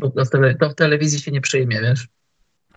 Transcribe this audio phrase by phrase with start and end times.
[0.00, 2.08] To w, tele, to w telewizji się nie przyjmie, wiesz.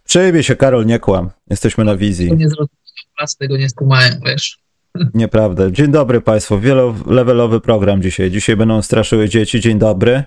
[0.04, 1.30] Przyjmie się, Karol, nie kłam.
[1.50, 2.26] Jesteśmy na wizji.
[2.26, 4.60] Nie zrozumieją, tego nie skumają, wiesz.
[5.14, 5.72] Nieprawda.
[5.72, 6.60] Dzień dobry Państwu.
[6.60, 8.32] Wielolevelowy program dzisiaj.
[8.32, 9.60] Dzisiaj będą straszyły dzieci.
[9.60, 10.24] Dzień dobry.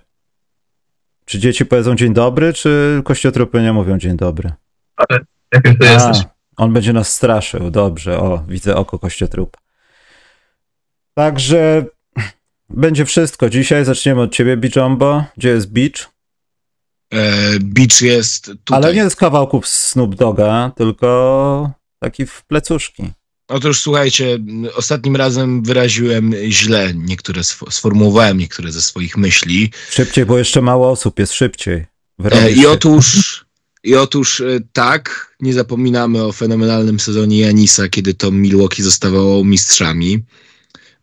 [1.25, 4.53] Czy dzieci powiedzą dzień dobry, czy kościotrupy nie mówią dzień dobry?
[4.97, 5.21] Ale
[5.55, 6.19] jak to jesteś?
[6.57, 7.71] On będzie nas straszył.
[7.71, 8.19] Dobrze.
[8.19, 9.59] O, widzę oko kościotrupa.
[11.15, 11.85] Także
[12.71, 13.51] będzie wszystko.
[13.51, 15.25] Dzisiaj zaczniemy od ciebie, Bijombo.
[15.37, 16.11] Gdzie jest Beach?
[17.11, 18.77] E, Beach jest tutaj.
[18.77, 23.03] Ale nie z kawałków Snoop Doga, tylko taki w plecuszki.
[23.49, 24.39] Otóż słuchajcie,
[24.77, 29.71] ostatnim razem wyraziłem źle niektóre, sformułowałem niektóre ze swoich myśli.
[29.91, 31.87] Szybciej, bo jeszcze mało osób jest szybciej.
[32.25, 33.45] E, I otóż,
[33.85, 40.25] i otóż e, tak, nie zapominamy o fenomenalnym sezonie Janisa, kiedy to Milwaukee zostawało mistrzami.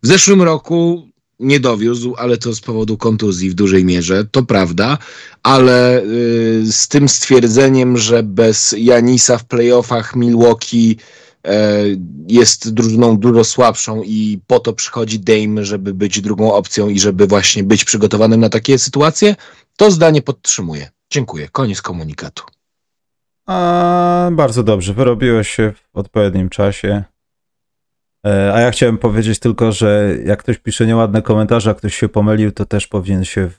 [0.02, 1.07] W zeszłym roku
[1.40, 4.98] nie dowiózł, ale to z powodu kontuzji w dużej mierze, to prawda,
[5.42, 10.96] ale y, z tym stwierdzeniem, że bez Janisa w playoffach Milwaukee
[11.46, 11.50] y,
[12.28, 17.26] jest drużyną dużo słabszą i po to przychodzi Dame, żeby być drugą opcją i żeby
[17.26, 19.36] właśnie być przygotowanym na takie sytuacje,
[19.76, 20.90] to zdanie podtrzymuję.
[21.10, 21.48] Dziękuję.
[21.52, 22.44] Koniec komunikatu.
[23.46, 24.94] A, bardzo dobrze.
[24.94, 27.04] Wyrobiłeś się w odpowiednim czasie.
[28.26, 32.08] E, a ja chciałem powiedzieć tylko, że jak ktoś pisze nieładne komentarze, a ktoś się
[32.08, 33.50] pomylił, to też powinien się.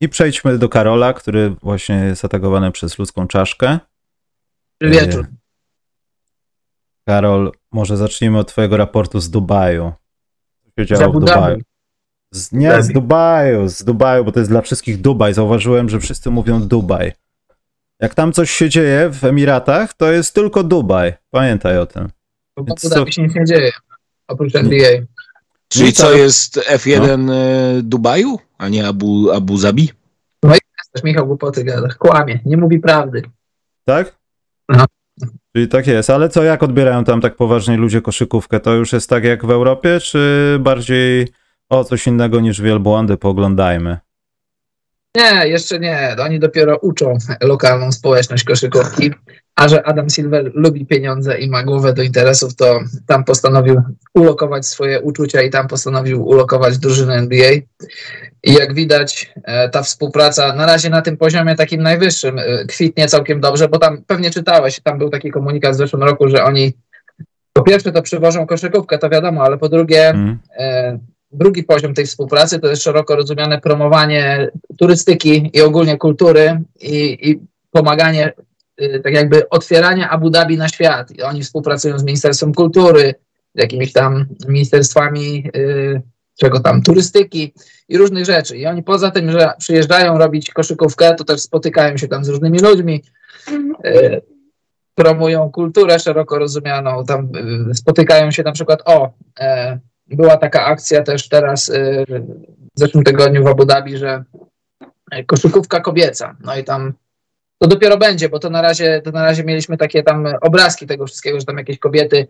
[0.00, 3.78] I przejdźmy do Karola, który właśnie jest atakowany przez ludzką czaszkę.
[4.80, 5.26] Wieczór.
[7.08, 9.92] Karol, może zacznijmy od twojego raportu z Dubaju.
[10.64, 11.58] Co się działo w Dubaju?
[12.32, 15.34] Z, nie, z Dubaju, z Dubaju, bo to jest dla wszystkich Dubaj.
[15.34, 17.12] Zauważyłem, że wszyscy mówią Dubaj.
[18.00, 21.12] Jak tam coś się dzieje w Emiratach, to jest tylko Dubaj.
[21.30, 22.08] Pamiętaj o tym.
[22.56, 23.72] Bo w Abu się nic nie dzieje
[24.30, 24.90] oprócz NBA.
[25.68, 27.34] Czyli co jest F1 no.
[27.34, 29.90] E, Dubaju, a nie Abu, Abu Zabi?
[30.42, 30.58] No i
[30.92, 33.22] też Michał głupoty gada, kłamie, nie mówi prawdy.
[33.84, 34.18] Tak?
[34.68, 34.84] No.
[35.52, 38.60] Czyli tak jest, ale co, jak odbierają tam tak poważnie ludzie koszykówkę?
[38.60, 41.28] To już jest tak jak w Europie, czy bardziej
[41.68, 43.98] o coś innego niż wielbłądy pooglądajmy?
[45.16, 46.16] Nie, jeszcze nie.
[46.20, 49.10] Oni dopiero uczą lokalną społeczność koszykówki.
[49.56, 53.82] A że Adam Silver lubi pieniądze i ma głowę do interesów, to tam postanowił
[54.14, 57.50] ulokować swoje uczucia i tam postanowił ulokować drużynę NBA.
[58.42, 63.08] I jak widać, e, ta współpraca na razie na tym poziomie takim najwyższym e, kwitnie
[63.08, 66.72] całkiem dobrze, bo tam pewnie czytałeś, tam był taki komunikat w zeszłym roku, że oni
[67.52, 70.38] po pierwsze to przywożą koszykówkę, to wiadomo, ale po drugie mm.
[70.58, 70.98] e,
[71.32, 77.40] drugi poziom tej współpracy to jest szeroko rozumiane promowanie turystyki i ogólnie kultury i, i
[77.70, 78.32] pomaganie,
[78.82, 81.10] y, tak jakby otwierania Abu Dhabi na świat.
[81.10, 83.14] I oni współpracują z Ministerstwem Kultury,
[83.54, 86.02] jakimiś tam ministerstwami, y,
[86.38, 87.54] czego tam, turystyki
[87.88, 88.56] i różnych rzeczy.
[88.56, 92.58] I oni poza tym, że przyjeżdżają robić koszykówkę, to też spotykają się tam z różnymi
[92.58, 93.02] ludźmi,
[93.86, 94.20] y,
[94.94, 97.28] promują kulturę szeroko rozumianą, tam
[97.74, 99.12] spotykają się na przykład o
[100.16, 102.04] była taka akcja też teraz y,
[102.76, 104.24] w zeszłym tygodniu w Abu Dhabi, że
[105.26, 106.36] koszykówka kobieca.
[106.44, 106.92] No i tam
[107.58, 111.06] to dopiero będzie, bo to na razie, to na razie mieliśmy takie tam obrazki tego
[111.06, 112.26] wszystkiego, że tam jakieś kobiety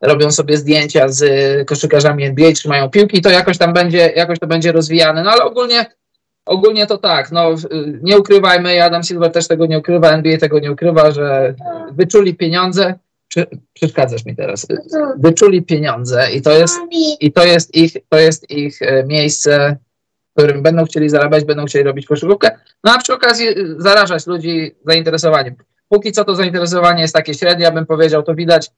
[0.00, 1.24] robią sobie zdjęcia z
[1.68, 5.22] koszykarzami NBA, trzymają piłki, to jakoś tam będzie, jakoś to będzie rozwijane.
[5.22, 5.86] No ale ogólnie,
[6.46, 7.54] ogólnie to tak, no
[8.02, 11.54] nie ukrywajmy, Adam Silver też tego nie ukrywa, NBA tego nie ukrywa, że
[11.92, 12.94] wyczuli pieniądze,
[13.72, 14.66] przeszkadzasz mi teraz.
[15.18, 16.78] Wyczuli pieniądze i to jest,
[17.20, 19.76] i to jest ich, to jest ich e, miejsce,
[20.30, 22.50] w którym będą chcieli zarabiać, będą chcieli robić koszykówkę,
[22.84, 25.54] no a przy okazji e, zarażać ludzi zainteresowaniem.
[25.88, 28.70] Póki co to zainteresowanie jest takie średnie, ja bym powiedział, to widać,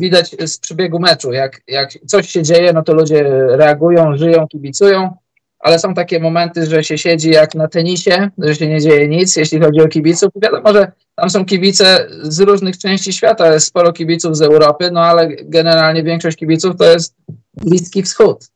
[0.00, 1.32] widać z przebiegu meczu.
[1.32, 5.16] Jak, jak coś się dzieje, no to ludzie reagują, żyją, kibicują,
[5.58, 9.36] ale są takie momenty, że się siedzi jak na tenisie, że się nie dzieje nic,
[9.36, 10.30] jeśli chodzi o kibiców.
[10.42, 15.00] Wiadomo, że tam są kibice z różnych części świata, jest sporo kibiców z Europy, no
[15.00, 17.16] ale generalnie większość kibiców to jest
[17.54, 18.48] Bliski Wschód.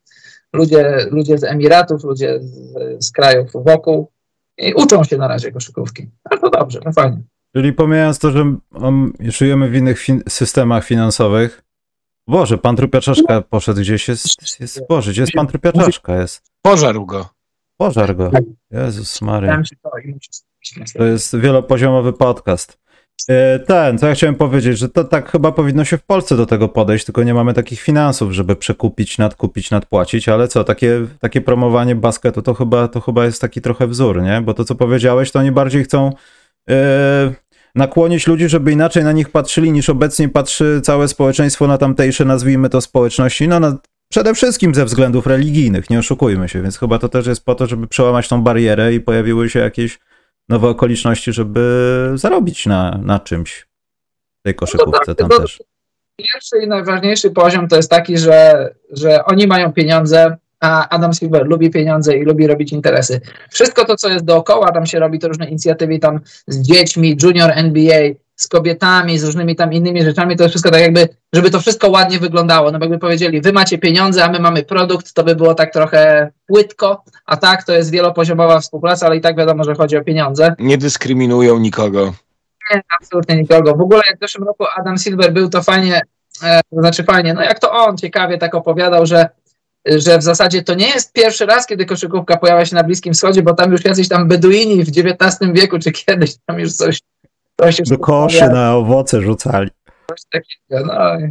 [0.53, 4.11] Ludzie, ludzie z Emiratów, ludzie z, z krajów wokół
[4.59, 6.09] i uczą się na razie koszykówki.
[6.25, 7.23] Ale to dobrze, no fajnie.
[7.57, 8.57] Czyli pomijając to, że
[9.21, 11.63] żyjemy w innych fin systemach finansowych,
[12.27, 16.21] Boże, pan trupiaczaszka poszedł gdzieś, jest, jest Boże, gdzie jest pan trupiaczaszka?
[16.21, 16.50] Jest.
[16.63, 17.29] Pożarł go.
[17.77, 18.31] Pożar go.
[18.71, 19.63] Jezus Maria.
[20.97, 22.81] To jest wielopoziomowy podcast.
[23.29, 26.47] E, ten, co ja chciałem powiedzieć, że to tak chyba powinno się w Polsce do
[26.47, 31.41] tego podejść, tylko nie mamy takich finansów, żeby przekupić, nadkupić, nadpłacić, ale co, takie, takie
[31.41, 34.41] promowanie basketu to chyba, to chyba jest taki trochę wzór, nie?
[34.41, 36.13] Bo to, co powiedziałeś, to oni bardziej chcą
[36.69, 36.75] yy,
[37.75, 42.69] nakłonić ludzi, żeby inaczej na nich patrzyli, niż obecnie patrzy całe społeczeństwo na tamtejsze, nazwijmy
[42.69, 43.79] to, społeczności, no na,
[44.11, 47.67] przede wszystkim ze względów religijnych, nie oszukujmy się, więc chyba to też jest po to,
[47.67, 49.99] żeby przełamać tą barierę i pojawiły się jakieś
[50.49, 53.67] nowe okoliczności, żeby zarobić na, na czymś
[54.41, 55.63] w tej koszykówce no tak, tam też.
[56.17, 61.47] Pierwszy i najważniejszy poziom to jest taki, że, że oni mają pieniądze, a Adam Silver
[61.47, 63.21] lubi pieniądze i lubi robić interesy.
[63.51, 67.51] Wszystko to, co jest dookoła, tam się robi to różne inicjatywy tam z dziećmi, junior
[67.55, 68.03] NBA,
[68.41, 71.91] z kobietami, z różnymi tam innymi rzeczami, to jest wszystko tak jakby, żeby to wszystko
[71.91, 72.71] ładnie wyglądało.
[72.71, 75.73] No bo jakby powiedzieli, wy macie pieniądze, a my mamy produkt, to by było tak
[75.73, 80.05] trochę płytko, a tak to jest wielopoziomowa współpraca, ale i tak wiadomo, że chodzi o
[80.05, 80.55] pieniądze.
[80.59, 82.13] Nie dyskryminują nikogo.
[82.71, 83.77] Nie, absolutnie nikogo.
[83.77, 86.01] W ogóle jak w zeszłym roku Adam Silver był, to fajnie,
[86.43, 89.29] e, to znaczy fajnie, no jak to on ciekawie tak opowiadał, że
[89.87, 93.43] że w zasadzie to nie jest pierwszy raz, kiedy koszykówka pojawia się na Bliskim Wschodzie,
[93.43, 97.01] bo tam już jacyś tam Beduini w XIX wieku, czy kiedyś tam już coś
[97.87, 99.71] do koszy na owoce rzucali.
[100.09, 101.29] Coś takiego, no.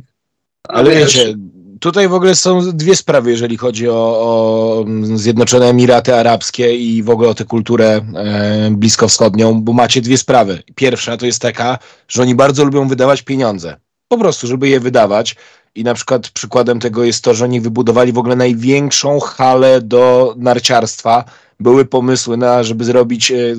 [0.68, 1.34] Ale wiecie,
[1.80, 4.86] tutaj w ogóle są dwie sprawy, jeżeli chodzi o, o
[5.16, 10.63] Zjednoczone Emiraty Arabskie i w ogóle o tę kulturę e, bliskowschodnią, bo macie dwie sprawy.
[10.75, 13.75] Pierwsza to jest taka, że oni bardzo lubią wydawać pieniądze.
[14.07, 15.36] Po prostu, żeby je wydawać.
[15.75, 20.33] I na przykład przykładem tego jest to, że oni wybudowali w ogóle największą halę do
[20.38, 21.24] narciarstwa.
[21.60, 23.56] Były pomysły na, żeby zrobić e,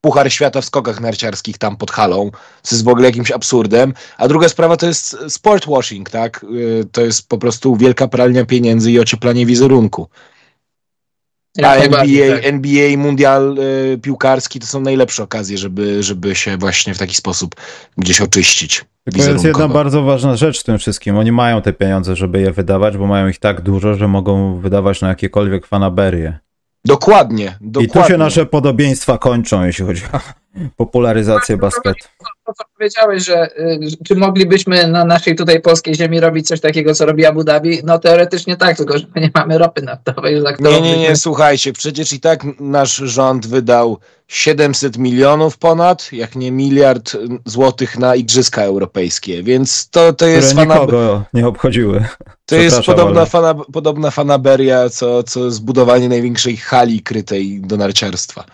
[0.00, 2.30] Puchar Świata w skokach narciarskich tam pod halą,
[2.62, 3.94] co jest w ogóle jakimś absurdem.
[4.18, 6.44] A druga sprawa to jest sport washing, tak?
[6.44, 10.08] Y, to jest po prostu wielka pralnia pieniędzy i ocieplanie wizerunku.
[11.62, 12.46] A NBA, tak.
[12.46, 17.54] NBA, mundial y, piłkarski to są najlepsze okazje, żeby, żeby się właśnie w taki sposób
[17.96, 18.84] gdzieś oczyścić.
[19.12, 21.18] To jest jedna bardzo ważna rzecz w tym wszystkim.
[21.18, 25.00] Oni mają te pieniądze, żeby je wydawać, bo mają ich tak dużo, że mogą wydawać
[25.00, 26.38] na jakiekolwiek fanaberie.
[26.84, 28.00] Dokładnie, dokładnie.
[28.00, 30.20] I tu się nasze podobieństwa kończą, jeśli chodzi o
[30.76, 32.08] popularyzację basketu.
[32.48, 36.94] To, co powiedziałeś, że y, czy moglibyśmy na naszej tutaj polskiej ziemi robić coś takiego,
[36.94, 37.80] co robi Abu Dhabi?
[37.84, 40.42] No teoretycznie tak, tylko że nie mamy ropy naftowej.
[40.42, 43.98] Za nie, nie, nie, słuchajcie, przecież i tak nasz rząd wydał
[44.28, 50.56] 700 milionów ponad, jak nie miliard złotych na Igrzyska Europejskie, więc to, to jest...
[50.56, 52.04] Które nie obchodziły.
[52.46, 58.44] To jest podobna, fana, podobna fanaberia, co, co zbudowanie największej hali krytej do narciarstwa.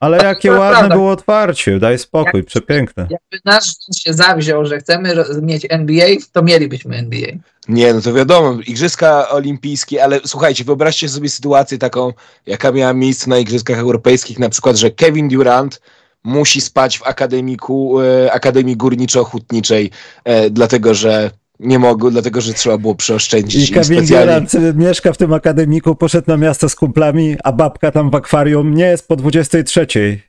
[0.00, 0.96] Ale jakie ładne prawda.
[0.96, 3.02] było otwarcie, daj spokój, Jak, przepiękne.
[3.10, 7.28] Jakby nasz rząd się zawziął, że chcemy mieć NBA, to mielibyśmy NBA.
[7.68, 12.12] Nie, no to wiadomo, Igrzyska Olimpijskie, ale słuchajcie, wyobraźcie sobie sytuację taką,
[12.46, 15.80] jaka miała miejsce na Igrzyskach Europejskich, na przykład, że Kevin Durant
[16.24, 19.90] musi spać w akademiku, e, Akademii Górniczo-Hutniczej,
[20.24, 21.30] e, dlatego że
[21.60, 23.70] nie mogły, dlatego że trzeba było przeoszczędzić.
[23.70, 28.10] I Kevin Durant mieszka w tym akademiku, poszedł na miasto z kumplami, a babka tam
[28.10, 29.86] w akwarium nie jest po 23.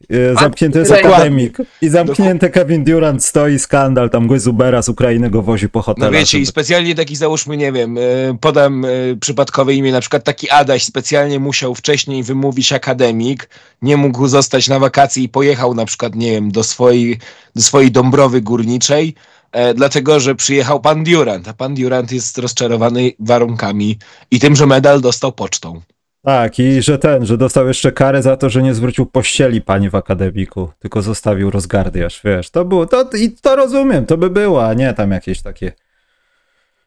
[0.09, 1.57] E, zamknięty jest akademik.
[1.81, 6.11] I zamknięty Kevin Durant stoi, skandal, tam Gwyzubera z Ukrainy go wozi po hotelach.
[6.11, 8.01] No wiecie, i specjalnie taki załóżmy, nie wiem, e,
[8.41, 8.89] podam e,
[9.21, 13.49] przypadkowe imię, na przykład taki Adaś specjalnie musiał wcześniej wymówić akademik,
[13.81, 17.19] nie mógł zostać na wakacji i pojechał na przykład, nie wiem, do swojej,
[17.55, 19.15] do swojej Dąbrowy Górniczej,
[19.75, 23.97] dlatego że przyjechał pan Durant, a pan Durant jest rozczarowany warunkami
[24.31, 25.81] i tym, że medal dostał pocztą.
[26.25, 29.89] Tak, i że ten, że dostał jeszcze karę za to, że nie zwrócił pościeli pani
[29.89, 34.67] w akademiku, tylko zostawił rozgardiasz, wiesz, to było, to, i to rozumiem, to by było,
[34.67, 35.71] a nie tam jakieś takie...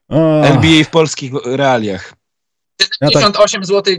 [0.09, 0.49] Oh.
[0.49, 2.13] NBA w polskich realiach.
[3.03, 3.67] 78 ja tak...
[3.67, 3.95] zł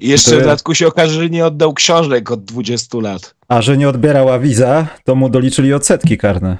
[0.00, 3.35] jeszcze w dodatku się okaże, że nie oddał książek od 20 lat.
[3.48, 6.58] A że nie odbierał awiza, to mu doliczyli odsetki karne.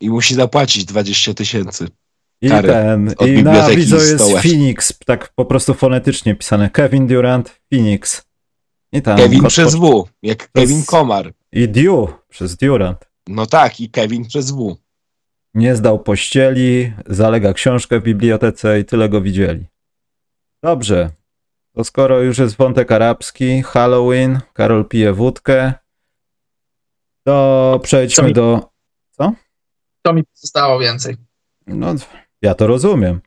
[0.00, 1.88] I musi zapłacić 20 tysięcy.
[2.42, 6.70] I ten, i na awizo jest Phoenix, tak po prostu fonetycznie pisane.
[6.70, 8.22] Kevin Durant, Phoenix.
[8.92, 11.32] I tam, Kevin przez W, jak Kevin Komar.
[11.52, 13.04] I Dew przez Durant.
[13.26, 14.76] No tak, i Kevin przez W.
[15.54, 19.66] Nie zdał pościeli, zalega książkę w bibliotece i tyle go widzieli.
[20.62, 21.10] Dobrze,
[21.74, 25.72] to skoro już jest wątek arabski, Halloween, Karol pije wódkę,
[27.24, 28.70] to przejdźmy mi, do...
[29.10, 29.32] Co?
[30.02, 31.16] To mi zostało więcej.
[31.66, 31.94] No,
[32.42, 33.20] ja to rozumiem.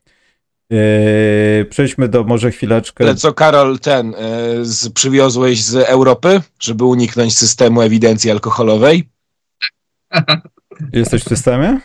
[0.70, 3.04] Yy, przejdźmy do może chwileczkę.
[3.04, 9.10] Ale co, Karol, ten yy, z, przywiozłeś z Europy, żeby uniknąć systemu ewidencji alkoholowej?
[10.94, 11.80] Jesteś w systemie?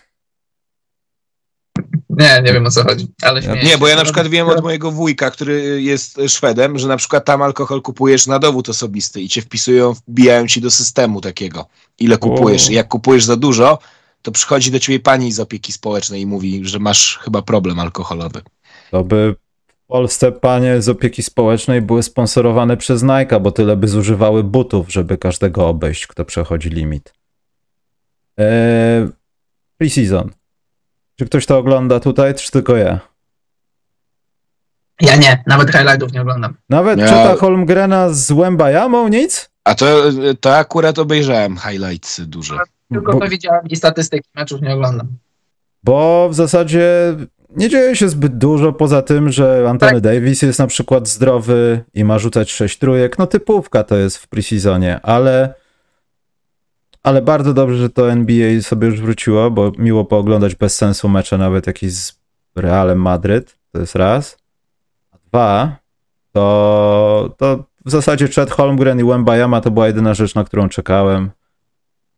[2.21, 4.91] Nie, nie wiem o co chodzi, ale Nie, bo ja na przykład wiem od mojego
[4.91, 9.43] wujka, który jest Szwedem, że na przykład tam alkohol kupujesz na dowód osobisty i cię
[9.43, 11.67] wpisują, wbijają ci do systemu takiego,
[11.99, 12.71] ile kupujesz.
[12.71, 13.79] I jak kupujesz za dużo,
[14.23, 18.43] to przychodzi do ciebie pani z opieki społecznej i mówi, że masz chyba problem alkoholowy.
[18.91, 19.35] To by
[19.67, 24.93] w Polsce panie z opieki społecznej były sponsorowane przez Nike, bo tyle by zużywały butów,
[24.93, 27.15] żeby każdego obejść, kto przechodzi limit.
[28.37, 29.09] Eee,
[29.79, 30.40] pre-season.
[31.21, 33.01] Czy ktoś to ogląda tutaj, czy tylko ja?
[35.01, 36.55] Ja nie, nawet highlightów nie oglądam.
[36.69, 37.07] Nawet ja...
[37.07, 39.09] czyta Holmgrena z Łębajamą?
[39.09, 39.51] Nic?
[39.65, 39.87] A to,
[40.41, 42.55] to akurat obejrzałem highlights duże.
[42.93, 43.21] Tylko Bo...
[43.21, 45.09] to widziałem i statystyki meczów nie oglądam.
[45.85, 47.15] Bo w zasadzie
[47.57, 50.01] nie dzieje się zbyt dużo poza tym, że Antony tak.
[50.01, 53.19] Davis jest na przykład zdrowy i ma rzucać 6 trójek.
[53.19, 55.55] No typówka to jest w preseasonie, ale
[57.03, 61.39] ale bardzo dobrze, że to NBA sobie już wróciło, bo miło pooglądać bez sensu mecze,
[61.39, 62.21] nawet jakiś z
[62.57, 64.37] Realem Madryt, to jest raz.
[65.11, 65.77] A dwa,
[66.33, 71.31] to, to w zasadzie Chad Holmgren i Wembayama to była jedyna rzecz, na którą czekałem.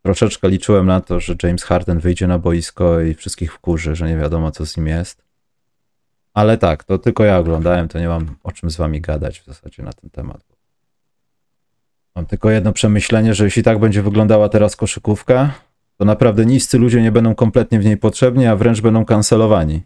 [0.02, 4.16] Troszeczkę liczyłem na to, że James Harden wyjdzie na boisko i wszystkich wkurzy, że nie
[4.16, 5.24] wiadomo co z nim jest.
[6.34, 9.44] Ale tak, to tylko ja oglądałem, to nie mam o czym z wami gadać w
[9.44, 10.51] zasadzie na ten temat.
[12.16, 15.54] Mam tylko jedno przemyślenie, że jeśli tak będzie wyglądała teraz koszykówka,
[15.98, 19.82] to naprawdę niscy ludzie nie będą kompletnie w niej potrzebni, a wręcz będą kancelowani.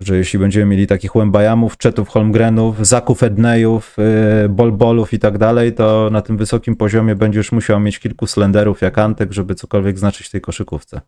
[0.00, 3.96] Że jeśli będziemy mieli takich Łębajamów, Czetów, Holmgrenów, Zaków, Ednejów,
[4.42, 8.80] yy, Bolbolów i tak dalej, to na tym wysokim poziomie będziesz musiał mieć kilku slenderów
[8.80, 11.00] jak Antek, żeby cokolwiek znaczyć w tej koszykówce.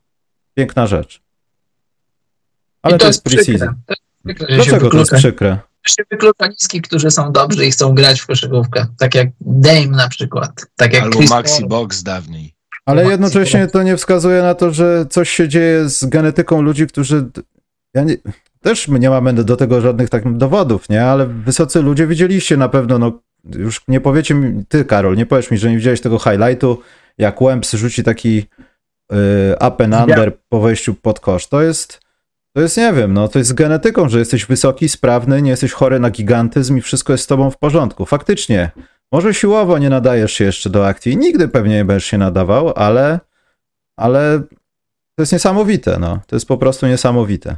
[0.55, 1.23] Piękna rzecz.
[2.83, 3.75] Ale to, to, jest preseason.
[4.25, 5.59] Dlaczego to jest przykre?
[5.89, 8.87] Się wyklucza niski, którzy są dobrzy i chcą grać w koszykówkę.
[8.99, 10.67] Tak jak Dame na przykład.
[10.77, 11.69] Tak jak Albo Chris Maxi Paul.
[11.69, 12.55] Box dawniej.
[12.87, 13.73] Ale Maxi jednocześnie Box.
[13.73, 17.31] to nie wskazuje na to, że coś się dzieje z genetyką ludzi, którzy...
[17.95, 18.17] Ja nie...
[18.61, 21.05] Też nie mamy do tego żadnych tak dowodów, nie?
[21.05, 23.21] Ale wysocy ludzie widzieliście na pewno, no
[23.55, 26.83] już nie powiecie mi, ty Karol, nie powiesz mi, że nie widziałeś tego highlightu,
[27.19, 28.47] jak Łęps rzuci taki
[29.13, 29.17] y,
[29.55, 30.39] up and under ja.
[30.49, 31.47] po wejściu pod kosz.
[31.47, 32.06] To jest
[32.57, 36.01] to jest, nie wiem, no to jest genetyką, że jesteś wysoki, sprawny, nie jesteś chory
[36.01, 38.07] na gigantyzm i wszystko jest z tobą w porządku.
[38.07, 38.71] Faktycznie,
[39.13, 43.21] może siłowo nie nadajesz się jeszcze do akcji, nigdy pewnie nie będziesz się nadawał, ale,
[43.97, 44.43] ale
[45.15, 46.21] to jest niesamowite, no.
[46.27, 47.57] To jest po prostu niesamowite.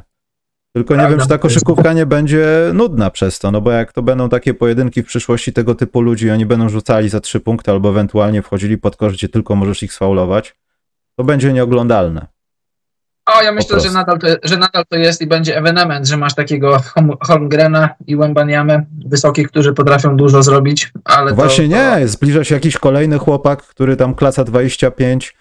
[0.75, 4.01] Tylko nie wiem, czy ta koszykówka nie będzie nudna przez to, no bo jak to
[4.01, 7.89] będą takie pojedynki w przyszłości tego typu ludzi, oni będą rzucali za trzy punkty albo
[7.89, 10.55] ewentualnie wchodzili pod kosz, gdzie tylko możesz ich sfaulować,
[11.15, 12.38] to będzie nieoglądalne.
[13.37, 16.35] O, ja myślę, że nadal, to, że nadal to jest i będzie ewenement, że masz
[16.35, 16.81] takiego
[17.21, 22.77] Holmgrena i Wembaniamę, wysokich, którzy potrafią dużo zrobić, ale Właśnie to, nie, zbliża się jakiś
[22.77, 25.35] kolejny chłopak, który tam klasa 25,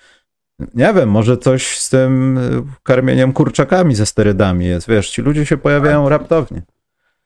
[0.74, 5.46] nie wiem, może coś z tym y, karmieniem kurczakami ze sterydami jest, wiesz, ci ludzie
[5.46, 6.10] się pojawiają tak.
[6.10, 6.62] raptownie.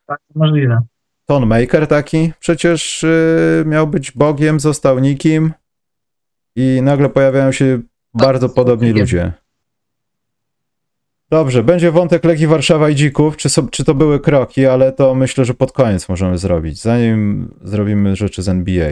[0.07, 0.83] Tak, możliwe.
[1.27, 5.53] Ton Maker taki, przecież yy, miał być Bogiem, został nikim
[6.57, 7.81] i nagle pojawiają się
[8.19, 9.33] tak, bardzo podobni ludzie.
[11.33, 13.37] Dobrze, będzie wątek Legii Warszawa i Dzików.
[13.37, 17.49] Czy, so, czy to były kroki, ale to myślę, że pod koniec możemy zrobić, zanim
[17.63, 18.91] zrobimy rzeczy z NBA.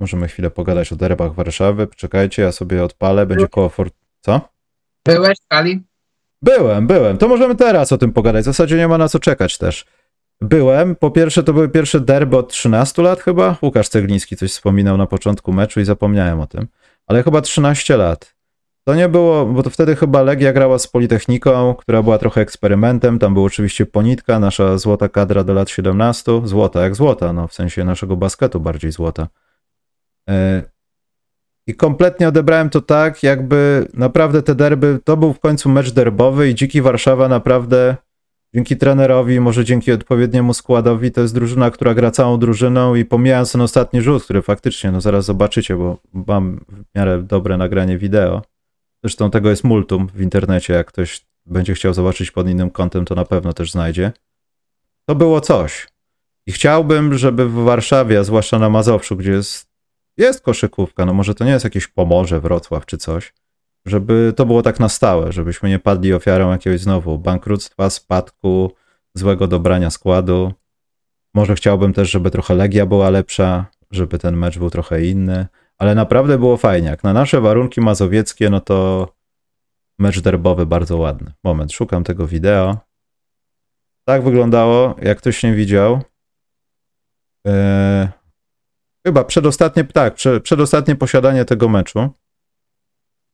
[0.00, 1.88] Możemy chwilę pogadać o derbach Warszawy.
[1.96, 3.90] Czekajcie, ja sobie odpalę, będzie koło for...
[4.20, 4.40] Co?
[5.04, 5.82] Byłeś w Kali?
[6.42, 7.18] Byłem, byłem.
[7.18, 8.42] To możemy teraz o tym pogadać.
[8.42, 9.84] W zasadzie nie ma na co czekać też.
[10.40, 10.96] Byłem.
[10.96, 13.56] Po pierwsze, to były pierwsze derby od 13 lat chyba.
[13.62, 16.66] Łukasz Cegliński coś wspominał na początku meczu i zapomniałem o tym.
[17.06, 18.35] Ale chyba 13 lat.
[18.88, 23.18] To nie było, bo to wtedy chyba Legia grała z Politechniką, która była trochę eksperymentem.
[23.18, 26.40] Tam był oczywiście Ponitka, nasza złota kadra do lat 17.
[26.44, 29.28] Złota, jak złota, no w sensie naszego basketu bardziej złota.
[30.28, 30.62] E,
[31.66, 36.50] I kompletnie odebrałem to tak, jakby naprawdę te derby, to był w końcu mecz derbowy
[36.50, 37.96] i Dziki Warszawa naprawdę
[38.54, 43.52] dzięki trenerowi, może dzięki odpowiedniemu składowi, to jest drużyna, która gra całą drużyną i pomijając
[43.52, 48.42] ten ostatni rzut, który faktycznie, no zaraz zobaczycie, bo mam w miarę dobre nagranie wideo,
[49.06, 50.72] Zresztą tego jest multum w internecie.
[50.72, 54.12] Jak ktoś będzie chciał zobaczyć pod innym kątem, to na pewno też znajdzie.
[55.04, 55.88] To było coś.
[56.46, 59.68] I chciałbym, żeby w Warszawie, a zwłaszcza na Mazowszu, gdzie jest,
[60.16, 63.34] jest koszykówka, no może to nie jest jakieś Pomorze, Wrocław czy coś,
[63.84, 68.72] żeby to było tak na stałe, żebyśmy nie padli ofiarą jakiegoś znowu bankructwa, spadku,
[69.14, 70.52] złego dobrania składu.
[71.34, 75.46] Może chciałbym też, żeby trochę Legia była lepsza, żeby ten mecz był trochę inny,
[75.78, 76.88] ale naprawdę było fajnie.
[76.88, 79.08] Jak na nasze warunki mazowieckie, no to
[79.98, 81.32] mecz derbowy bardzo ładny.
[81.44, 82.76] Moment, szukam tego wideo.
[84.04, 86.02] Tak wyglądało, jak ktoś nie widział.
[87.44, 88.08] Eee,
[89.06, 92.10] chyba przedostatnie, tak, prze, przedostatnie posiadanie tego meczu.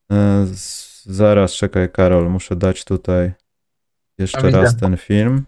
[0.09, 0.47] Eee,
[1.05, 3.33] zaraz, czekaj, Karol, muszę dać tutaj
[4.17, 5.45] jeszcze raz ten film.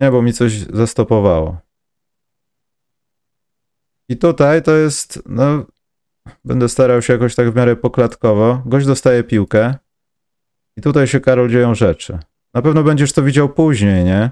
[0.00, 1.58] Nie, bo mi coś zastopowało.
[4.08, 5.66] I tutaj to jest, no,
[6.44, 8.62] Będę starał się jakoś tak w miarę poklatkowo.
[8.66, 9.74] Gość dostaje piłkę
[10.76, 12.18] i tutaj się, Karol, dzieją rzeczy.
[12.54, 14.30] Na pewno będziesz to widział później, nie?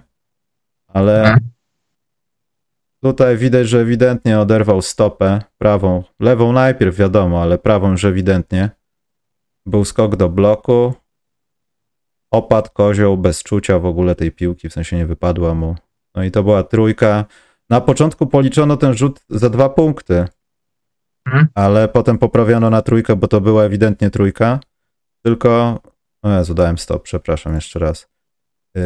[0.88, 1.40] Ale mhm.
[3.02, 6.02] tutaj widać, że ewidentnie oderwał stopę prawą.
[6.20, 8.70] Lewą najpierw, wiadomo, ale prawą już ewidentnie.
[9.66, 10.94] Był skok do bloku.
[12.30, 15.76] opadł kozioł bez czucia w ogóle tej piłki, w sensie nie wypadła mu.
[16.14, 17.24] No i to była trójka.
[17.70, 20.24] Na początku policzono ten rzut za dwa punkty,
[21.26, 21.48] mhm.
[21.54, 24.60] ale potem poprawiono na trójkę, bo to była ewidentnie trójka.
[25.22, 25.80] Tylko,
[26.22, 28.08] o ja zadałem stop, przepraszam jeszcze raz.
[28.74, 28.82] Yy,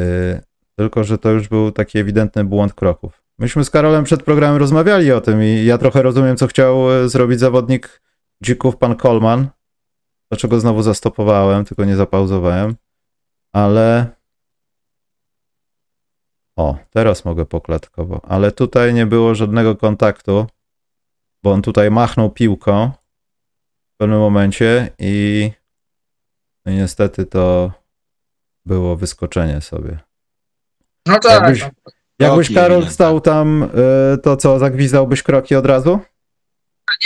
[0.76, 3.22] tylko, że to już był taki ewidentny błąd kroków.
[3.38, 7.08] Myśmy z Karolem przed programem rozmawiali o tym i ja trochę rozumiem, co chciał e,
[7.08, 8.02] zrobić zawodnik
[8.42, 9.48] dzików, pan Kolman.
[10.30, 12.74] Dlaczego znowu zastopowałem, tylko nie zapauzowałem.
[13.52, 14.06] Ale.
[16.56, 18.20] O, teraz mogę poklatkowo.
[18.28, 20.46] Ale tutaj nie było żadnego kontaktu,
[21.42, 22.90] bo on tutaj machnął piłką
[23.94, 25.50] w pewnym momencie i,
[26.66, 27.72] no niestety to
[28.66, 29.98] było wyskoczenie sobie.
[31.06, 31.42] No tak.
[31.42, 31.70] Jakbyś, no.
[32.18, 33.70] jakbyś Karol stał tam,
[34.14, 36.00] e, to co, zagwizdałbyś kroki od razu?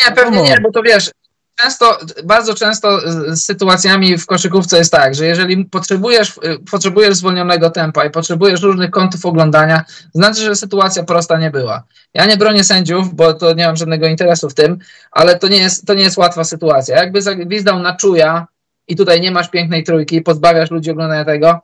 [0.00, 1.10] Nie, pewnie nie, bo to wiesz,
[1.56, 6.32] często, bardzo często z sytuacjami w koszykówce jest tak, że jeżeli potrzebujesz,
[6.70, 9.84] potrzebujesz zwolnionego tempa i potrzebujesz różnych kątów oglądania,
[10.14, 11.84] znaczy, że sytuacja prosta nie była.
[12.14, 14.78] Ja nie bronię sędziów, bo to nie mam żadnego interesu w tym,
[15.10, 16.96] ale to nie jest, to nie jest łatwa sytuacja.
[16.96, 18.46] Jakby zagwizdał na czuja
[18.88, 21.60] i tutaj nie masz pięknej trójki, pozbawiasz ludzi oglądania tego,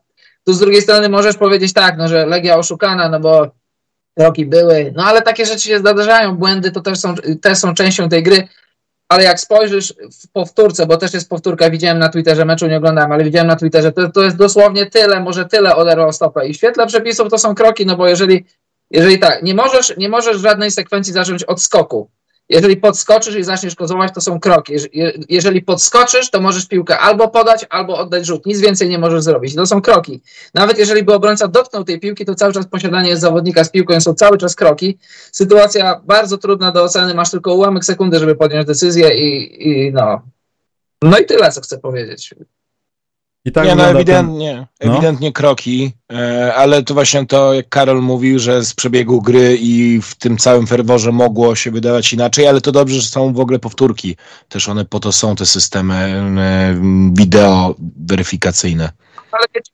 [0.47, 3.51] tu z drugiej strony możesz powiedzieć tak, no, że Legia oszukana, no bo
[4.19, 8.09] roki były, no ale takie rzeczy się zdarzają, błędy to też są, też są częścią
[8.09, 8.49] tej gry,
[9.11, 13.13] ale jak spojrzysz w powtórce, bo też jest powtórka, widziałem na Twitterze, meczu nie oglądałem,
[13.13, 16.57] ale widziałem na Twitterze, to, to jest dosłownie tyle, może tyle oderwał stopę i w
[16.57, 18.45] świetle przepisów to są kroki, no bo jeżeli,
[18.91, 22.11] jeżeli tak, nie możesz, nie możesz żadnej sekwencji zacząć od skoku,
[22.51, 24.73] jeżeli podskoczysz i zaczniesz kozować, to są kroki.
[25.29, 28.47] Jeżeli podskoczysz, to możesz piłkę albo podać, albo oddać rzut.
[28.47, 29.55] Nic więcej nie możesz zrobić.
[29.55, 30.23] To są kroki.
[30.55, 34.15] Nawet jeżeli by obrońca dotknął tej piłki, to cały czas posiadanie zawodnika z piłką, są
[34.15, 34.99] cały czas kroki.
[35.33, 40.23] Sytuacja bardzo trudna do oceny, masz tylko ułamek sekundy, żeby podjąć decyzję i, i no.
[41.03, 42.35] No i tyle, co chcę powiedzieć.
[43.45, 44.91] I tak nie, no ewidentnie, ten...
[44.91, 45.33] ewidentnie no?
[45.33, 50.15] kroki, e, ale to właśnie to, jak Karol mówił, że z przebiegu gry i w
[50.15, 54.17] tym całym ferworze mogło się wydawać inaczej, ale to dobrze, że są w ogóle powtórki.
[54.49, 56.75] Też one po to są, te systemy e,
[57.13, 58.91] wideo weryfikacyjne.
[59.33, 59.73] Ale wiecie,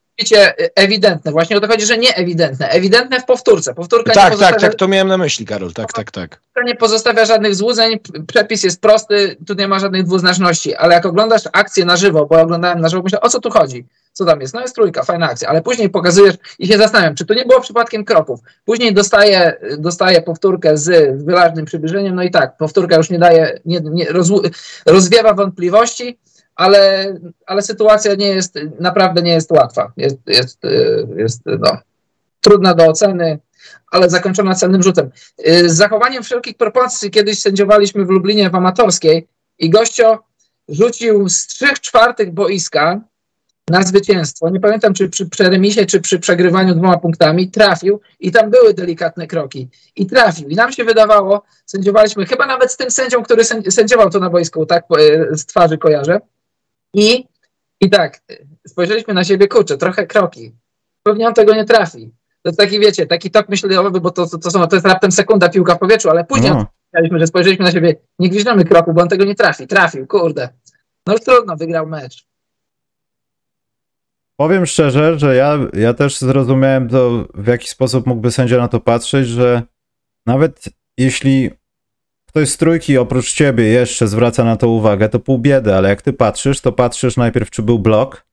[0.75, 1.33] ewidentne.
[1.33, 2.69] Właśnie o to chodzi, że nie ewidentne.
[2.69, 3.75] Ewidentne w powtórce.
[3.75, 4.61] Powtórka tak, nie pozostawia...
[4.61, 5.73] tak, tak, to miałem na myśli, Karol.
[5.73, 6.41] Tak, tak, tak.
[6.65, 11.43] nie pozostawia żadnych złudzeń, przepis jest prosty, tu nie ma żadnych dwuznaczności, ale jak oglądasz
[11.53, 13.87] akcję na żywo, bo oglądałem na żywo, myślę, o co tu chodzi?
[14.13, 14.55] Co tam jest?
[14.55, 17.61] No jest trójka, fajna akcja, ale później pokazujesz i się zastanawiam, czy to nie było
[17.61, 18.41] przypadkiem kroków.
[18.65, 23.81] Później dostaję, dostaję powtórkę z wyraźnym przybliżeniem, no i tak, powtórka już nie daje, nie,
[23.81, 24.07] nie
[24.87, 26.19] rozwiewa wątpliwości,
[26.57, 27.15] ale,
[27.47, 29.93] ale sytuacja nie jest, naprawdę nie jest łatwa.
[29.97, 30.59] Jest, jest,
[31.17, 31.79] jest no,
[32.41, 33.39] trudna do oceny,
[33.91, 35.11] ale zakończona celnym rzutem.
[35.67, 40.23] Z zachowaniem wszelkich proporcji kiedyś sędziowaliśmy w Lublinie w amatorskiej i gościo
[40.69, 43.01] rzucił z trzech czwartych boiska
[43.69, 44.51] na zwycięstwo.
[44.51, 49.27] Nie pamiętam, czy przy przeremisie, czy przy przegrywaniu dwoma punktami trafił i tam były delikatne
[49.27, 49.69] kroki.
[49.97, 50.49] I trafił.
[50.49, 54.67] I nam się wydawało, sędziowaliśmy, chyba nawet z tym sędzią, który sędziował to na boisku,
[54.67, 56.21] tak e, z twarzy kojarzę,
[56.97, 57.29] i,
[57.81, 58.21] I tak,
[58.67, 60.53] spojrzeliśmy na siebie, kurczę, trochę kroki.
[61.03, 62.13] Pewnie on tego nie trafi.
[62.43, 65.49] To jest taki, wiecie, taki tok myślowy, bo to, to, są, to jest raptem sekunda
[65.49, 67.19] piłka w powietrzu, ale później no.
[67.19, 69.67] że spojrzeliśmy na siebie, nie gwizdamy kroku, bo on tego nie trafi.
[69.67, 70.49] Trafił, kurde.
[71.07, 72.27] No już trudno, wygrał mecz.
[74.37, 78.81] Powiem szczerze, że ja, ja też zrozumiałem to, w jaki sposób mógłby sędzia na to
[78.81, 79.63] patrzeć, że
[80.27, 80.65] nawet
[80.99, 81.51] jeśli
[82.37, 86.03] ktoś z trójki oprócz ciebie jeszcze zwraca na to uwagę, to pół biedy, ale jak
[86.03, 88.25] ty patrzysz, to patrzysz najpierw, czy był blok,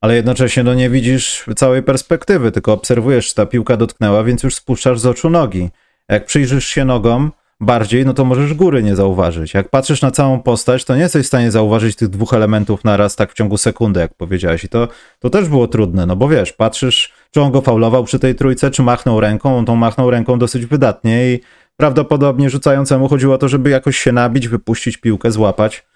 [0.00, 4.54] ale jednocześnie no nie widzisz całej perspektywy, tylko obserwujesz, czy ta piłka dotknęła, więc już
[4.54, 5.68] spuszczasz z oczu nogi.
[6.08, 9.54] Jak przyjrzysz się nogom bardziej, no to możesz góry nie zauważyć.
[9.54, 13.16] Jak patrzysz na całą postać, to nie jesteś w stanie zauważyć tych dwóch elementów naraz
[13.16, 14.64] tak w ciągu sekundy, jak powiedziałeś.
[14.64, 18.18] I to, to też było trudne, no bo wiesz, patrzysz, czy on go faulował przy
[18.18, 21.40] tej trójce, czy machnął ręką, on tą machnął ręką dosyć wydatnie i
[21.76, 25.86] Prawdopodobnie rzucającemu chodziło o to, żeby jakoś się nabić, wypuścić piłkę, złapać.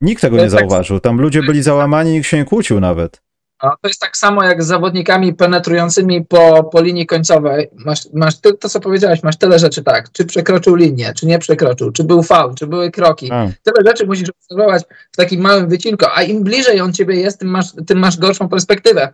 [0.00, 1.00] Nikt tego nie tak zauważył.
[1.00, 3.22] Tam ludzie byli załamani, nikt się nie kłócił nawet.
[3.58, 7.68] A to jest tak samo jak z zawodnikami penetrującymi po, po linii końcowej.
[7.72, 10.12] Masz, masz ty, to, co powiedziałeś, masz tyle rzeczy, tak.
[10.12, 13.32] Czy przekroczył linię, czy nie przekroczył, czy był faul, czy były kroki.
[13.32, 13.46] A.
[13.62, 17.48] Tyle rzeczy musisz obserwować w takim małym wycinku, a im bliżej on ciebie jest, tym
[17.48, 19.12] masz, tym masz gorszą perspektywę.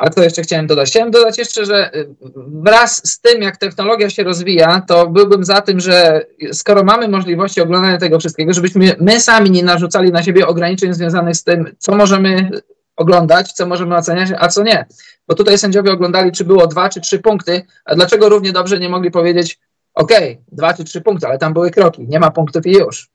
[0.00, 0.88] A co jeszcze chciałem dodać?
[0.88, 5.60] Chciałem dodać jeszcze, że y, wraz z tym, jak technologia się rozwija, to byłbym za
[5.60, 10.46] tym, że skoro mamy możliwości oglądania tego wszystkiego, żebyśmy my sami nie narzucali na siebie
[10.46, 12.50] ograniczeń związanych z tym, co możemy
[12.96, 14.86] oglądać, co możemy oceniać, a co nie.
[15.28, 18.88] Bo tutaj sędziowie oglądali, czy było dwa, czy trzy punkty, a dlaczego równie dobrze nie
[18.88, 19.58] mogli powiedzieć,
[19.94, 20.12] OK,
[20.52, 23.08] dwa czy trzy punkty, ale tam były kroki, nie ma punktów i już.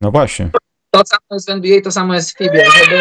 [0.00, 0.50] No właśnie.
[0.52, 0.58] To,
[0.90, 3.00] to samo jest w NBA, to samo jest w FIBie, żeby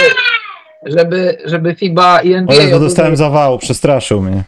[0.86, 2.62] żeby, żeby FIBA i NBA...
[2.62, 4.44] Ale dostałem zawału, przestraszył mnie.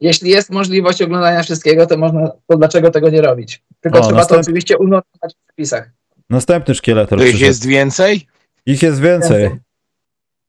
[0.00, 3.62] Jeśli jest możliwość oglądania wszystkiego, to można, to dlaczego tego nie robić?
[3.80, 4.36] Tylko o, trzeba następ...
[4.36, 5.90] to oczywiście unormować w przepisach.
[6.30, 7.18] Następny szkieletor.
[7.18, 8.26] To ich jest więcej?
[8.66, 9.50] Ich jest więcej.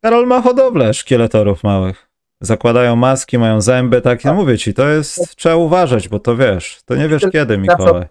[0.02, 2.10] Karol ma hodowlę szkieletorów małych.
[2.41, 4.23] Zakładają maski, mają zęby, tak.
[4.26, 8.06] Ja mówię ci, to jest, trzeba uważać, bo to wiesz, to nie wiesz kiedy, Mikołaj.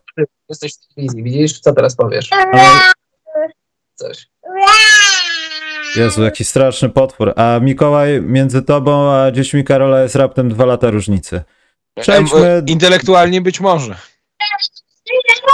[0.49, 2.31] Jesteś w telewizji, widzisz, co teraz powiesz?
[3.95, 4.27] Coś.
[5.96, 7.33] Jezu, jaki straszny potwór.
[7.37, 11.42] A Mikołaj, między tobą a dziećmi Karola jest raptem dwa lata różnicy.
[12.00, 12.62] Przejdźmy...
[12.66, 13.96] Intelektualnie być może.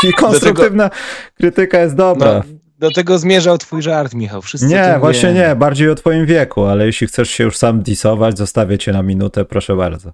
[0.05, 1.03] I konstruktywna tego...
[1.35, 2.35] krytyka jest dobra.
[2.35, 2.43] No,
[2.79, 4.43] do tego zmierzał twój żart, Michał.
[4.43, 5.57] Wszyscy nie, właśnie nie.
[5.57, 9.45] Bardziej o twoim wieku, ale jeśli chcesz się już sam disować, zostawię cię na minutę,
[9.45, 10.13] proszę bardzo.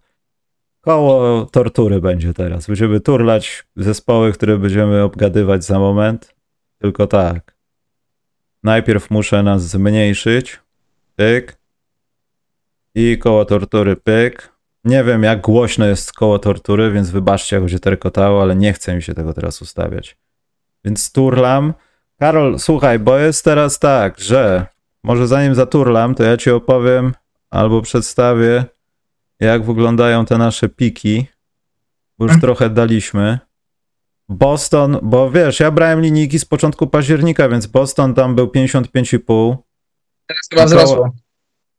[0.80, 2.66] Koło tortury będzie teraz.
[2.66, 6.34] Będziemy turlać zespoły, które będziemy obgadywać za moment.
[6.78, 7.53] Tylko tak.
[8.64, 10.61] Najpierw muszę nas zmniejszyć.
[11.16, 11.59] Pyk.
[12.94, 14.53] I koło tortury pyk.
[14.85, 18.96] Nie wiem, jak głośno jest koło tortury, więc wybaczcie, jak będzie terkotało, ale nie chcę
[18.96, 20.16] mi się tego teraz ustawiać.
[20.85, 21.74] Więc turlam.
[22.18, 24.66] Karol, słuchaj, bo jest teraz tak, że
[25.03, 27.14] może zanim zaturlam, to ja ci opowiem
[27.50, 28.64] albo przedstawię,
[29.40, 31.27] jak wyglądają te nasze piki,
[32.18, 32.40] bo już mhm.
[32.40, 33.38] trochę daliśmy.
[34.28, 39.56] Boston, bo wiesz, ja brałem linijki z początku października, więc Boston tam był 55,5.
[40.26, 41.12] Teraz chyba wzrosło.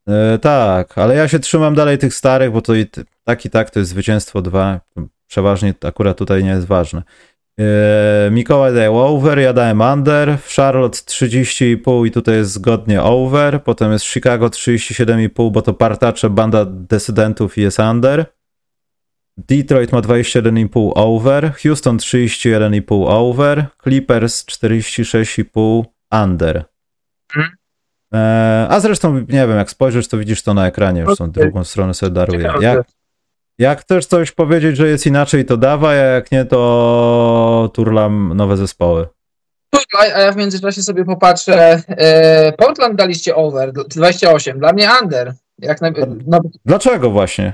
[0.08, 2.86] E, tak, ale ja się trzymam dalej tych starych, bo to i
[3.24, 4.82] tak i tak to jest zwycięstwo 2.
[5.28, 7.04] Przeważnie akurat tutaj nie jest ważne.
[7.60, 13.64] E, Mikołaj daje over, ja dałem under, w Charlotte 30,5 i tutaj jest zgodnie over,
[13.64, 18.26] potem jest Chicago 37,5, bo to partacze, banda decydentów i jest under.
[19.38, 25.84] Detroit ma 21,5 over, Houston 31,5 over, Clippers 46,5
[26.24, 26.66] under.
[27.32, 27.52] Hmm.
[28.14, 31.64] E, a zresztą, nie wiem, jak spojrzysz, to widzisz to na ekranie, już tą drugą
[31.64, 32.54] stronę sobie daruję.
[32.62, 32.88] Jak,
[33.58, 38.58] jak chcesz coś powiedzieć, że jest inaczej, to dawaj, a jak nie, to turlam nowe
[38.58, 39.08] zespoły.
[40.00, 41.82] A ja w międzyczasie sobie popatrzę.
[41.88, 45.34] E, Portland daliście over, 28, dla mnie under.
[45.60, 45.82] Jak
[46.28, 47.54] no, Dlaczego właśnie?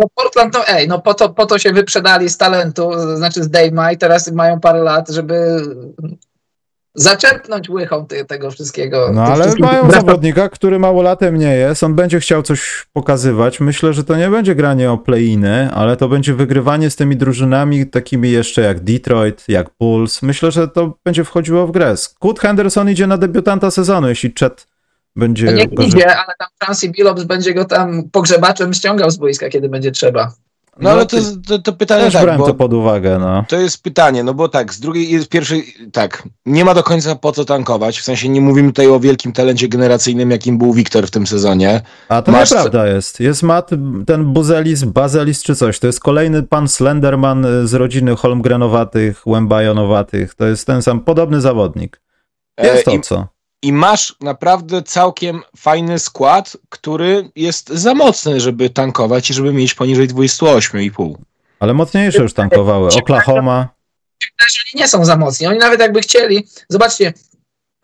[0.00, 3.50] No Portland, no ej, no po to, po to się wyprzedali z talentu, znaczy z
[3.50, 5.60] Dayma i teraz mają parę lat, żeby
[6.94, 9.10] zaczerpnąć łychą ty, tego wszystkiego.
[9.12, 13.60] No ale mają zawodnika, który mało latem nie jest, on będzie chciał coś pokazywać.
[13.60, 17.86] Myślę, że to nie będzie granie o play-iny, ale to będzie wygrywanie z tymi drużynami
[17.86, 20.22] takimi jeszcze jak Detroit, jak Bulls.
[20.22, 21.94] Myślę, że to będzie wchodziło w grę.
[22.18, 24.66] Kurt Henderson idzie na debiutanta sezonu, jeśli Chet
[25.16, 25.68] będzie...
[25.72, 29.90] No idzie, ale tam Francie Billups będzie go tam pogrzebaczem ściągał z boiska, kiedy będzie
[29.90, 30.32] trzeba.
[30.80, 33.44] No, ale to, to, to pytanie Też tak, brałem to pod uwagę, no.
[33.48, 37.14] To jest pytanie, no bo tak, z drugiej, z pierwszej, tak, nie ma do końca
[37.14, 41.06] po co tankować, w sensie nie mówimy tutaj o wielkim talencie generacyjnym, jakim był Wiktor
[41.06, 41.80] w tym sezonie.
[42.08, 42.50] A to Masz...
[42.50, 43.20] nieprawda jest.
[43.20, 43.70] Jest Matt,
[44.06, 50.46] ten Buzelis, Bazelis czy coś, to jest kolejny pan Slenderman z rodziny Holmgrenowatych, Łębajonowatych, to
[50.46, 52.00] jest ten sam, podobny zawodnik.
[52.58, 53.00] Jest to e, i...
[53.00, 53.31] co
[53.62, 59.74] i masz naprawdę całkiem fajny skład, który jest za mocny, żeby tankować i żeby mieć
[59.74, 61.14] poniżej 28,5.
[61.60, 62.88] Ale mocniejsze już tankowały.
[62.88, 63.68] Oklahoma.
[64.38, 65.46] Też oni nie są za mocni.
[65.46, 66.46] Oni nawet jakby chcieli.
[66.68, 67.12] Zobaczcie,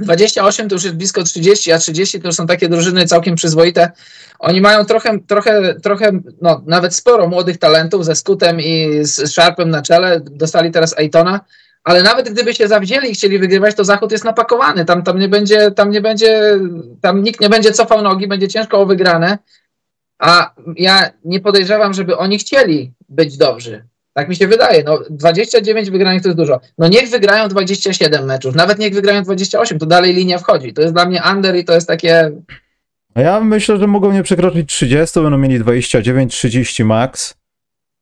[0.01, 3.93] 28 to już jest blisko 30, a 30 to już są takie drużyny całkiem przyzwoite.
[4.39, 6.11] Oni mają trochę, trochę, trochę
[6.43, 10.21] no, nawet sporo młodych talentów ze Skutem i z Sharpem na czele.
[10.21, 11.41] Dostali teraz Aitona
[11.89, 14.85] ale nawet gdyby się zawzięli i chcieli wygrywać, to Zachód jest napakowany.
[14.85, 16.59] Tam, tam nie będzie, tam nie będzie,
[17.01, 19.39] tam nikt nie będzie cofał nogi, będzie ciężko o wygrane.
[20.19, 23.85] A ja nie podejrzewam, żeby oni chcieli być dobrzy.
[24.13, 24.83] Tak mi się wydaje.
[24.85, 26.61] No, 29 wygranych to jest dużo.
[26.79, 30.73] No niech wygrają 27 meczów, nawet niech wygrają 28, to dalej linia wchodzi.
[30.73, 32.31] To jest dla mnie under i to jest takie.
[33.15, 37.35] A ja myślę, że mogą nie przekroczyć 30, będą mieli 29-30 max.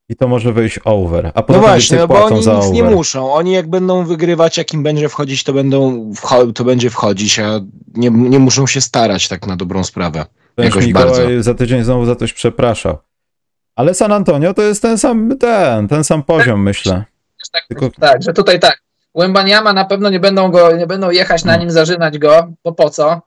[0.09, 1.33] I to może wyjść over.
[1.35, 2.73] A no właśnie, no bo oni nic over.
[2.73, 3.33] nie muszą.
[3.33, 6.11] Oni jak będą wygrywać, jak im będzie wchodzić, to będą
[6.55, 7.61] to będzie wchodzić, a
[7.95, 10.27] nie, nie muszą się starać tak na dobrą sprawę.
[10.57, 11.23] Jakoś bardzo.
[11.41, 12.99] za tydzień znowu za coś przepraszał.
[13.77, 17.05] Ale San Antonio to jest ten sam ten, ten sam poziom, myślę.
[17.53, 17.91] Tak, Tylko...
[18.01, 18.83] tak że tutaj tak.
[19.15, 22.91] Łębaniama na pewno nie będą go, nie będą jechać na nim, zażynać go, bo po
[22.91, 23.21] co?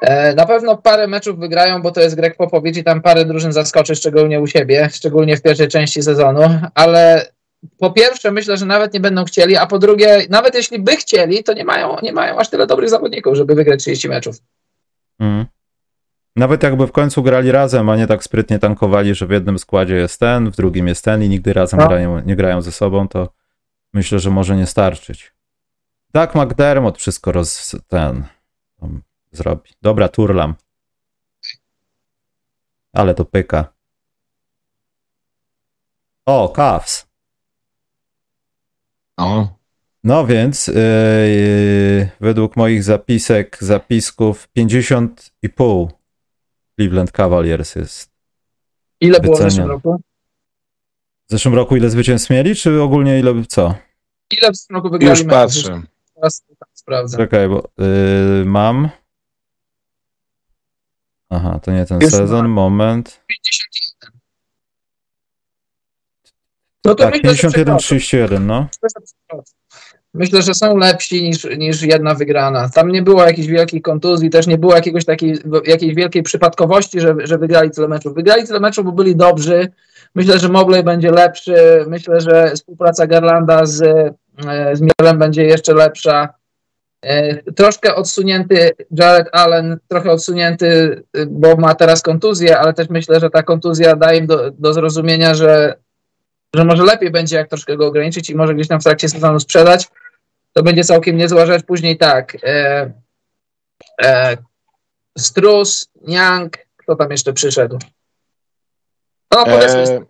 [0.00, 3.52] E, na pewno parę meczów wygrają, bo to jest Greg Popowicz i tam parę drużyn
[3.52, 7.26] zaskoczy, szczególnie u siebie, szczególnie w pierwszej części sezonu, ale
[7.78, 11.44] po pierwsze myślę, że nawet nie będą chcieli, a po drugie, nawet jeśli by chcieli,
[11.44, 14.36] to nie mają, nie mają aż tyle dobrych zawodników, żeby wygrać 30 meczów.
[15.20, 15.46] Mm.
[16.36, 19.94] Nawet jakby w końcu grali razem, a nie tak sprytnie tankowali, że w jednym składzie
[19.94, 21.88] jest ten, w drugim jest ten i nigdy razem no.
[21.88, 23.28] grają, nie grają ze sobą, to
[23.92, 25.32] myślę, że może nie starczyć.
[26.12, 27.76] Tak McDermott wszystko roz...
[27.88, 28.24] ten
[29.38, 29.70] zrobi.
[29.82, 30.54] Dobra, turlam.
[32.92, 33.72] Ale to pyka.
[36.26, 37.06] O, Cavs.
[39.16, 39.48] O.
[40.04, 45.88] No więc yy, według moich zapisek, zapisków 50,5
[46.76, 48.10] Cleveland Cavaliers jest.
[49.00, 50.00] Ile było w zeszłym roku?
[51.26, 53.74] W zeszłym roku ile zwycięstw mieli, czy ogólnie ile co?
[54.30, 55.18] Ile w zeszłym roku wygrali?
[55.18, 55.82] Już patrzę.
[56.14, 57.16] Teraz sprawdzę.
[57.16, 58.88] Czekaj, bo yy, mam.
[61.30, 63.20] Aha, to nie ten Już sezon, moment.
[63.28, 64.20] 51.
[66.84, 68.68] No to tak, 51-31, no.
[70.14, 72.68] Myślę, że są lepsi niż, niż jedna wygrana.
[72.68, 77.14] Tam nie było jakiejś wielkiej kontuzji, też nie było jakiegoś takiej, jakiejś wielkiej przypadkowości, że,
[77.24, 78.14] że wygrali tyle meczów.
[78.14, 79.68] Wygrali tyle meczów, bo byli dobrzy.
[80.14, 81.84] Myślę, że Mobley będzie lepszy.
[81.88, 86.37] Myślę, że współpraca Garlanda z, e, z Mielem będzie jeszcze lepsza.
[87.02, 93.30] E, troszkę odsunięty Jared Allen, trochę odsunięty, bo ma teraz kontuzję, ale też myślę, że
[93.30, 95.76] ta kontuzja daje im do, do zrozumienia, że
[96.54, 99.40] że może lepiej będzie, jak troszkę go ograniczyć i może gdzieś tam w trakcie sezonu
[99.40, 99.88] sprzedać,
[100.52, 101.62] to będzie całkiem niezła rzecz.
[101.62, 102.92] Później tak, e,
[104.02, 104.36] e,
[105.18, 107.78] Strus, Young, kto tam jeszcze przyszedł?
[109.34, 110.00] No, e,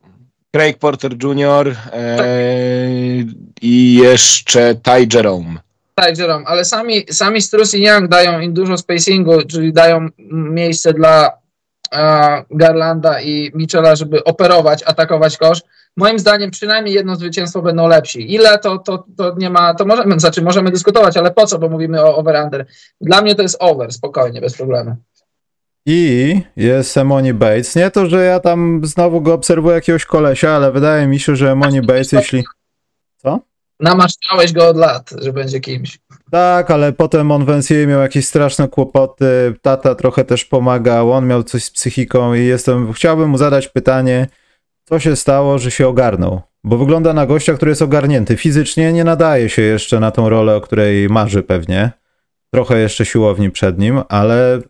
[0.55, 1.77] Craig Porter Jr.
[1.93, 2.27] E, tak.
[3.63, 5.68] i jeszcze Ty Jerome.
[6.03, 10.93] Ty Jerome, ale sami, sami Strus i Young dają im dużo spacingu, czyli dają miejsce
[10.93, 11.33] dla
[11.93, 15.61] e, Garlanda i Michela, żeby operować, atakować kosz
[15.99, 18.35] moim zdaniem przynajmniej jedno zwycięstwo będą lepsi.
[18.35, 21.69] Ile to, to, to nie ma, to możemy, znaczy możemy dyskutować, ale po co, bo
[21.69, 22.67] mówimy o over-under.
[23.01, 24.97] Dla mnie to jest over, spokojnie, bez problemu.
[25.87, 27.77] I jest Emoni Bates.
[27.77, 31.51] Nie to, że ja tam znowu go obserwuję jakiegoś kolesia, ale wydaje mi się, że
[31.51, 32.45] Emoni Bates, jeśli...
[33.17, 33.41] Co?
[33.81, 35.99] Namaszczałeś go od lat, że będzie kimś.
[36.31, 41.27] Tak, ale potem on w NCAA miał jakieś straszne kłopoty, tata trochę też pomagał, on
[41.27, 44.27] miał coś z psychiką i jestem, chciałbym mu zadać pytanie,
[44.85, 46.41] co się stało, że się ogarnął?
[46.65, 48.37] Bo wygląda na gościa, który jest ogarnięty.
[48.37, 51.91] Fizycznie nie nadaje się jeszcze na tą rolę, o której marzy pewnie.
[52.55, 54.61] Trochę jeszcze siłowni przed nim, ale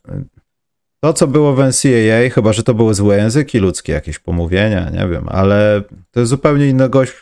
[1.01, 5.09] to, co było w NCAA, chyba, że to były złe języki ludzkie, jakieś pomówienia, nie
[5.09, 7.13] wiem, ale to jest zupełnie inny gość,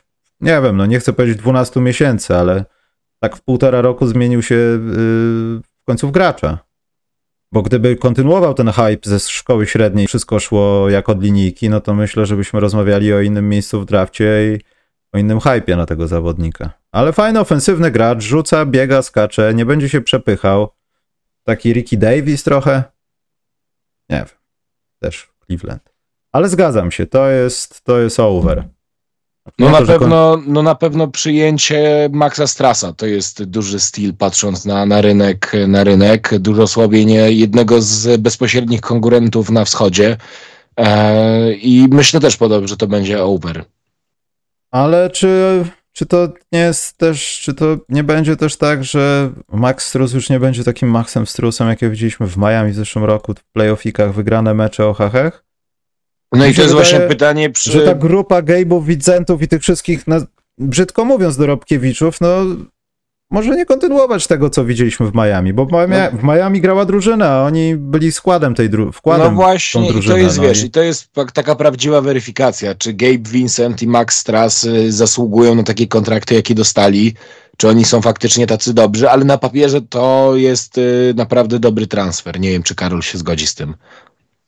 [0.41, 2.65] nie wiem, no nie chcę powiedzieć 12 miesięcy, ale
[3.21, 4.81] tak w półtora roku zmienił się yy,
[5.63, 6.59] w końcu gracza.
[7.53, 11.95] Bo gdyby kontynuował ten hype ze szkoły średniej, wszystko szło jak od linijki, no to
[11.95, 14.61] myślę, żebyśmy rozmawiali o innym miejscu w drafcie i
[15.13, 16.71] o innym hypie na tego zawodnika.
[16.93, 20.69] Ale fajny, ofensywny gracz, rzuca, biega, skacze, nie będzie się przepychał.
[21.45, 22.83] Taki Ricky Davis trochę.
[24.11, 24.27] Nie wiem.
[24.99, 25.95] Też Cleveland.
[26.33, 28.65] Ale zgadzam się, to jest, to jest over.
[29.59, 34.87] No, na, pewno, no na pewno przyjęcie Maxa Strasa to jest duży styl patrząc na,
[34.87, 36.39] na, rynek, na rynek.
[36.39, 40.17] Dużo osłabienie jednego z bezpośrednich konkurentów na wschodzie.
[40.77, 43.65] E, I myślę też podobnie, że to będzie over.
[44.71, 49.89] Ale czy, czy to nie jest też, czy to nie będzie też tak, że Max
[49.89, 53.53] Strus już nie będzie takim Maxem Strusem, jakie widzieliśmy w Miami w zeszłym roku w
[53.53, 55.46] playoffikach, wygrane mecze o hachach?
[56.33, 57.73] No i to jest właśnie pytanie przy...
[57.73, 60.17] Że ta grupa gejbów, widzentów i tych wszystkich, no,
[60.59, 62.45] brzydko mówiąc, dorobkiewiczów, no
[63.31, 66.35] może nie kontynuować tego, co widzieliśmy w Miami, bo w Miami, no.
[66.35, 70.37] Miami grała drużyna, a oni byli składem tej dru wkładem No właśnie, i to jest,
[70.37, 70.67] no wiesz, i...
[70.67, 75.63] i to jest taka prawdziwa weryfikacja, czy Gabe Vincent i Max Strass y, zasługują na
[75.63, 77.15] takie kontrakty, jakie dostali,
[77.57, 82.41] czy oni są faktycznie tacy dobrzy, ale na papierze to jest y, naprawdę dobry transfer.
[82.41, 83.75] Nie wiem, czy Karol się zgodzi z tym.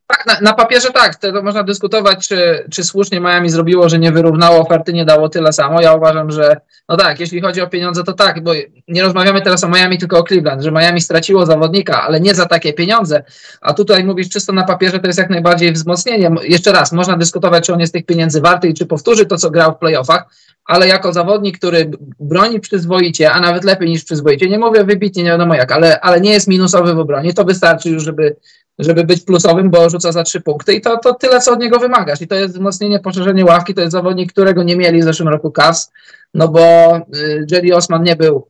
[0.09, 1.16] Tak, na, na, papierze tak.
[1.16, 5.53] To można dyskutować, czy, czy słusznie Miami zrobiło, że nie wyrównało oferty, nie dało tyle
[5.53, 5.81] samo.
[5.81, 8.53] Ja uważam, że no tak, jeśli chodzi o pieniądze, to tak, bo
[8.88, 12.47] nie rozmawiamy teraz o Miami, tylko o Cleveland, że Miami straciło zawodnika, ale nie za
[12.47, 13.25] takie pieniądze.
[13.61, 16.31] A tutaj mówisz czysto na papierze, to jest jak najbardziej wzmocnienie.
[16.42, 19.51] Jeszcze raz, można dyskutować, czy on jest tych pieniędzy warty i czy powtórzy to, co
[19.51, 20.25] grał w playoffach,
[20.68, 25.31] ale jako zawodnik, który broni przyzwoicie, a nawet lepiej niż przyzwoicie, nie mówię wybitnie, nie
[25.31, 28.37] wiadomo jak, ale, ale nie jest minusowy w obronie, to wystarczy już, żeby,
[28.78, 31.78] żeby być plusowym, bo rzuca za trzy punkty i to, to tyle, co od niego
[31.78, 32.20] wymagasz.
[32.20, 35.50] I to jest wzmocnienie, poszerzenie ławki, to jest zawodnik, którego nie mieli w zeszłym roku
[35.50, 35.92] Cavs,
[36.35, 38.48] no bo y, Jerry Osman nie był,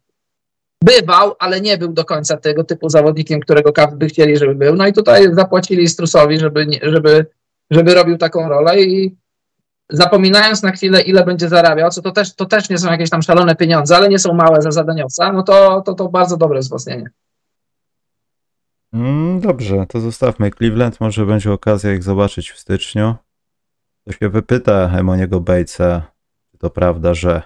[0.85, 4.74] bywał, ale nie był do końca tego typu zawodnikiem, którego Cavs by chcieli, żeby był.
[4.76, 7.26] No i tutaj zapłacili Strusowi, żeby, żeby,
[7.70, 9.16] żeby robił taką rolę i
[9.90, 13.22] zapominając na chwilę, ile będzie zarabiał, co to też, to też nie są jakieś tam
[13.22, 17.11] szalone pieniądze, ale nie są małe za zadaniowca, no to to, to bardzo dobre wzmocnienie.
[18.92, 21.01] Mm, dobrze, to zostawmy Cleveland.
[21.01, 23.14] Może będzie okazja ich zobaczyć w styczniu.
[24.05, 26.12] To się wypyta Emoniego Batesa,
[26.51, 27.42] czy to prawda, że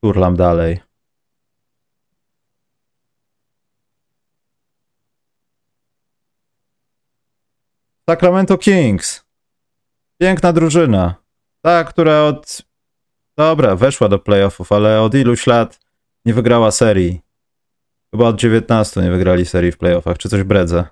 [0.00, 0.80] turlam dalej.
[8.10, 9.24] Sacramento Kings.
[10.20, 11.14] Piękna drużyna.
[11.62, 12.62] Ta, która od.
[13.36, 15.80] Dobra, weszła do playoffów, ale od iluś lat
[16.24, 17.20] nie wygrała serii.
[18.14, 20.84] Chyba od 19 nie wygrali serii w playoffach, czy coś bredzę.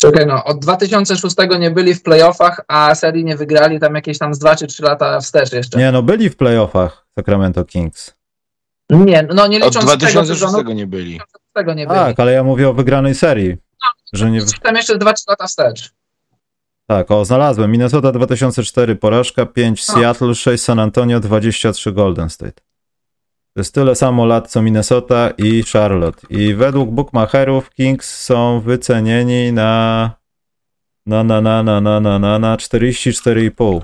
[0.00, 4.34] Czekaj, no, od 2006 nie byli w playoffach, a serii nie wygrali tam jakieś tam
[4.34, 5.78] z 2 czy 3 lata wstecz jeszcze.
[5.78, 8.14] Nie, no byli w playoffach Sacramento Kings.
[8.90, 11.20] Nie, no nie licząc od 2006 tego, nie byli.
[11.52, 11.98] Tego nie byli.
[11.98, 13.56] Tak, ale ja mówię o wygranej serii.
[13.82, 14.40] No, że nie...
[14.62, 15.92] Tam jeszcze 2-3 lata wstecz.
[16.92, 17.70] Tak, o, znalazłem.
[17.70, 19.94] Minnesota 2004 porażka, 5 no.
[19.94, 22.60] Seattle, 6 San Antonio, 23 Golden State.
[23.54, 26.26] To jest tyle samo lat co Minnesota i Charlotte.
[26.30, 30.10] I według bookmacherów Kings są wycenieni na
[31.06, 33.80] na na na na na na na, na 44,5.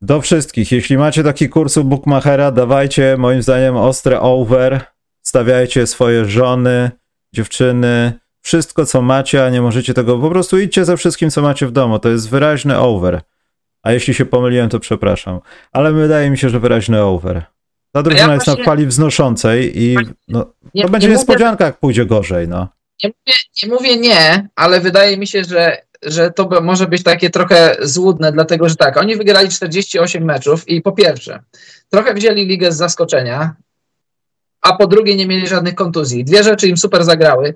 [0.00, 4.80] Do wszystkich, jeśli macie taki kurs u bookmachera, dawajcie moim zdaniem ostre over,
[5.22, 6.90] stawiajcie swoje żony,
[7.34, 11.66] dziewczyny, wszystko co macie, a nie możecie tego, po prostu idźcie ze wszystkim co macie
[11.66, 13.20] w domu, to jest wyraźny over.
[13.82, 15.40] A jeśli się pomyliłem, to przepraszam.
[15.72, 17.42] Ale wydaje mi się, że wyraźny over.
[17.92, 18.62] Ta drużyna ja jest właśnie...
[18.62, 19.96] na fali wznoszącej i
[20.28, 22.48] no, nie, to będzie nie niespodzianka, mówię, jak pójdzie gorzej.
[22.48, 22.68] No.
[23.04, 27.30] Nie mówię, nie mówię nie, ale wydaje mi się, że, że to może być takie
[27.30, 31.42] trochę złudne, dlatego że tak, oni wygrali 48 meczów i po pierwsze,
[31.90, 33.54] trochę wzięli ligę z zaskoczenia,
[34.62, 36.24] a po drugie nie mieli żadnych kontuzji.
[36.24, 37.54] Dwie rzeczy im super zagrały,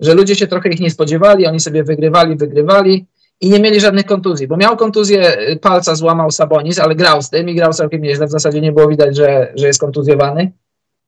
[0.00, 3.06] że ludzie się trochę ich nie spodziewali, oni sobie wygrywali, wygrywali
[3.40, 7.30] i nie mieli żadnych kontuzji, bo miał kontuzję y, palca, złamał Sabonis, ale grał z
[7.30, 10.52] tym i grał całkiem nieźle, w zasadzie nie było widać, że, że jest kontuzjowany.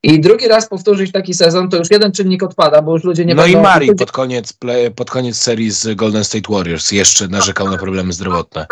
[0.05, 3.35] I drugi raz powtórzyć taki sezon, to już jeden czynnik odpada, bo już ludzie nie
[3.35, 3.59] No będą...
[3.59, 4.59] i Mari pod koniec,
[4.97, 8.67] pod koniec serii z Golden State Warriors jeszcze narzekał na problemy zdrowotne.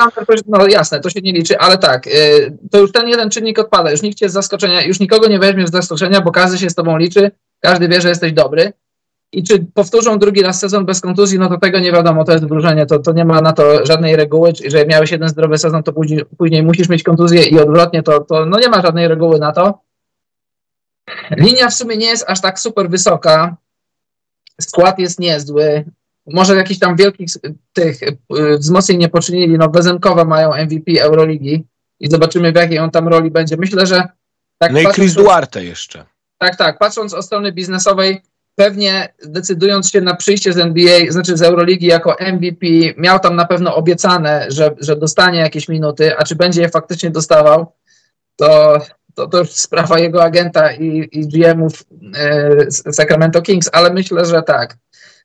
[0.47, 3.91] No jasne, to się nie liczy, ale tak, y, to już ten jeden czynnik odpada,
[3.91, 6.75] już nikt cię z zaskoczenia, już nikogo nie weźmie z zaskoczenia, bo każdy się z
[6.75, 7.31] tobą liczy,
[7.61, 8.73] każdy wie, że jesteś dobry.
[9.33, 12.45] I czy powtórzą drugi raz sezon bez kontuzji, no to tego nie wiadomo, to jest
[12.45, 15.93] wróżenie, to, to nie ma na to żadnej reguły, że miałeś jeden zdrowy sezon, to
[15.93, 19.53] później, później musisz mieć kontuzję i odwrotnie, to, to no nie ma żadnej reguły na
[19.53, 19.81] to.
[21.31, 23.57] Linia w sumie nie jest aż tak super wysoka,
[24.61, 25.85] skład jest niezły,
[26.27, 27.29] może jakichś tam wielkich
[27.73, 31.67] tych y, wzmocnień nie poczynili, no Bezenkowa mają MVP Euroligi
[32.01, 33.57] i zobaczymy w jakiej on tam roli będzie.
[33.57, 34.09] Myślę, że
[34.59, 36.05] tak No i Chris Duarte jeszcze.
[36.39, 38.23] Tak, tak, patrząc od strony biznesowej,
[38.61, 43.45] pewnie decydując się na przyjście z NBA, znaczy z Euroligi jako MVP, miał tam na
[43.45, 47.73] pewno obiecane, że, że dostanie jakieś minuty, a czy będzie je faktycznie dostawał,
[48.37, 48.79] to,
[49.15, 54.43] to, to już sprawa jego agenta i, i GM-ów e, Sacramento Kings, ale myślę, że
[54.43, 54.77] tak.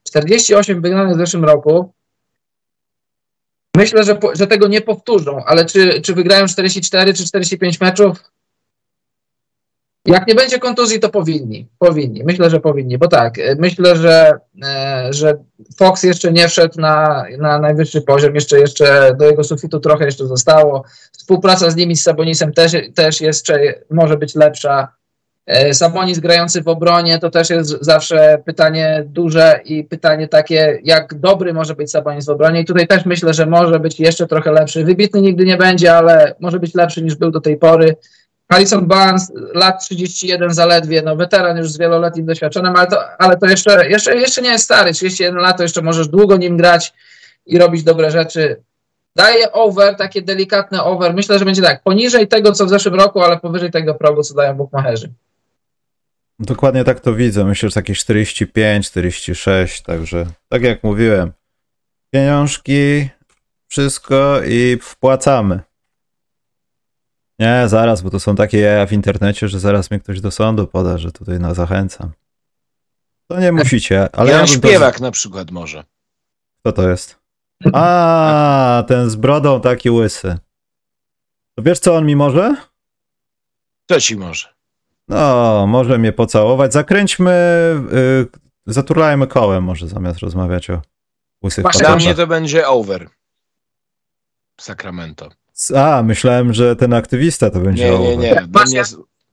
[0.04, 1.94] 48 wygranych w zeszłym roku.
[3.78, 8.32] Myślę, że, że tego nie powtórzą, ale czy, czy wygrają 44 czy 45 meczów?
[10.06, 11.68] Jak nie będzie kontuzji, to powinni.
[11.80, 12.24] Powinni.
[12.24, 14.32] Myślę, że powinni, bo tak, e, myślę, że,
[14.64, 15.38] e, że
[15.78, 20.28] Fox jeszcze nie wszedł na, na najwyższy poziom, jeszcze, jeszcze do jego sufitu trochę jeszcze
[20.28, 20.84] zostało.
[21.12, 24.88] Współpraca z nimi, z Sabonisem też, też jeszcze może być lepsza.
[25.46, 31.14] E, Sabonis grający w obronie to też jest zawsze pytanie duże i pytanie takie, jak
[31.14, 32.62] dobry może być Sabonis w obronie.
[32.62, 34.84] I tutaj też myślę, że może być jeszcze trochę lepszy.
[34.84, 37.96] Wybitny nigdy nie będzie, ale może być lepszy niż był do tej pory.
[38.52, 43.46] Harrison Barnes, lat 31 zaledwie, no weteran już z wieloletnim doświadczeniem, ale to, ale to
[43.46, 46.94] jeszcze, jeszcze, jeszcze nie jest stary, 31 lat, to jeszcze możesz długo nim grać
[47.46, 48.62] i robić dobre rzeczy.
[49.16, 51.14] Daje over, takie delikatne over.
[51.14, 54.34] Myślę, że będzie tak, poniżej tego, co w zeszłym roku, ale powyżej tego progu, co
[54.34, 55.14] dają bookmacherzy.
[56.40, 57.46] Dokładnie tak to widzę.
[57.46, 61.32] Myślę, że takie 45, 46, także tak jak mówiłem,
[62.12, 63.10] pieniążki,
[63.68, 65.60] wszystko i wpłacamy.
[67.40, 70.68] Nie, zaraz, bo to są takie jaja w internecie, że zaraz mnie ktoś do sądu
[70.68, 72.12] poda, że tutaj na zachęcam.
[73.28, 75.84] To nie musicie, ale ja, ja śpiewak na przykład może.
[76.60, 77.20] Kto to jest?
[77.74, 80.38] A, ten z brodą taki łysy.
[81.56, 82.56] To wiesz, co on mi może?
[83.88, 84.48] Co ci może?
[85.08, 86.74] No, może mnie pocałować.
[86.74, 87.32] Zakręćmy,
[87.92, 88.28] yy,
[88.66, 90.82] zaturlajmy kołem może zamiast rozmawiać o
[91.44, 93.10] łysych Dla mnie to będzie over.
[94.62, 95.30] Sacramento.
[95.76, 97.92] A, myślałem, że ten aktywista to będzie.
[97.92, 98.48] Nie, nie, nie.
[98.66, 98.84] Mnie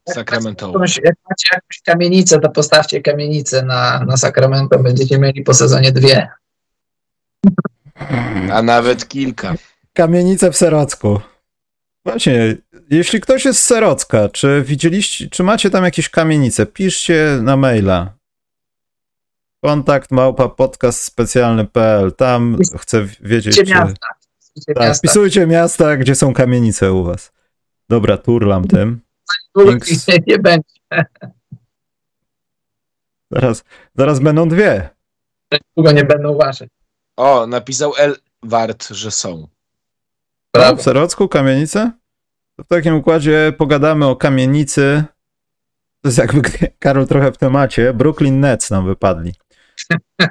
[0.09, 0.73] Sacramento.
[1.05, 4.79] Jak macie jakąś kamienicę, to postawcie kamienicę na, na Sacramento.
[4.79, 6.29] Będziecie mieli po sezonie dwie.
[8.53, 9.55] A nawet kilka.
[9.93, 11.21] Kamienice w Serocku.
[12.05, 12.57] Właśnie,
[12.91, 18.15] jeśli ktoś jest z Serocka, czy widzieliście, czy macie tam jakieś kamienice, piszcie na maila.
[19.65, 22.13] Kontakt małpa podcast specjalny.pl.
[22.13, 23.57] Tam chcę wiedzieć.
[23.57, 23.65] Czy...
[23.65, 24.22] Miasta.
[24.53, 25.09] Wpisujcie tak, miasta.
[25.09, 27.33] wpisujcie miasta, gdzie są kamienice u was.
[27.89, 29.01] Dobra, turlam tym.
[29.59, 30.09] Links.
[30.09, 30.75] Nie, nie będzie.
[33.31, 33.65] Zaraz,
[33.97, 34.91] zaraz będą dwie.
[35.77, 36.67] Długo nie będą wasze.
[37.17, 39.49] O, napisał El Wart, że są.
[40.55, 40.77] Brawo.
[40.77, 41.93] W Serocku kamienice?
[42.57, 45.05] To w takim układzie pogadamy o kamienicy.
[46.01, 46.43] To jest jakby
[46.79, 47.93] Karol trochę w temacie.
[47.93, 49.33] Brooklyn Nets nam wypadli.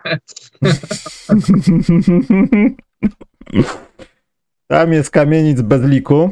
[4.71, 6.31] Tam jest kamienic bez liku.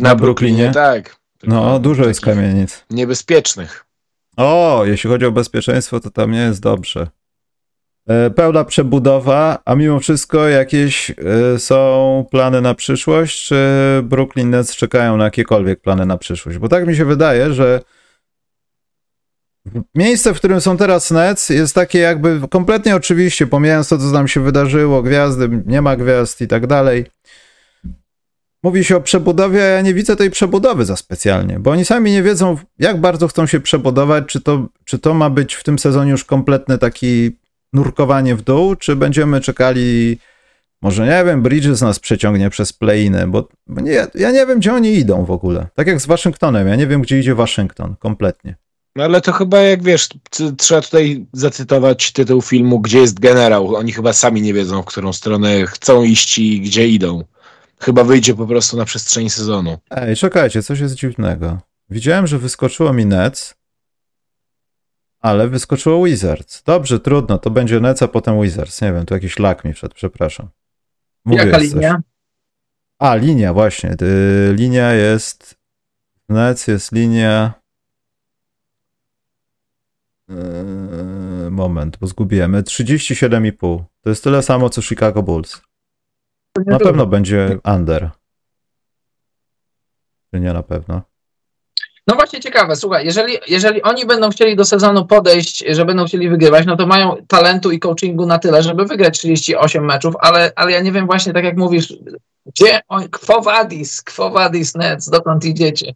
[0.00, 1.16] Na, na Brooklynie, tak.
[1.42, 2.84] No, dużo jest kamienic.
[2.90, 3.84] Niebezpiecznych.
[4.36, 7.06] O, jeśli chodzi o bezpieczeństwo, to tam nie jest dobrze.
[8.08, 11.14] E, pełna przebudowa, a mimo wszystko jakieś e,
[11.58, 13.56] są plany na przyszłość, czy
[14.02, 16.58] Brooklyn Nets czekają na jakiekolwiek plany na przyszłość?
[16.58, 17.80] Bo tak mi się wydaje, że
[19.94, 24.28] miejsce, w którym są teraz Nets jest takie jakby kompletnie oczywiście, pomijając to, co tam
[24.28, 27.04] się wydarzyło, gwiazdy, nie ma gwiazd i tak dalej.
[28.62, 32.12] Mówi się o przebudowie, a ja nie widzę tej przebudowy za specjalnie, bo oni sami
[32.12, 35.78] nie wiedzą, jak bardzo chcą się przebudować, czy to, czy to ma być w tym
[35.78, 37.36] sezonie już kompletny taki
[37.72, 40.18] nurkowanie w dół, czy będziemy czekali,
[40.82, 44.74] może nie wiem, Bridges nas przeciągnie przez playiny, bo, bo nie, ja nie wiem, gdzie
[44.74, 45.66] oni idą w ogóle.
[45.74, 48.56] Tak jak z Waszyngtonem, ja nie wiem, gdzie idzie Waszyngton kompletnie.
[48.98, 50.08] No ale to chyba jak wiesz,
[50.58, 53.76] trzeba tutaj zacytować tytuł filmu Gdzie jest generał?
[53.76, 57.24] Oni chyba sami nie wiedzą, w którą stronę chcą iść i gdzie idą.
[57.80, 59.78] Chyba wyjdzie po prostu na przestrzeni sezonu.
[59.90, 61.58] Ej, czekajcie, coś jest dziwnego.
[61.90, 63.54] Widziałem, że wyskoczyło mi Nets,
[65.20, 66.62] ale wyskoczyło Wizards.
[66.62, 68.80] Dobrze, trudno, to będzie Nets, a potem Wizards.
[68.82, 70.48] Nie wiem, tu jakiś lak mi wszedł, przepraszam.
[71.24, 71.94] Mówię Jaka linia?
[71.94, 72.02] Coś.
[72.98, 73.96] A, linia, właśnie.
[74.02, 75.54] Y, linia jest.
[76.28, 77.58] Nets jest linia.
[80.28, 82.62] Yy, moment, bo zgubiemy.
[82.62, 83.84] 37,5.
[84.00, 85.60] To jest tyle samo co Chicago Bulls.
[86.66, 88.10] Na pewno będzie under.
[90.34, 91.02] Czy nie na pewno?
[92.06, 96.28] No właśnie ciekawe, słuchaj, jeżeli, jeżeli oni będą chcieli do sezonu podejść, że będą chcieli
[96.28, 100.72] wygrywać, no to mają talentu i coachingu na tyle, żeby wygrać 38 meczów, ale, ale
[100.72, 101.94] ja nie wiem właśnie, tak jak mówisz,
[102.46, 105.94] gdzie on, quo vadis, quo vadis Nets, dokąd idziecie?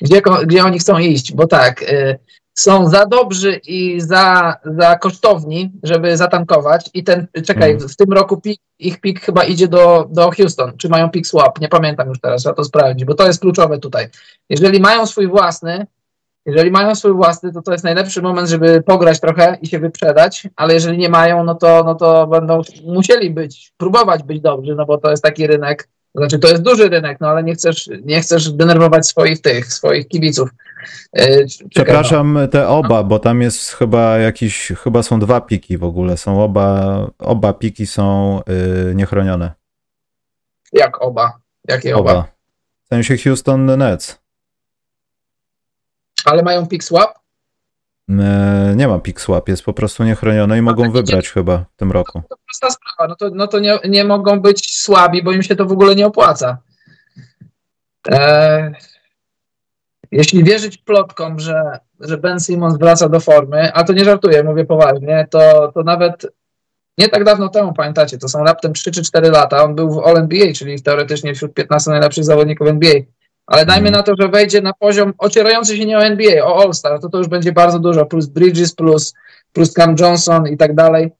[0.00, 1.32] Gdzie, gdzie oni chcą iść?
[1.32, 2.18] Bo tak, y,
[2.58, 7.88] są za dobrzy i za, za kosztowni, żeby zatankować i ten, czekaj, hmm.
[7.88, 11.60] w tym roku pik, ich pik chyba idzie do, do Houston, czy mają pik swap,
[11.60, 14.08] nie pamiętam już teraz, trzeba to sprawdzić, bo to jest kluczowe tutaj.
[14.50, 15.86] Jeżeli mają swój własny,
[16.46, 20.48] jeżeli mają swój własny, to to jest najlepszy moment, żeby pograć trochę i się wyprzedać,
[20.56, 24.86] ale jeżeli nie mają, no to, no to będą musieli być, próbować być dobrzy, no
[24.86, 28.20] bo to jest taki rynek, znaczy to jest duży rynek, no ale nie chcesz, nie
[28.20, 30.50] chcesz denerwować swoich tych, swoich kibiców.
[31.12, 36.16] E, Przepraszam te oba, bo tam jest chyba jakiś, chyba są dwa piki w ogóle,
[36.16, 39.52] są oba, oba piki są yy, niechronione.
[40.72, 41.38] Jak oba?
[41.68, 42.12] Jakie oba?
[42.12, 42.28] oba?
[42.84, 44.18] W sensie Houston Nets.
[46.24, 47.15] Ale mają pick swap?
[48.10, 51.76] E, nie ma pick swap, jest po prostu niechronione i no mogą wybrać chyba w
[51.76, 52.22] tym roku.
[52.22, 55.42] To, to prosta sprawa, no to, no to nie, nie mogą być słabi, bo im
[55.42, 56.58] się to w ogóle nie opłaca.
[58.08, 58.72] E,
[60.12, 64.64] jeśli wierzyć plotkom, że, że Ben Simmons wraca do formy, a to nie żartuję, mówię
[64.64, 66.26] poważnie, to, to nawet
[66.98, 69.98] nie tak dawno temu, pamiętacie, to są raptem 3 czy 4 lata, on był w
[69.98, 72.94] All-NBA, czyli teoretycznie wśród 15 najlepszych zawodników NBA.
[73.46, 77.00] Ale dajmy na to, że wejdzie na poziom ocierający się nie o NBA, o All-Star,
[77.00, 79.14] to to już będzie bardzo dużo, plus Bridges, plus,
[79.52, 81.10] plus Cam Johnson i tak dalej.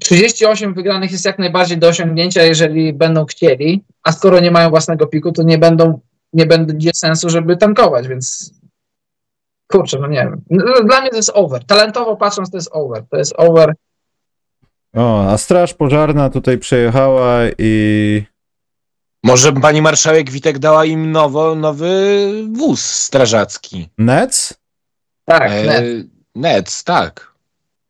[0.00, 5.06] 38 wygranych jest jak najbardziej do osiągnięcia, jeżeli będą chcieli, a skoro nie mają własnego
[5.06, 6.00] piku, to nie będą,
[6.32, 8.54] nie będzie sensu, żeby tankować, więc
[9.66, 10.42] kurczę, no nie wiem.
[10.50, 11.64] No, dla mnie to jest over.
[11.64, 13.04] Talentowo patrząc, to jest over.
[13.10, 13.74] To jest over.
[14.94, 18.22] O, a Straż Pożarna tutaj przejechała i
[19.24, 23.88] może pani marszałek Witek dała im nowo, nowy wóz strażacki.
[23.98, 24.54] Nec?
[25.24, 25.82] Tak, e,
[26.34, 26.84] Nec.
[26.84, 27.34] tak.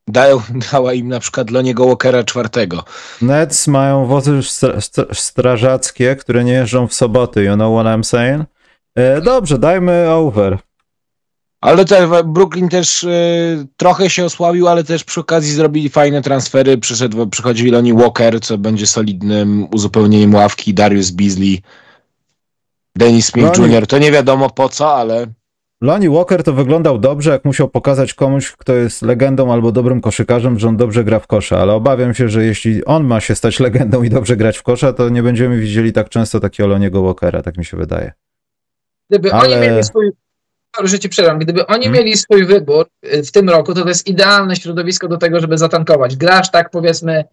[0.09, 2.85] Dają, dała im na przykład Loniego Walkera czwartego.
[3.23, 4.75] Nets mają wozy stra
[5.13, 8.45] strażackie, które nie jeżdżą w soboty, you know what I'm saying?
[8.95, 10.59] E, dobrze, dajmy over.
[11.65, 16.79] Ale te, Brooklyn też y, trochę się osłabił, ale też przy okazji zrobili fajne transfery.
[16.79, 20.75] Przyszedł, przychodzi Lonnie Walker, co będzie solidnym uzupełnieniem ławki.
[20.75, 21.63] Darius Beasley,
[22.97, 23.75] Dennis Smith Lonnie...
[23.75, 23.87] Jr.
[23.87, 25.27] To nie wiadomo po co, ale...
[25.81, 30.59] Lonnie Walker to wyglądał dobrze, jak musiał pokazać komuś, kto jest legendą albo dobrym koszykarzem,
[30.59, 33.61] że on dobrze gra w kosza, ale obawiam się, że jeśli on ma się stać
[33.61, 37.43] legendą i dobrze grać w kosza, to nie będziemy widzieli tak często takiego Loniego Walkera,
[37.43, 38.13] tak mi się wydaje.
[39.11, 39.57] Gdyby ale...
[39.57, 40.13] oni mieli swój
[40.83, 41.99] że ci przerwam, gdyby oni hmm.
[41.99, 45.59] mieli swój wybór y, w tym roku, to to jest idealne środowisko do tego, żeby
[45.59, 46.17] zatankować.
[46.17, 47.25] Grasz tak powiedzmy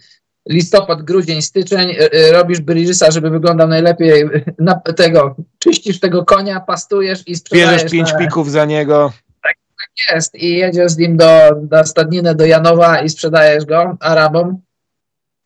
[0.49, 4.29] listopad, grudzień, styczeń, y, y, robisz Bridgesa, żeby wyglądał najlepiej
[4.59, 7.71] na tego, czyścisz tego konia, pastujesz i sprzedajesz.
[7.71, 8.19] Bierzesz pięć na...
[8.19, 9.13] pików za niego.
[9.43, 13.97] Tak, tak jest i jedziesz z nim do, do stadniny do Janowa i sprzedajesz go
[13.99, 14.61] Arabom,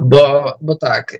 [0.01, 1.17] bo, bo tak,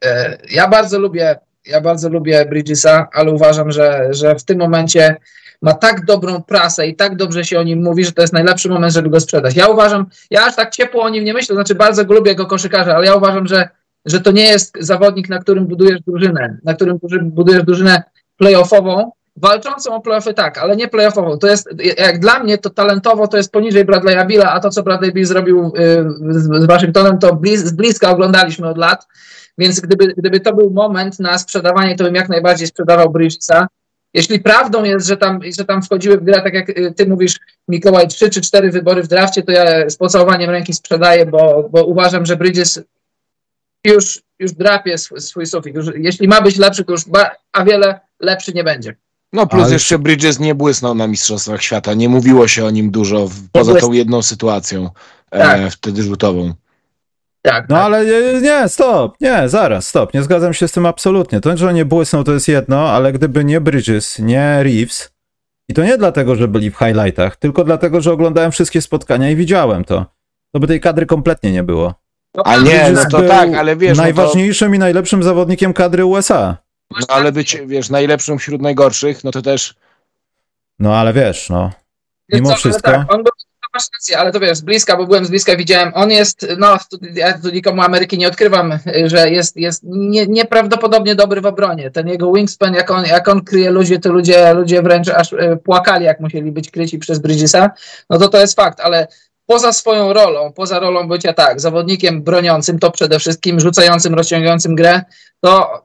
[0.52, 5.16] ja bardzo lubię ja bardzo lubię Bridgesa, ale uważam, że, że w tym momencie
[5.62, 8.70] ma tak dobrą prasę i tak dobrze się o nim mówi, że to jest najlepszy
[8.70, 9.56] moment, żeby go sprzedać.
[9.56, 12.46] Ja uważam, ja aż tak ciepło o nim nie myślę, znaczy bardzo go lubię jako
[12.46, 13.70] koszykarza, ale ja uważam, że,
[14.06, 18.04] że to nie jest zawodnik, na którym budujesz drużynę, na którym budujesz drużynę
[18.38, 21.38] playoffową, walczącą o playoffy tak, ale nie playoffową.
[21.38, 24.84] To jest, jak dla mnie, to talentowo to jest poniżej Bradley'a Billa, a to, co
[24.84, 29.08] Bradley Bill zrobił y, z Waszyngtonem, to bliz, z bliska oglądaliśmy od lat,
[29.58, 33.68] więc gdyby, gdyby to był moment na sprzedawanie, to bym jak najbardziej sprzedawał Bridgesa.
[34.16, 37.36] Jeśli prawdą jest, że tam, że tam wchodziły w grę, tak jak y, ty mówisz,
[37.68, 41.86] Mikołaj, trzy czy cztery wybory w drafcie, to ja z pocałowaniem ręki sprzedaję, bo, bo
[41.86, 42.80] uważam, że Bridges
[43.86, 45.76] już, już drapie swój, swój sufit.
[45.76, 48.96] Już, jeśli ma być lepszy, to już ba, a wiele lepszy nie będzie.
[49.34, 49.74] No plus Ale...
[49.74, 51.94] jeszcze Bridges nie błysnął na Mistrzostwach Świata.
[51.94, 54.90] Nie mówiło się o nim dużo, poza tą jedną sytuacją
[55.32, 55.60] e, tak.
[55.60, 56.54] e, wtedy rzutową.
[57.46, 57.86] Tak, no tak.
[57.86, 58.06] ale
[58.42, 61.42] nie, stop, nie, zaraz, stop, nie zgadzam się z tym absolutnie.
[61.42, 65.12] To, że nie błysnął, to jest jedno, ale gdyby nie Bridges, nie Reeves,
[65.70, 69.36] i to nie dlatego, że byli w highlightach, tylko dlatego, że oglądałem wszystkie spotkania i
[69.36, 70.06] widziałem to,
[70.52, 71.94] to by tej kadry kompletnie nie było.
[72.36, 73.98] No, a nie, no to tak, ale wiesz...
[73.98, 74.76] Najważniejszym no to...
[74.76, 76.58] i najlepszym zawodnikiem kadry USA.
[76.92, 79.76] No ale być, wiesz, najlepszym wśród najgorszych, no to też...
[80.80, 81.72] No ale wiesz, no,
[82.30, 82.92] mimo co, wszystko...
[82.92, 83.32] Tak, on był
[83.76, 86.78] masz rację, ale to wiesz, z bliska, bo byłem z bliska, widziałem, on jest, no,
[87.14, 91.92] ja tu nikomu Ameryki nie odkrywam, że jest, jest nie, nieprawdopodobnie dobry w obronie.
[91.92, 95.58] Ten jego wingspan, jak on, jak on kryje ludzi, to ludzie, ludzie wręcz aż e,
[95.58, 97.72] płakali, jak musieli być kryci przez Bridgesa,
[98.10, 99.08] no to to jest fakt, ale
[99.46, 105.02] poza swoją rolą, poza rolą bycia tak, zawodnikiem broniącym, to przede wszystkim rzucającym, rozciągającym grę,
[105.42, 105.84] to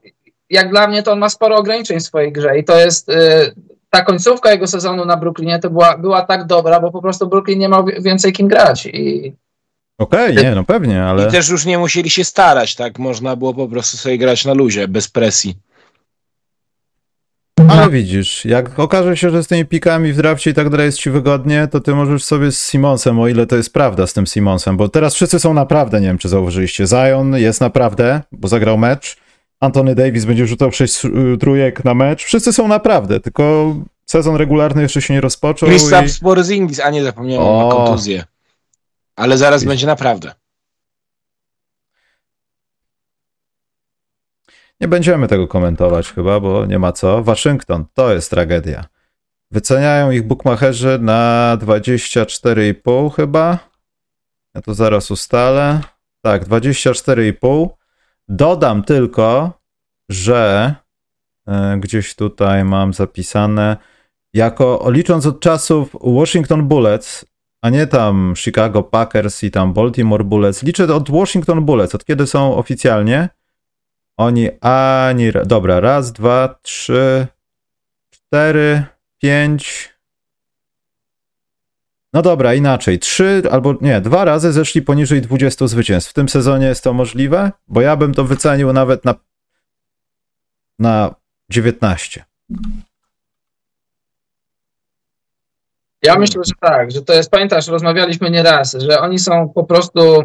[0.51, 3.55] jak dla mnie to on ma sporo ograniczeń w swojej grze i to jest y,
[3.91, 7.59] ta końcówka jego sezonu na Brooklynie to była, była tak dobra, bo po prostu Brooklyn
[7.59, 9.33] nie miał więcej kim grać i
[9.99, 11.29] Okej, okay, nie, no pewnie, ale...
[11.29, 12.99] I też już nie musieli się starać, tak?
[12.99, 15.55] Można było po prostu sobie grać na luzie, bez presji.
[17.69, 20.99] Ale widzisz, jak okaże się, że z tymi pikami w drafcie i tak dalej jest
[20.99, 24.27] ci wygodnie, to ty możesz sobie z Simonsem, o ile to jest prawda z tym
[24.27, 28.79] Simonsem, bo teraz wszyscy są naprawdę, nie wiem czy zauważyliście, Zion jest naprawdę, bo zagrał
[28.79, 29.17] mecz,
[29.61, 32.25] Antony Davis będzie rzucał 6 y, trójek na mecz.
[32.25, 33.75] Wszyscy są naprawdę, tylko
[34.07, 35.69] sezon regularny jeszcze się nie rozpoczął.
[35.69, 36.21] Kristaps i...
[36.21, 37.67] Porzingis, a nie zapomniałem, o...
[37.67, 38.25] ma kontuzję.
[39.17, 39.67] Ale zaraz I...
[39.67, 40.33] będzie naprawdę.
[44.81, 47.23] Nie będziemy tego komentować chyba, bo nie ma co.
[47.23, 48.85] Waszyngton, to jest tragedia.
[49.51, 53.59] Wyceniają ich bukmacherzy na 24,5 chyba.
[54.55, 55.81] Ja to zaraz ustalę.
[56.23, 57.69] Tak, 24,5.
[58.33, 59.53] Dodam tylko,
[60.09, 60.75] że
[61.47, 63.77] e, gdzieś tutaj mam zapisane,
[64.35, 67.25] jako licząc od czasów Washington Bullets,
[67.63, 72.27] a nie tam Chicago Packers i tam Baltimore Bullets, liczę od Washington Bullets, od kiedy
[72.27, 73.29] są oficjalnie.
[74.17, 75.33] Oni ani.
[75.47, 77.27] Dobra, raz, dwa, trzy,
[78.11, 78.85] cztery,
[79.19, 79.95] pięć,
[82.13, 82.99] no dobra, inaczej.
[82.99, 86.11] Trzy albo nie, dwa razy zeszli poniżej 20 zwycięstw.
[86.11, 87.53] W tym sezonie jest to możliwe?
[87.69, 89.15] Bo ja bym to wycenił nawet na,
[90.79, 91.15] na
[91.51, 92.25] 19.
[96.03, 100.25] Ja myślę, że tak, że to jest, pamiętasz, rozmawialiśmy nieraz, że oni są po prostu,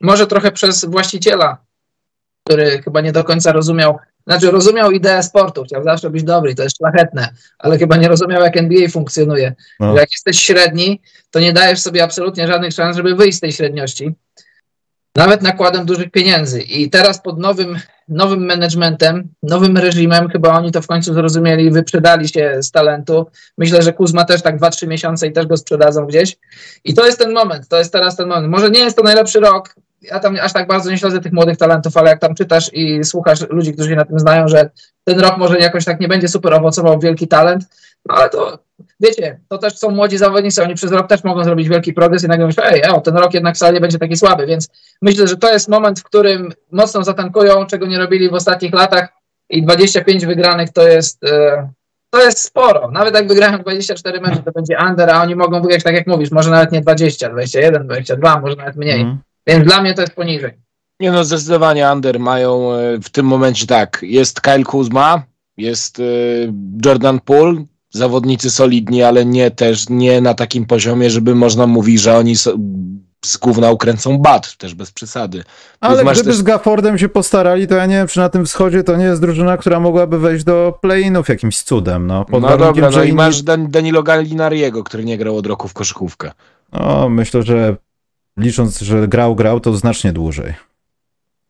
[0.00, 1.56] może trochę przez właściciela,
[2.44, 6.62] który chyba nie do końca rozumiał znaczy rozumiał ideę sportu, chciał zawsze być dobry, to
[6.62, 9.54] jest szlachetne, ale chyba nie rozumiał, jak NBA funkcjonuje.
[9.80, 9.96] No.
[9.96, 11.00] Jak jesteś średni,
[11.30, 14.14] to nie dajesz sobie absolutnie żadnych szans, żeby wyjść z tej średniości.
[15.16, 16.62] Nawet nakładem dużych pieniędzy.
[16.62, 22.28] I teraz pod nowym, nowym managementem, nowym reżimem, chyba oni to w końcu zrozumieli, wyprzedali
[22.28, 23.26] się z talentu.
[23.58, 26.36] Myślę, że Kuzma też tak 2-3 miesiące i też go sprzedadzą gdzieś.
[26.84, 28.48] I to jest ten moment, to jest teraz ten moment.
[28.48, 29.74] Może nie jest to najlepszy rok,
[30.10, 33.04] ja tam aż tak bardzo nie śledzę tych młodych talentów, ale jak tam czytasz i
[33.04, 34.70] słuchasz ludzi, którzy się na tym znają, że
[35.04, 37.64] ten rok może jakoś tak nie będzie super owocował wielki talent,
[38.08, 38.58] no ale to
[39.00, 42.28] wiecie, to też są młodzi zawodnicy, oni przez rok też mogą zrobić wielki progres i
[42.28, 44.68] nagle myślą, ej, o, ten rok jednak wcale nie będzie taki słaby, więc
[45.02, 49.08] myślę, że to jest moment, w którym mocno zatankują, czego nie robili w ostatnich latach
[49.50, 51.24] i 25 wygranych to jest...
[51.24, 51.68] E,
[52.10, 52.90] to jest sporo.
[52.90, 56.30] Nawet jak wygrają 24 mecze, to będzie under, a oni mogą wygrać, tak jak mówisz,
[56.30, 59.00] może nawet nie 20, 21, 22, może nawet mniej.
[59.00, 59.18] Mm.
[59.46, 60.52] Więc dla mnie to jest poniżej.
[61.00, 65.22] Nie no, zdecydowanie Under mają e, w tym momencie tak, jest Kyle Kuzma,
[65.56, 66.02] jest e,
[66.84, 72.16] Jordan Poole, zawodnicy solidni, ale nie też nie na takim poziomie, żeby można mówić, że
[72.16, 72.56] oni so,
[73.24, 75.44] z gówna ukręcą bat, też bez przesady.
[75.80, 76.36] Ale gdyby też...
[76.36, 79.20] z Gaffordem się postarali, to ja nie wiem, czy na tym wschodzie to nie jest
[79.20, 82.06] drużyna, która mogłaby wejść do play-inów jakimś cudem.
[82.06, 85.74] No, no dobra, no i masz Dan Danilo Gallinariego, który nie grał od roku w
[85.74, 86.32] koszykówkę.
[86.72, 87.76] No, myślę, że
[88.36, 90.54] licząc, że grał, grał, to znacznie dłużej.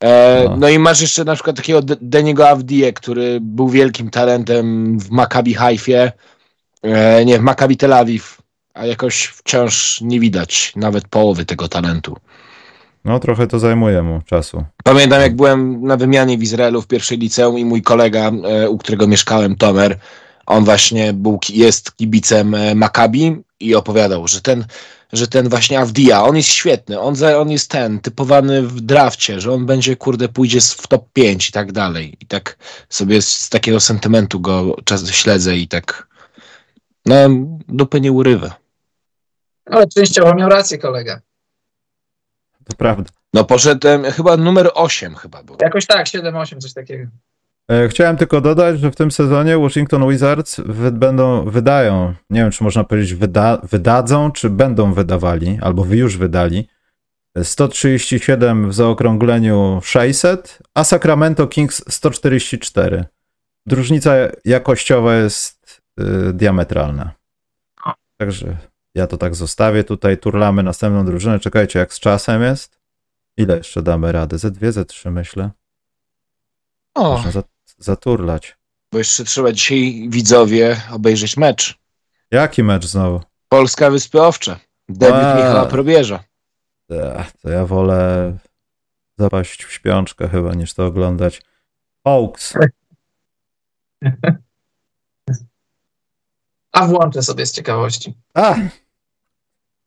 [0.01, 0.57] E, no.
[0.57, 0.69] no.
[0.69, 6.13] i masz jeszcze na przykład takiego Deniego Avdie, który był wielkim talentem w Maccabi Haifie,
[6.83, 8.39] e, nie, w Maccabi Tel Aviv,
[8.75, 12.17] a jakoś wciąż nie widać nawet połowy tego talentu.
[13.05, 14.65] No trochę to zajmuje mu czasu.
[14.85, 18.79] Pamiętam jak byłem na wymianie w Izraelu w pierwszej liceum i mój kolega, e, u
[18.79, 19.99] którego mieszkałem, Tomer,
[20.47, 24.65] on właśnie był, jest kibicem e, Maccabi i opowiadał, że ten
[25.13, 29.53] że ten właśnie Avdia, on jest świetny, on, on jest ten, typowany w drafcie, że
[29.53, 32.17] on będzie, kurde, pójdzie w top 5 i tak dalej.
[32.21, 32.57] I tak
[32.89, 36.09] sobie z takiego sentymentu go czas śledzę i tak
[37.07, 37.17] no,
[37.69, 38.57] dupy nie urywa.
[39.67, 41.21] Ale częściowo miał rację kolega.
[42.65, 43.11] To prawda.
[43.35, 45.57] No poszedł chyba numer 8 chyba był.
[45.61, 47.11] Jakoś tak, 7-8, coś takiego.
[47.71, 52.51] E, chciałem tylko dodać, że w tym sezonie Washington Wizards wy, będą, wydają, nie wiem
[52.51, 56.69] czy można powiedzieć wyda, wydadzą, czy będą wydawali, albo już wydali,
[57.43, 63.05] 137 w zaokrągleniu 600, a Sacramento Kings 144.
[63.71, 64.13] Różnica
[64.45, 67.13] jakościowa jest y, diametralna.
[68.17, 68.57] Także
[68.95, 69.85] ja to tak zostawię.
[69.85, 71.41] Tutaj turlamy następną drużynę.
[71.41, 72.81] Czekajcie, jak z czasem jest.
[73.37, 74.37] Ile jeszcze damy radę?
[74.37, 75.51] Z2, Z3 myślę.
[76.95, 77.13] O.
[77.13, 77.43] Można za,
[77.79, 78.57] zaturlać.
[78.93, 81.79] Bo jeszcze trzeba dzisiaj widzowie obejrzeć mecz.
[82.31, 83.21] Jaki mecz znowu?
[83.49, 84.57] Polska Wyspy Owcze.
[84.89, 85.35] Debiut A.
[85.35, 86.25] Michała Probierza.
[87.43, 88.33] To ja wolę
[89.19, 91.43] zapaść w śpiączkę chyba niż to oglądać.
[92.05, 92.55] Hawks.
[96.73, 98.15] A włączę sobie z ciekawości.
[98.35, 98.55] A!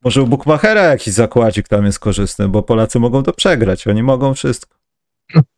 [0.04, 3.88] Może u Bukmachera jakiś zakładzik tam jest korzystny, bo Polacy mogą to przegrać.
[3.88, 4.77] Oni mogą wszystko.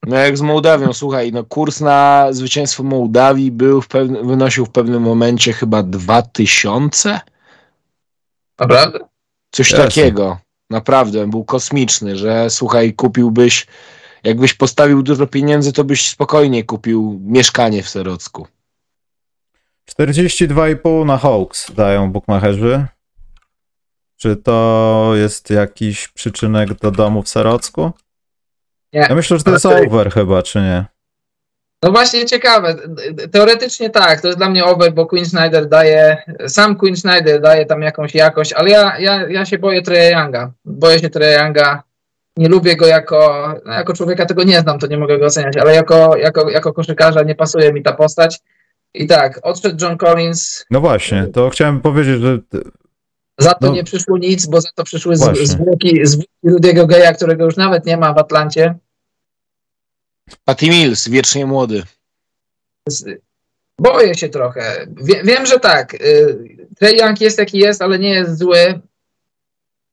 [0.06, 4.70] No jak z Mołdawią, słuchaj, no kurs na zwycięstwo Mołdawii był w pewnym, wynosił w
[4.70, 7.20] pewnym momencie chyba 2000?
[8.60, 9.00] Naprawdę?
[9.52, 9.86] Coś Jasne.
[9.86, 10.38] takiego.
[10.70, 13.68] Naprawdę, był kosmiczny, że słuchaj, kupiłbyś,
[14.24, 18.48] jakbyś postawił dużo pieniędzy, to byś spokojnie kupił mieszkanie w Serocku.
[19.90, 22.86] 42,5 na Hawks dają bukmacherzy.
[24.18, 27.92] Czy to jest jakiś przyczynek do domu w Serocku?
[28.94, 29.06] Nie.
[29.10, 30.86] Ja myślę, że to jest over chyba, czy nie?
[31.84, 32.76] No właśnie ciekawe.
[33.32, 36.18] Teoretycznie tak, to jest dla mnie over, bo Queen Snyder daje,
[36.48, 40.52] sam Queen Snyder daje tam jakąś jakość, ale ja, ja, ja się boję Treya Younga.
[40.66, 41.84] Boję się Treya Younga.
[42.38, 45.58] Nie lubię go jako, no jako człowieka, tego nie znam, to nie mogę go oceniać,
[45.58, 48.40] ale jako, jako, jako koszykarza nie pasuje mi ta postać.
[48.94, 50.66] I tak, odszedł John Collins.
[50.72, 52.38] No właśnie, to chciałem powiedzieć, że
[53.40, 56.02] za to no, nie przyszło nic, bo za to przyszły zwłoki, zwłoki
[56.44, 58.76] Rudiego Geja, którego już nawet nie ma w Atlancie.
[60.46, 61.84] Patty Mills, wiecznie młody.
[63.80, 64.88] Boję się trochę.
[65.04, 65.94] Wie, wiem, że tak.
[65.94, 68.82] Y, Trey Young jest jaki jest, ale nie jest zły.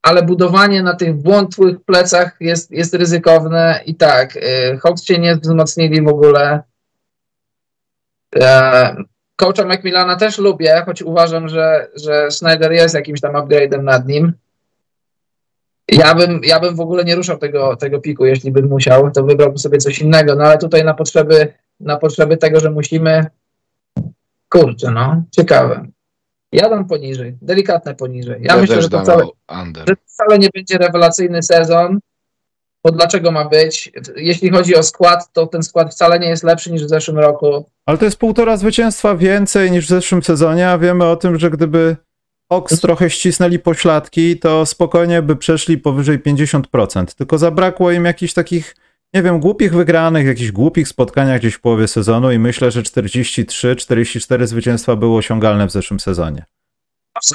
[0.03, 4.37] Ale budowanie na tych wątłych plecach jest, jest ryzykowne i tak.
[4.37, 6.63] Y, Hawks się nie wzmocnili w ogóle.
[9.37, 14.33] Coacha Macmillana też lubię, choć uważam, że, że Snyder jest jakimś tam upgrade'em nad nim.
[15.89, 19.25] Ja bym, ja bym w ogóle nie ruszał tego, tego piku, jeśli bym musiał, to
[19.25, 23.27] wybrałbym sobie coś innego, no ale tutaj na potrzeby, na potrzeby tego, że musimy,
[24.49, 25.87] kurczę, no, ciekawe.
[26.53, 28.43] Ja dam poniżej, delikatne poniżej.
[28.43, 29.25] Ja, ja myślę, że to, wcale,
[29.89, 31.99] że to wcale nie będzie rewelacyjny sezon,
[32.87, 33.93] bo dlaczego ma być?
[34.17, 37.65] Jeśli chodzi o skład, to ten skład wcale nie jest lepszy niż w zeszłym roku.
[37.87, 41.51] Ale to jest półtora zwycięstwa więcej niż w zeszłym sezonie, a wiemy o tym, że
[41.51, 41.97] gdyby
[42.49, 47.15] Ox trochę ścisnęli pośladki, to spokojnie by przeszli powyżej 50%.
[47.15, 48.77] Tylko zabrakło im jakichś takich,
[49.15, 54.47] nie wiem, głupich wygranych, jakichś głupich spotkaniach gdzieś w połowie sezonu i myślę, że 43-44
[54.47, 56.45] zwycięstwa było osiągalne w zeszłym sezonie.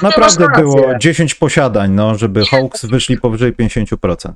[0.02, 4.32] Naprawdę było 10 posiadań, no, żeby Hawks wyszli powyżej 50%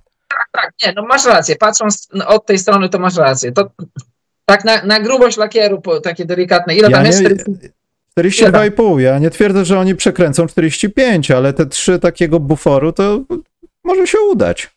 [0.56, 1.56] tak, nie, no masz rację.
[1.56, 3.52] Patrząc od tej strony, to masz rację.
[3.52, 3.70] To
[4.44, 6.74] tak na, na grubość lakieru, takie delikatne.
[6.74, 7.22] Ile ja tam jest?
[8.18, 8.98] 42,5.
[8.98, 13.20] Ja nie twierdzę, że oni przekręcą 45, ale te trzy takiego buforu to
[13.84, 14.76] może się udać.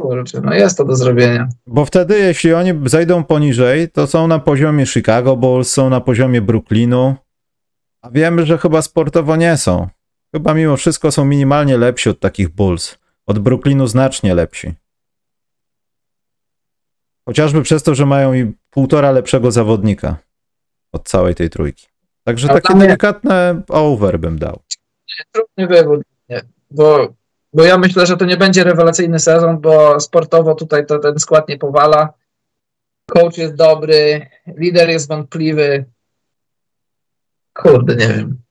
[0.00, 1.48] Kurczę, no jest to do zrobienia.
[1.66, 6.42] Bo wtedy, jeśli oni zejdą poniżej, to są na poziomie Chicago Bulls, są na poziomie
[6.42, 7.14] Brooklynu,
[8.02, 9.88] a wiemy, że chyba sportowo nie są.
[10.34, 12.98] Chyba mimo wszystko są minimalnie lepsi od takich Bulls.
[13.28, 14.74] Od Brooklynu znacznie lepsi.
[17.28, 20.16] Chociażby przez to, że mają i półtora lepszego zawodnika
[20.92, 21.86] od całej tej trójki.
[22.24, 24.60] Także takie delikatne over bym dał.
[25.32, 27.14] Trudny wywód, nie, bo,
[27.52, 31.48] bo ja myślę, że to nie będzie rewelacyjny sezon, bo sportowo tutaj to ten skład
[31.48, 32.12] nie powala.
[33.10, 35.84] Coach jest dobry, lider jest wątpliwy.
[37.54, 38.47] Kurde, nie wiem.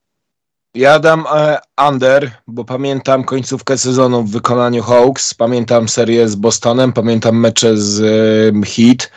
[0.78, 1.58] Ja dam e,
[1.88, 8.00] under, bo pamiętam końcówkę sezonu w wykonaniu Hawks, pamiętam serię z Bostonem, pamiętam mecze z
[8.00, 9.10] e, Heat,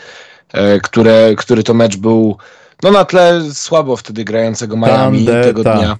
[0.54, 2.38] e, które, który to mecz był
[2.84, 5.78] no na tle słabo wtedy grającego Miami tego ta.
[5.78, 5.98] dnia.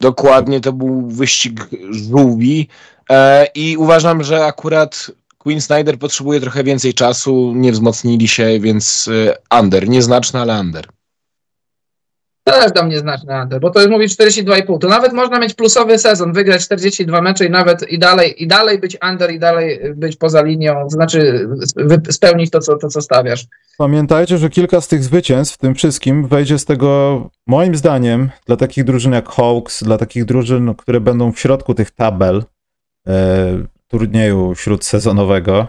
[0.00, 2.68] Dokładnie, to był wyścig żółwi
[3.10, 9.10] e, i uważam, że akurat Queen Snyder potrzebuje trochę więcej czasu, nie wzmocnili się, więc
[9.52, 10.95] e, under, nieznaczny, ale under.
[12.46, 14.78] Też dam nieznaczny under, bo to jest mówi 42,5.
[14.78, 18.78] To nawet można mieć plusowy sezon, wygrać 42 mecze i nawet i dalej, i dalej
[18.78, 21.48] być under, i dalej być poza linią, znaczy
[22.10, 23.44] spełnić to co, to, co stawiasz.
[23.78, 28.56] Pamiętajcie, że kilka z tych zwycięstw w tym wszystkim wejdzie z tego, moim zdaniem, dla
[28.56, 32.44] takich drużyn jak Hawks, dla takich drużyn, które będą w środku tych tabel
[33.08, 35.68] e, turnieju śródsezonowego,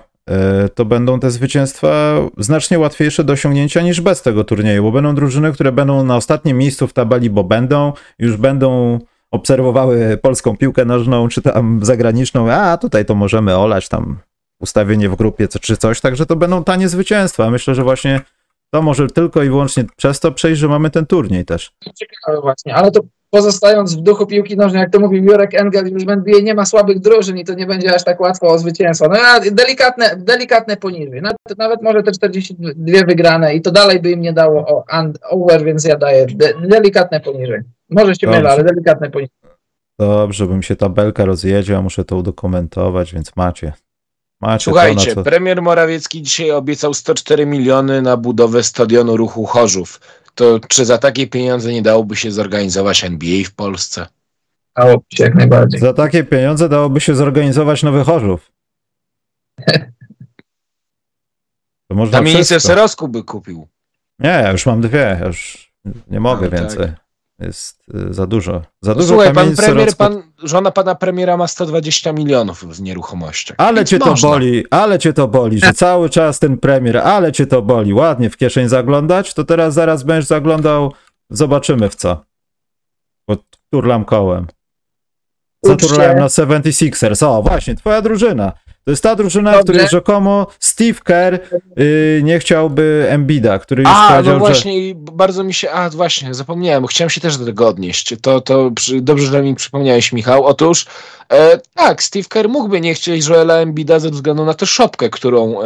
[0.76, 5.52] to będą te zwycięstwa znacznie łatwiejsze do osiągnięcia niż bez tego turnieju, bo będą drużyny,
[5.52, 9.00] które będą na ostatnim miejscu w tabeli, bo będą, już będą
[9.32, 14.20] obserwowały polską piłkę nożną, czy tam zagraniczną, a tutaj to możemy olać tam
[14.60, 17.50] ustawienie w grupie czy coś, także to będą tanie zwycięstwa.
[17.50, 18.22] Myślę, że właśnie
[18.72, 21.72] to może tylko i wyłącznie przez to przejść, że mamy ten turniej też.
[21.96, 23.00] Ciekawe właśnie, ale to
[23.38, 26.66] pozostając w duchu piłki nożnej, jak to mówił Jurek Engel, już w NBA nie ma
[26.66, 29.08] słabych drużyn i to nie będzie aż tak łatwo o zwycięstwo.
[29.10, 29.18] No
[29.52, 31.22] delikatne, delikatne poniżej.
[31.22, 34.84] Nawet, nawet może te 42 wygrane i to dalej by im nie dało o,
[35.30, 37.62] over, więc ja daję de, delikatne poniżej.
[37.90, 39.36] Może się mylę, ale delikatne poniżej.
[40.00, 43.74] Dobrze, bym się tabelka rozjedzie, a muszę to udokumentować, więc macie.
[44.42, 45.24] Macie Słuchajcie, to, co...
[45.24, 50.00] premier Morawiecki dzisiaj obiecał 104 miliony na budowę stadionu ruchu Chorzów
[50.38, 54.08] to czy za takie pieniądze nie dałoby się zorganizować NBA w Polsce?
[54.76, 55.80] Dałoby się jak najbardziej.
[55.80, 58.52] Za takie pieniądze dałoby się zorganizować Nowy Chorzów.
[61.88, 63.68] To Kamienicę w Serosku by kupił.
[64.20, 65.72] Nie, ja już mam dwie, ja już
[66.08, 66.78] nie mogę no, więcej.
[66.78, 67.07] Tak
[67.40, 68.62] jest y, za dużo.
[68.82, 73.56] Za dużo Słuchaj, pan premier, pan, żona pana premiera ma 120 milionów w nieruchomościach.
[73.60, 74.16] Ale cię można.
[74.16, 77.94] to boli, ale cię to boli, że cały czas ten premier, ale cię to boli,
[77.94, 80.94] ładnie w kieszeń zaglądać, to teraz zaraz będziesz zaglądał,
[81.30, 82.26] zobaczymy w co.
[83.26, 84.48] Pod turlam kołem.
[85.64, 87.26] Zaturlałem na 76ers.
[87.26, 88.54] O, właśnie, twoja drużyna.
[88.88, 89.62] To jest ta drużyna, Dobrze.
[89.62, 91.40] w której rzekomo Steve Kerr
[91.78, 94.94] yy, nie chciałby Embida, który już a, powiedział, no właśnie, że...
[94.96, 98.16] bardzo mi się, a właśnie, zapomniałem, chciałem się też do tego odnieść.
[98.22, 100.46] To, to przy, dobrze, że mi przypomniałeś, Michał.
[100.46, 100.86] Otóż
[101.32, 105.62] e, tak, Steve Kerr mógłby nie chcieć Joela Embida ze względu na tę szopkę, którą
[105.62, 105.66] e,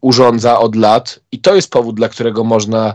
[0.00, 2.94] urządza od lat i to jest powód, dla którego można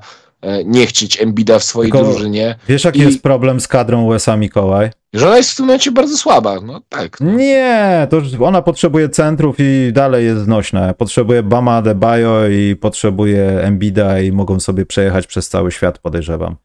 [0.66, 2.56] nie chcieć Embida w swojej Tylko drużynie.
[2.68, 3.04] Wiesz, jaki I...
[3.04, 4.90] jest problem z kadrą USA Mikołaj?
[5.14, 7.22] Że ona jest w tym momencie bardzo słaba, no tak.
[7.22, 7.32] No.
[7.32, 10.94] Nie, to ona potrzebuje centrów i dalej jest znośna.
[10.94, 16.56] Potrzebuje Bama Debajo i potrzebuje Embida i mogą sobie przejechać przez cały świat, podejrzewam.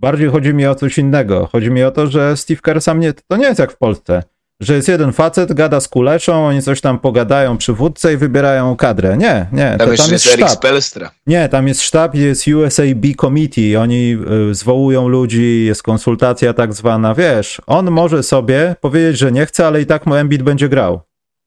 [0.00, 1.48] Bardziej chodzi mi o coś innego.
[1.52, 4.22] Chodzi mi o to, że Steve Kerr sam nie, to nie jest jak w Polsce
[4.60, 8.76] że jest jeden facet, gada z kuleszą, oni coś tam pogadają przy wódce i wybierają
[8.76, 9.16] kadrę.
[9.16, 9.76] Nie, nie.
[9.78, 10.50] Tam, to, tam jest, jest sztab.
[10.50, 11.10] Spelstra.
[11.26, 14.16] Nie, tam jest sztab, jest USAB Committee, oni
[14.50, 19.66] y, zwołują ludzi, jest konsultacja tak zwana, wiesz, on może sobie powiedzieć, że nie chce,
[19.66, 21.00] ale i tak mu Embiid będzie grał.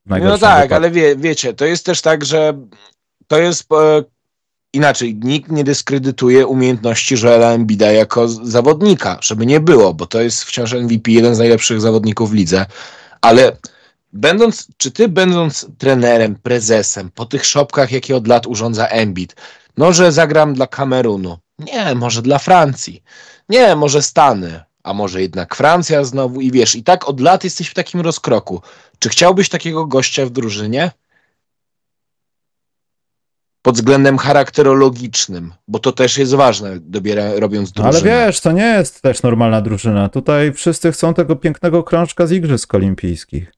[0.05, 0.75] No tak, wypadku.
[0.75, 2.53] ale wie, wiecie, to jest też tak, że
[3.27, 4.03] to jest e,
[4.73, 10.43] inaczej, nikt nie dyskredytuje umiejętności Joela Embida jako zawodnika, żeby nie było, bo to jest
[10.43, 12.65] wciąż MVP, jeden z najlepszych zawodników w lidze
[13.23, 13.57] ale
[14.13, 19.35] będąc, czy ty będąc trenerem, prezesem, po tych szopkach, jakie od lat urządza Embiid,
[19.77, 23.03] no, że zagram dla Kamerunu, nie, może dla Francji,
[23.49, 27.67] nie, może Stany, a może jednak Francja znowu i wiesz, i tak od lat jesteś
[27.67, 28.61] w takim rozkroku.
[28.99, 30.91] Czy chciałbyś takiego gościa w drużynie?
[33.63, 38.15] Pod względem charakterologicznym, bo to też jest ważne, dobiera, robiąc drużynę.
[38.15, 40.09] Ale wiesz, to nie jest też normalna drużyna.
[40.09, 43.53] Tutaj wszyscy chcą tego pięknego krążka z Igrzysk Olimpijskich.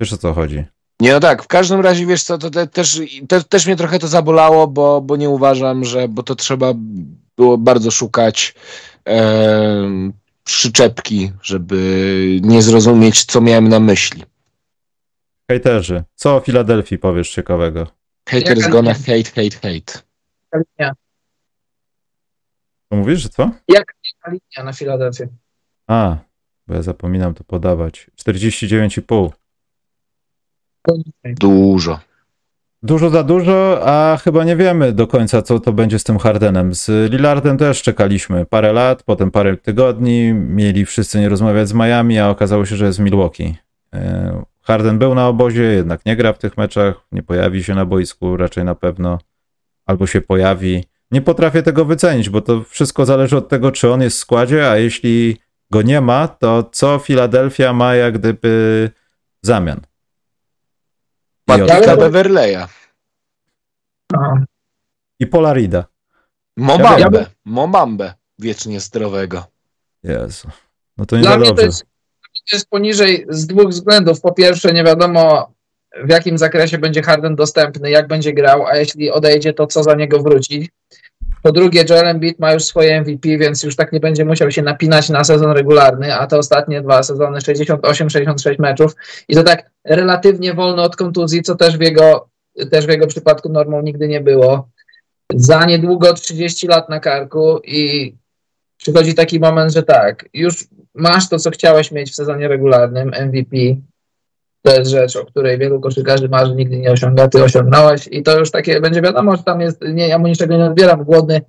[0.00, 0.64] Wiesz o co chodzi?
[1.00, 3.98] Nie, no tak, w każdym razie, wiesz co, to te, też, te, też mnie trochę
[3.98, 6.74] to zabolało, bo, bo nie uważam, że, bo to trzeba
[7.36, 8.54] było bardzo szukać
[9.08, 10.12] e,
[10.44, 14.22] przyczepki, żeby nie zrozumieć, co miałem na myśli.
[15.50, 17.86] Hejterzy, co o Filadelfii powiesz ciekawego?
[18.28, 20.02] Haters gonna hate, hate, hate.
[20.54, 20.92] Linia.
[22.88, 23.50] Co mówisz, że co?
[23.68, 23.94] Jak
[24.28, 25.28] linia na Filadelfię?
[25.86, 26.16] A,
[26.66, 28.10] bo ja zapominam to podawać.
[28.24, 29.30] 49,5.
[31.24, 32.00] Dużo.
[32.82, 36.74] Dużo za dużo, a chyba nie wiemy do końca, co to będzie z tym Hardenem.
[36.74, 40.32] Z Lillardem też czekaliśmy parę lat, potem parę tygodni.
[40.32, 43.54] Mieli wszyscy nie rozmawiać z Miami, a okazało się, że jest w Milwaukee.
[44.64, 48.36] Harden był na obozie, jednak nie gra w tych meczach, nie pojawi się na boisku
[48.36, 49.18] raczej na pewno,
[49.86, 50.84] albo się pojawi.
[51.10, 54.70] nie potrafię tego wycenić, bo to wszystko zależy od tego, czy on jest w składzie,
[54.70, 55.38] a jeśli
[55.70, 58.90] go nie ma, to co Filadelfia ma jak gdyby
[59.42, 59.80] w zamian?
[61.44, 62.66] Patricka Beverleya.
[65.20, 65.84] I Polarida.
[66.56, 67.18] Momambę.
[67.18, 69.46] Ja Momambę wiecznie zdrowego.
[70.02, 70.48] Jezu.
[70.96, 71.62] No to nie Dla za mnie dobrze.
[71.62, 71.84] To jest,
[72.52, 74.20] jest poniżej z dwóch względów.
[74.20, 75.54] Po pierwsze, nie wiadomo
[76.04, 79.94] w jakim zakresie będzie Harden dostępny, jak będzie grał, a jeśli odejdzie, to co za
[79.94, 80.70] niego wróci.
[81.42, 84.62] Po drugie, Joel Embiid ma już swoje MVP, więc już tak nie będzie musiał się
[84.62, 88.96] napinać na sezon regularny, a te ostatnie dwa sezony 68-66 meczów
[89.28, 92.28] i to tak relatywnie wolno od kontuzji, co też w jego,
[92.70, 94.68] też w jego przypadku normą nigdy nie było.
[95.34, 98.14] Za niedługo 30 lat na karku i
[98.76, 100.64] przychodzi taki moment, że tak, już
[100.94, 103.56] masz to, co chciałeś mieć w sezonie regularnym, MVP,
[104.62, 108.38] to jest rzecz, o której wielu koszykarzy marzy, nigdy nie osiąga, ty osiągnąłeś i to
[108.38, 111.40] już takie będzie wiadomo, że tam jest, nie, ja mu niczego nie odbieram, głodny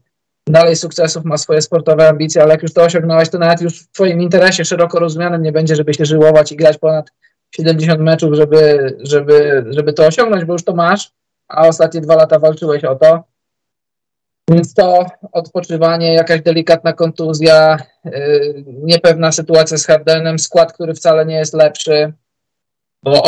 [0.48, 3.92] dalej sukcesów, ma swoje sportowe ambicje, ale jak już to osiągnąłeś, to nawet już w
[3.92, 7.12] twoim interesie szeroko rozumianym nie będzie, żeby się żyłować i grać ponad
[7.56, 11.12] 70 meczów, żeby, żeby, żeby to osiągnąć, bo już to masz,
[11.48, 13.24] a ostatnie dwa lata walczyłeś o to.
[14.50, 21.36] Więc to odpoczywanie, jakaś delikatna kontuzja, yy, niepewna sytuacja z Hardenem, skład, który wcale nie
[21.36, 22.14] jest lepszy,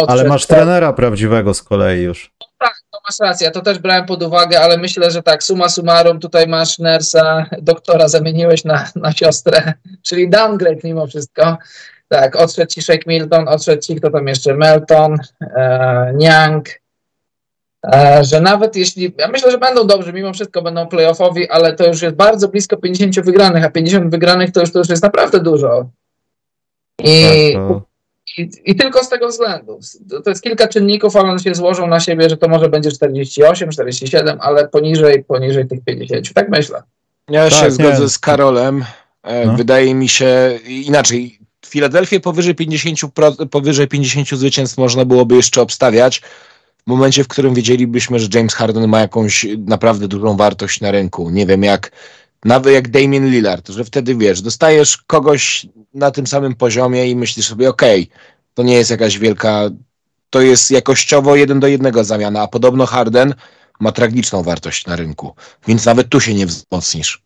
[0.08, 2.32] ale masz trenera prawdziwego z kolei już.
[2.60, 5.70] Tak, to masz rację, ja to też brałem pod uwagę, ale myślę, że tak, suma
[5.70, 11.58] summarum, tutaj masz Nersa, doktora zamieniłeś na, na siostrę, czyli downgrade mimo wszystko.
[12.08, 16.70] Tak, odszedł ci Shake Milton, odszedł ci, kto tam jeszcze, Melton, e, Niang,
[18.22, 22.02] że nawet jeśli, ja myślę, że będą dobrzy, mimo wszystko będą playoffowi, ale to już
[22.02, 25.90] jest bardzo blisko 50 wygranych, a 50 wygranych to już, to już jest naprawdę dużo.
[27.00, 27.88] I tak, to
[28.38, 29.80] i, I, tylko z tego względu.
[30.24, 33.70] To jest kilka czynników, ale one się złożą na siebie, że to może będzie 48,
[33.72, 36.34] 47, ale poniżej, poniżej tych 50.
[36.34, 36.84] Tak myślę.
[37.30, 38.10] Ja tak, się zgodzę nie.
[38.10, 38.86] z Karolem.
[39.24, 39.56] E, no.
[39.56, 41.40] Wydaje mi się inaczej.
[41.66, 43.00] Filadelfię powyżej 50,
[43.52, 46.22] powyżej 50 zwycięstw można byłoby jeszcze obstawiać
[46.88, 51.30] momencie, w którym wiedzielibyśmy, że James Harden ma jakąś naprawdę dużą wartość na rynku.
[51.30, 51.92] Nie wiem, jak
[52.46, 57.48] nawet jak Damien Lillard, że wtedy wiesz, dostajesz kogoś na tym samym poziomie i myślisz
[57.48, 58.18] sobie, okej, okay,
[58.54, 59.70] to nie jest jakaś wielka,
[60.30, 63.34] to jest jakościowo jeden do jednego zamiana, a podobno Harden
[63.80, 65.36] ma tragiczną wartość na rynku,
[65.68, 67.24] więc nawet tu się nie wzmocnisz.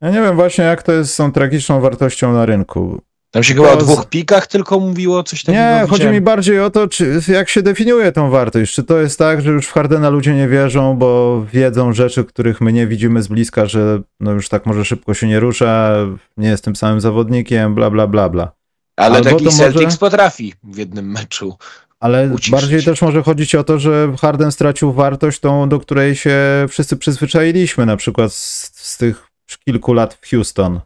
[0.00, 3.02] Ja nie wiem właśnie, jak to jest z tą tragiczną wartością na rynku.
[3.34, 5.64] Tam się chyba o dwóch pikach tylko mówiło coś takiego.
[5.64, 8.74] Nie, chodzi mi bardziej o to, czy, jak się definiuje tą wartość.
[8.74, 12.60] Czy to jest tak, że już w Hardena ludzie nie wierzą, bo wiedzą rzeczy, których
[12.60, 15.94] my nie widzimy z bliska, że no już tak może szybko się nie rusza,
[16.36, 18.52] nie jest tym samym zawodnikiem, bla, bla, bla, bla.
[18.96, 19.98] Ale Albo taki Celtics może...
[19.98, 21.56] potrafi w jednym meczu.
[22.00, 22.50] Ale uciszyć.
[22.50, 26.96] bardziej też może chodzić o to, że Harden stracił wartość tą, do której się wszyscy
[26.96, 29.26] przyzwyczailiśmy, na przykład z, z tych
[29.64, 30.80] kilku lat w Houston.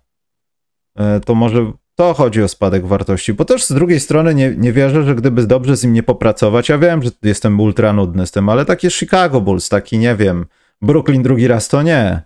[0.99, 4.73] E, to może to chodzi o spadek wartości, bo też z drugiej strony nie, nie
[4.73, 8.31] wierzę, że gdyby dobrze z nim nie popracować, ja wiem, że jestem ultra nudny z
[8.31, 10.47] tym, ale takie Chicago Bulls, taki nie wiem,
[10.83, 12.23] Brooklyn drugi raz to nie,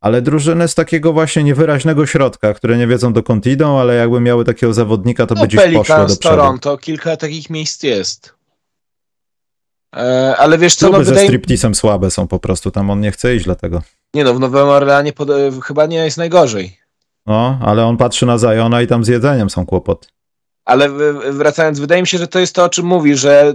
[0.00, 4.44] ale drużyny z takiego właśnie niewyraźnego środka, które nie wiedzą dokąd idą, ale jakby miały
[4.44, 6.36] takiego zawodnika, to no, by gdzieś Pelicans, poszło do przodu.
[6.36, 8.34] Toronto, kilka takich miejsc jest.
[9.96, 11.28] E, ale wiesz co, Kluby no, ze wydaje...
[11.28, 13.82] stripteasem słabe są po prostu, tam on nie chce iść dlatego.
[14.14, 15.28] Nie no, w Nowym Orleanie pod...
[15.62, 16.85] chyba nie jest najgorzej.
[17.26, 20.08] No, ale on patrzy na Zajona i tam z jedzeniem są kłopoty.
[20.64, 20.88] Ale
[21.32, 23.54] wracając, wydaje mi się, że to jest to, o czym mówi, że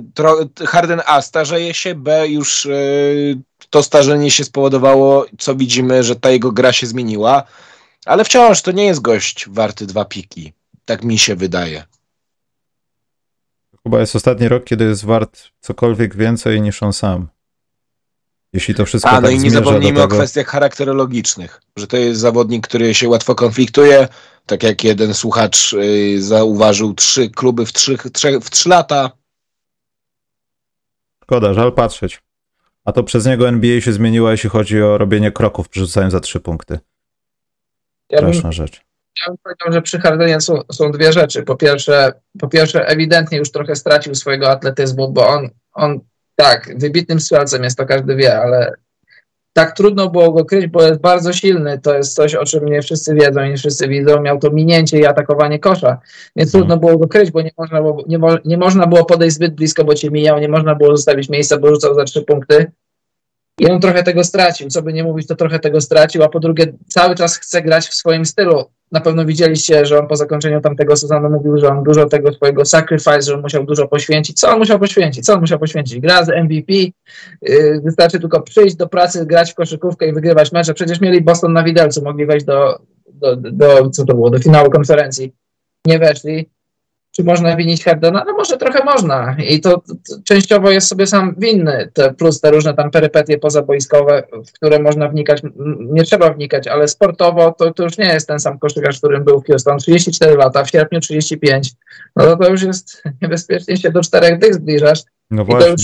[0.65, 6.29] Harden A starzeje się, B już yy, to starzenie się spowodowało, co widzimy, że ta
[6.29, 7.43] jego gra się zmieniła,
[8.05, 10.53] ale wciąż to nie jest gość warty dwa piki.
[10.85, 11.83] Tak mi się wydaje.
[13.83, 17.27] Chyba jest ostatni rok, kiedy jest wart cokolwiek więcej niż on sam.
[18.53, 20.03] Jeśli to wszystko A, no tak i nie zapomnijmy tego...
[20.03, 24.07] o kwestiach charakterologicznych, że to jest zawodnik, który się łatwo konfliktuje,
[24.45, 29.11] tak jak jeden słuchacz yy, zauważył, trzy kluby w trzy, trzech, w trzy lata.
[31.23, 32.21] Szkoda, żal patrzeć.
[32.85, 36.39] A to przez niego NBA się zmieniło, jeśli chodzi o robienie kroków, przerzucając za trzy
[36.39, 36.79] punkty.
[38.13, 38.81] Straszna ja rzecz.
[39.21, 41.43] Ja bym powiedział, że przy Hardenie są, są dwie rzeczy.
[41.43, 45.99] Po pierwsze, po pierwsze, ewidentnie już trochę stracił swojego atletyzmu, bo on, on
[46.35, 48.73] tak, wybitnym strzelcem jest, to każdy wie, ale
[49.53, 51.79] tak trudno było go kryć, bo jest bardzo silny.
[51.79, 54.21] To jest coś, o czym nie wszyscy wiedzą, nie wszyscy widzą.
[54.21, 55.99] Miał to minięcie i atakowanie kosza,
[56.35, 59.35] więc trudno było go kryć, bo nie można było, nie, mo nie można było podejść
[59.35, 62.71] zbyt blisko, bo cię mijał, nie można było zostawić miejsca, bo rzucał za trzy punkty.
[63.61, 66.39] I on trochę tego stracił, co by nie mówić, to trochę tego stracił, a po
[66.39, 68.63] drugie cały czas chce grać w swoim stylu.
[68.91, 72.65] Na pewno widzieliście, że on po zakończeniu tamtego sezonu mówił, że on dużo tego swojego
[72.65, 74.39] sacrifice, że musiał dużo poświęcić.
[74.39, 75.25] Co on musiał poświęcić?
[75.25, 75.99] Co on musiał poświęcić?
[75.99, 80.73] Gra z MVP, yy, wystarczy tylko przyjść do pracy, grać w koszykówkę i wygrywać mecze.
[80.73, 84.69] Przecież mieli Boston na widelcu, mogli wejść do, do, do co to było, do finału
[84.69, 85.33] konferencji.
[85.85, 86.49] Nie weszli
[87.11, 88.23] czy można winić Hardena?
[88.27, 92.51] No może trochę można i to, to, częściowo jest sobie sam winny, te, plus te
[92.51, 95.41] różne tam perypetie pozaboiskowe, w które można wnikać,
[95.79, 99.41] nie trzeba wnikać, ale sportowo to, to już nie jest ten sam koszykarz, którym był
[99.41, 101.71] w Houston, 34 lata, w sierpniu 35,
[102.15, 104.99] no to, to już jest niebezpiecznie się do czterech dych zbliżasz.
[105.31, 105.69] No właśnie.
[105.69, 105.81] Już,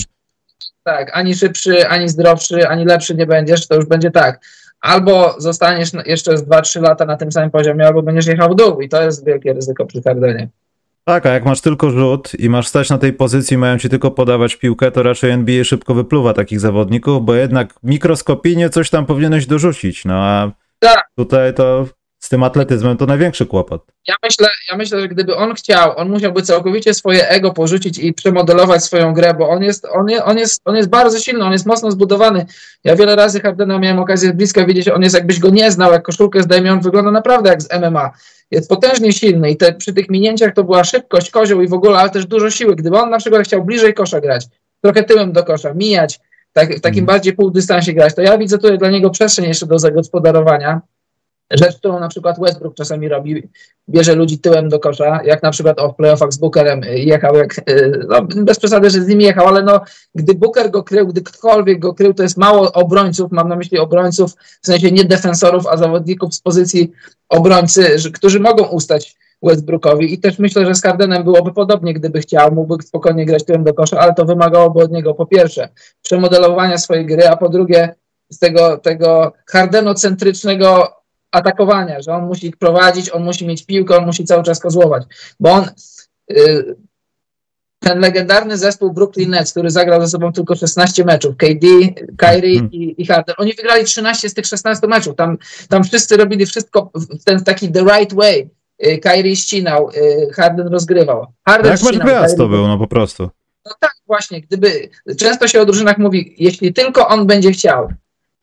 [0.84, 4.40] tak, ani szybszy, ani zdrowszy, ani lepszy nie będziesz, to już będzie tak
[4.80, 8.80] albo zostaniesz jeszcze z 2-3 lata na tym samym poziomie, albo będziesz jechał w dół
[8.80, 10.48] i to jest wielkie ryzyko przy Hardenie.
[11.08, 14.10] Tak, a jak masz tylko rzut i masz stać na tej pozycji, mają ci tylko
[14.10, 19.46] podawać piłkę, to raczej NBA szybko wypluwa takich zawodników, bo jednak mikroskopijnie coś tam powinieneś
[19.46, 20.04] dorzucić.
[20.04, 21.10] No a tak.
[21.16, 21.86] tutaj to
[22.18, 23.86] z tym atletyzmem to największy kłopot.
[24.08, 28.12] Ja myślę, ja myślę, że gdyby on chciał, on musiałby całkowicie swoje ego porzucić i
[28.12, 31.52] przemodelować swoją grę, bo on jest, on, jest, on, jest, on jest bardzo silny, on
[31.52, 32.46] jest mocno zbudowany.
[32.84, 35.92] Ja wiele razy Hardena miałem okazję z bliska widzieć, on jest jakbyś go nie znał,
[35.92, 38.10] jak koszulkę zdejmie, on wygląda naprawdę jak z MMA.
[38.50, 41.98] Jest potężnie silny i te, przy tych minięciach to była szybkość, kozioł i w ogóle,
[41.98, 42.76] ale też dużo siły.
[42.76, 44.46] Gdyby on na przykład chciał bliżej kosza grać,
[44.80, 46.20] trochę tyłem do kosza, mijać,
[46.52, 47.06] tak, w takim mm.
[47.06, 50.80] bardziej półdystansie grać, to ja widzę tutaj dla niego przestrzeń jeszcze do zagospodarowania
[51.50, 53.48] Rzecz, którą na przykład Westbrook czasami robi,
[53.88, 57.58] bierze ludzi tyłem do kosza, jak na przykład o w playoffach z Bookerem jechał, jak,
[57.70, 59.80] y, no, bez przesady, że z nim jechał, ale no,
[60.14, 63.78] gdy Booker go krył, gdy ktokolwiek go krył, to jest mało obrońców, mam na myśli
[63.78, 66.92] obrońców, w sensie nie defensorów, a zawodników z pozycji
[67.28, 70.14] obrońcy, że, którzy mogą ustać Westbrookowi.
[70.14, 73.74] I też myślę, że z Hardenem byłoby podobnie, gdyby chciał, mógłby spokojnie grać tyłem do
[73.74, 75.68] kosza, ale to wymagałoby od niego po pierwsze
[76.02, 77.94] przemodelowania swojej gry, a po drugie
[78.30, 80.97] z tego, tego hardenocentrycznego
[81.30, 85.04] atakowania, że on musi prowadzić, on musi mieć piłkę, on musi cały czas kozłować,
[85.40, 85.64] bo on
[86.30, 86.76] y,
[87.78, 91.66] ten legendarny zespół Brooklyn Nets, który zagrał ze sobą tylko 16 meczów, KD,
[92.16, 92.72] Kyrie hmm.
[92.72, 96.90] i, i Harden, oni wygrali 13 z tych 16 meczów, tam, tam wszyscy robili wszystko
[96.94, 98.50] w ten taki the right way,
[98.86, 101.26] y, Kyrie ścinał, y, Harden rozgrywał.
[101.44, 103.30] Harden Jak masz gwiazd to był, no po prostu.
[103.66, 107.88] No tak, właśnie, gdyby, często się o drużynach mówi, jeśli tylko on będzie chciał,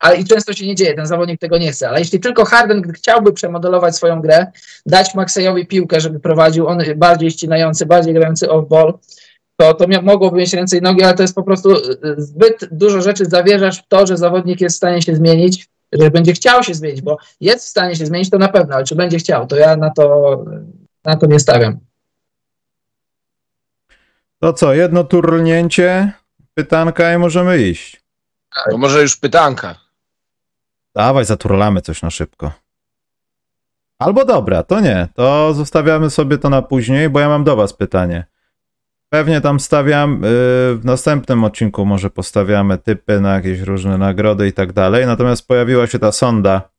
[0.06, 2.92] ale i często się nie dzieje, ten zawodnik tego nie chce, ale jeśli tylko Harden
[2.92, 4.48] chciałby przemodelować swoją grę,
[4.86, 8.94] dać Maxeyowi piłkę, żeby prowadził, on bardziej ścinający, bardziej grający off-ball,
[9.58, 11.82] to, to mogłoby mieć ręce i nogi, ale to jest po prostu y,
[12.18, 16.34] zbyt dużo rzeczy zawierzasz w to, że zawodnik jest w stanie się zmienić, że będzie
[16.34, 19.18] chciał się zmienić, bo jest w stanie się zmienić, to na pewno, ale czy będzie
[19.18, 20.46] chciał, to ja na to,
[21.04, 21.80] na to nie stawiam.
[24.40, 26.12] To co, jedno turlnięcie,
[26.54, 28.02] pytanka i możemy iść.
[28.72, 29.85] To może już pytanka.
[30.96, 32.52] Dawaj, zaturlamy coś na szybko.
[34.00, 35.08] Albo dobra, to nie.
[35.14, 38.26] To zostawiamy sobie to na później, bo ja mam do Was pytanie.
[39.10, 40.20] Pewnie tam stawiam, yy,
[40.76, 45.06] w następnym odcinku może postawiamy typy na jakieś różne nagrody i tak dalej.
[45.06, 46.70] Natomiast pojawiła się ta sonda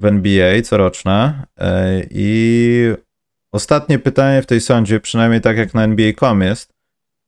[0.00, 1.64] w NBA coroczna yy,
[2.10, 2.92] i
[3.52, 6.72] ostatnie pytanie w tej sądzie, przynajmniej tak jak na NBA.com jest,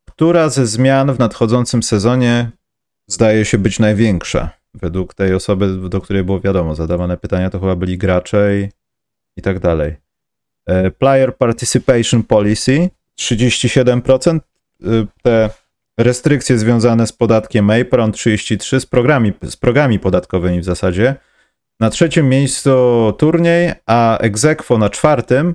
[0.08, 2.50] która ze zmian w nadchodzącym sezonie
[3.06, 4.59] zdaje się być największa?
[4.74, 8.68] Według tej osoby, do której było wiadomo, zadawane pytania to chyba byli gracze i,
[9.36, 9.96] i tak dalej.
[10.66, 14.40] E, player Participation Policy 37%, e,
[15.22, 15.50] te
[15.98, 21.14] restrykcje związane z podatkiem Apron 33, z programami, z programami podatkowymi w zasadzie.
[21.80, 22.70] Na trzecim miejscu
[23.18, 25.54] turniej, a Exequo na czwartym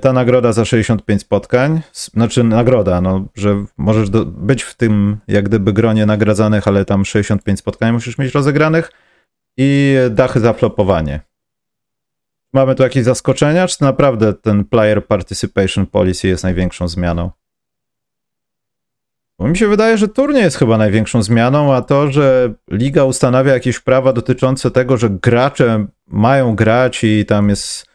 [0.00, 5.44] ta nagroda za 65 spotkań, znaczy nagroda, no, że możesz do, być w tym jak
[5.44, 8.92] gdyby gronie nagradzanych, ale tam 65 spotkań musisz mieć rozegranych
[9.56, 11.20] i dachy za flopowanie.
[12.52, 17.30] Mamy tu jakieś zaskoczenia, czy naprawdę ten player participation policy jest największą zmianą?
[19.38, 23.52] Bo mi się wydaje, że turniej jest chyba największą zmianą, a to, że liga ustanawia
[23.52, 27.86] jakieś prawa dotyczące tego, że gracze mają grać i tam jest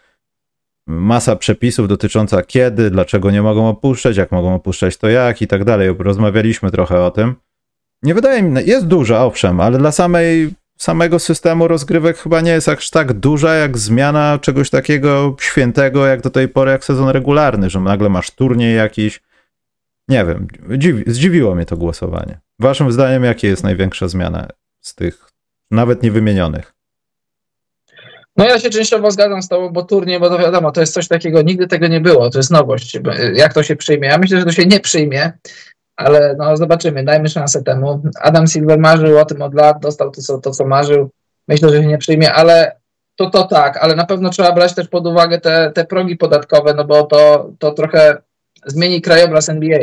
[0.91, 5.63] masa przepisów dotycząca kiedy, dlaczego nie mogą opuszczać, jak mogą opuszczać, to jak i tak
[5.63, 5.95] dalej.
[5.99, 7.35] Rozmawialiśmy trochę o tym.
[8.03, 12.51] Nie wydaje mi się, jest duża, owszem, ale dla samej, samego systemu rozgrywek chyba nie
[12.51, 17.09] jest aż tak duża, jak zmiana czegoś takiego świętego, jak do tej pory, jak sezon
[17.09, 19.21] regularny, że nagle masz turniej jakiś.
[20.07, 22.39] Nie wiem, dziwi, zdziwiło mnie to głosowanie.
[22.59, 24.47] Waszym zdaniem, jakie jest największa zmiana
[24.79, 25.31] z tych
[25.71, 26.73] nawet niewymienionych?
[28.41, 31.07] No ja się częściowo zgadzam z tobą, bo turniej, bo to wiadomo, to jest coś
[31.07, 32.99] takiego, nigdy tego nie było, to jest nowość.
[33.33, 34.07] Jak to się przyjmie?
[34.07, 35.31] Ja myślę, że to się nie przyjmie,
[35.95, 38.01] ale no zobaczymy, dajmy szansę temu.
[38.21, 41.09] Adam Silver marzył o tym od lat, dostał to, co, to, co marzył.
[41.47, 42.75] Myślę, że się nie przyjmie, ale
[43.15, 46.73] to to tak, ale na pewno trzeba brać też pod uwagę te, te progi podatkowe,
[46.73, 48.17] no bo to, to trochę
[48.65, 49.79] zmieni krajobraz NBA.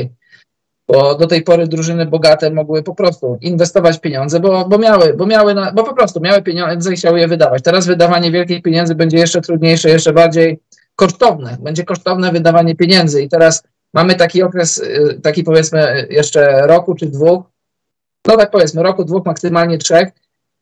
[0.88, 5.26] Bo do tej pory drużyny bogate mogły po prostu inwestować pieniądze, bo, bo miały, bo
[5.26, 7.62] miały, na, bo po prostu miały pieniądze i chciały je wydawać.
[7.62, 10.60] Teraz wydawanie wielkich pieniędzy będzie jeszcze trudniejsze, jeszcze bardziej
[10.96, 11.56] kosztowne.
[11.60, 13.62] Będzie kosztowne wydawanie pieniędzy i teraz
[13.94, 17.42] mamy taki okres, y, taki powiedzmy jeszcze roku czy dwóch,
[18.26, 20.08] no tak powiedzmy roku, dwóch, maksymalnie trzech,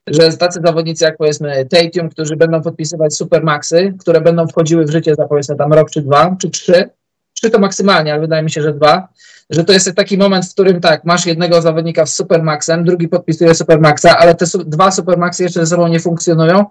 [0.06, 5.14] że tacy zawodnicy jak powiedzmy Tatum, którzy będą podpisywać supermaxy, które będą wchodziły w życie
[5.14, 6.90] za powiedzmy tam rok czy dwa, czy trzy,
[7.34, 9.08] trzy to maksymalnie, ale wydaje mi się, że dwa,
[9.50, 13.54] że to jest taki moment, w którym tak, masz jednego zawodnika z supermaxem, drugi podpisuje
[13.54, 16.64] supermaxa, ale te su dwa supermaxy jeszcze ze sobą nie funkcjonują,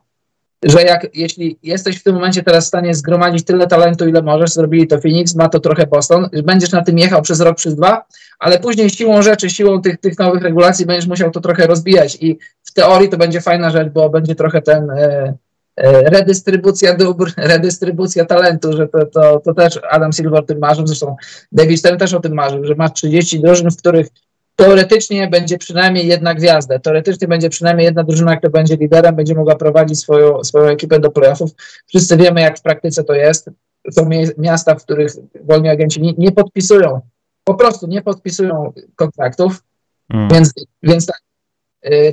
[0.63, 4.49] że jak, jeśli jesteś w tym momencie teraz w stanie zgromadzić tyle talentu, ile możesz,
[4.49, 8.05] zrobili to Phoenix, ma to trochę Boston, będziesz na tym jechał przez rok, przez dwa,
[8.39, 12.37] ale później siłą rzeczy, siłą tych, tych nowych regulacji będziesz musiał to trochę rozbijać i
[12.63, 15.33] w teorii to będzie fajna rzecz, bo będzie trochę ten e,
[15.77, 21.15] redystrybucja dóbr, redystrybucja talentu, że to, to, to też Adam Silver o tym marzył, zresztą
[21.51, 24.07] David Stern też o tym marzył, że masz 30 drużyn, w których
[24.55, 26.79] teoretycznie będzie przynajmniej jedna gwiazda.
[26.79, 31.11] Teoretycznie będzie przynajmniej jedna drużyna, która będzie liderem, będzie mogła prowadzić swoją, swoją ekipę do
[31.11, 31.51] playoffów.
[31.87, 33.49] Wszyscy wiemy, jak w praktyce to jest.
[33.91, 35.11] Są miasta, w których
[35.43, 37.01] wolni agenci nie, nie podpisują,
[37.43, 39.63] po prostu nie podpisują kontraktów,
[40.13, 40.29] mm.
[40.29, 40.53] więc,
[40.83, 41.21] więc tak,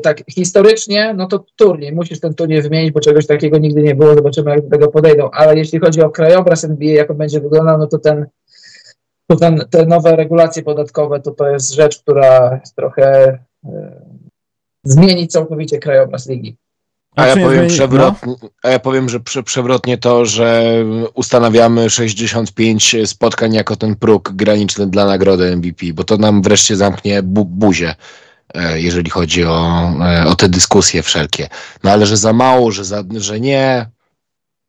[0.02, 4.14] tak historycznie, no to turniej, musisz ten turniej wymienić, bo czegoś takiego nigdy nie było,
[4.14, 7.78] zobaczymy, jak do tego podejdą, ale jeśli chodzi o krajobraz NBA, jak on będzie wyglądał,
[7.78, 8.26] no to ten
[9.26, 14.02] to ten, te nowe regulacje podatkowe to to jest rzecz, która trochę e,
[14.84, 16.56] zmieni całkowicie krajobraz ligi.
[17.16, 18.48] A ja, powiem przewrotnie, no?
[18.62, 20.74] a ja powiem, że prze, przewrotnie to, że
[21.14, 27.22] ustanawiamy 65 spotkań jako ten próg graniczny dla nagrody MVP, bo to nam wreszcie zamknie
[27.22, 27.94] bu buzię, e,
[28.74, 31.48] jeżeli chodzi o, e, o te dyskusje wszelkie.
[31.84, 33.86] No ale że za mało, że, za, że nie,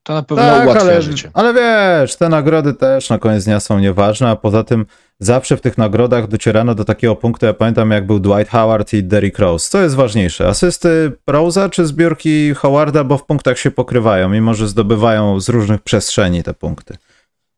[0.04, 1.32] to na pewno tak, ułatwia ale, życie.
[1.34, 4.86] Ale wiesz, te nagrody też na koniec dnia są nieważne, a poza tym
[5.20, 9.04] zawsze w tych nagrodach docierano do takiego punktu, ja pamiętam jak był Dwight Howard i
[9.04, 9.70] Derrick Rose.
[9.70, 14.68] Co jest ważniejsze, asysty Rose'a czy zbiórki Howarda, bo w punktach się pokrywają, mimo że
[14.68, 16.98] zdobywają z różnych przestrzeni te punkty.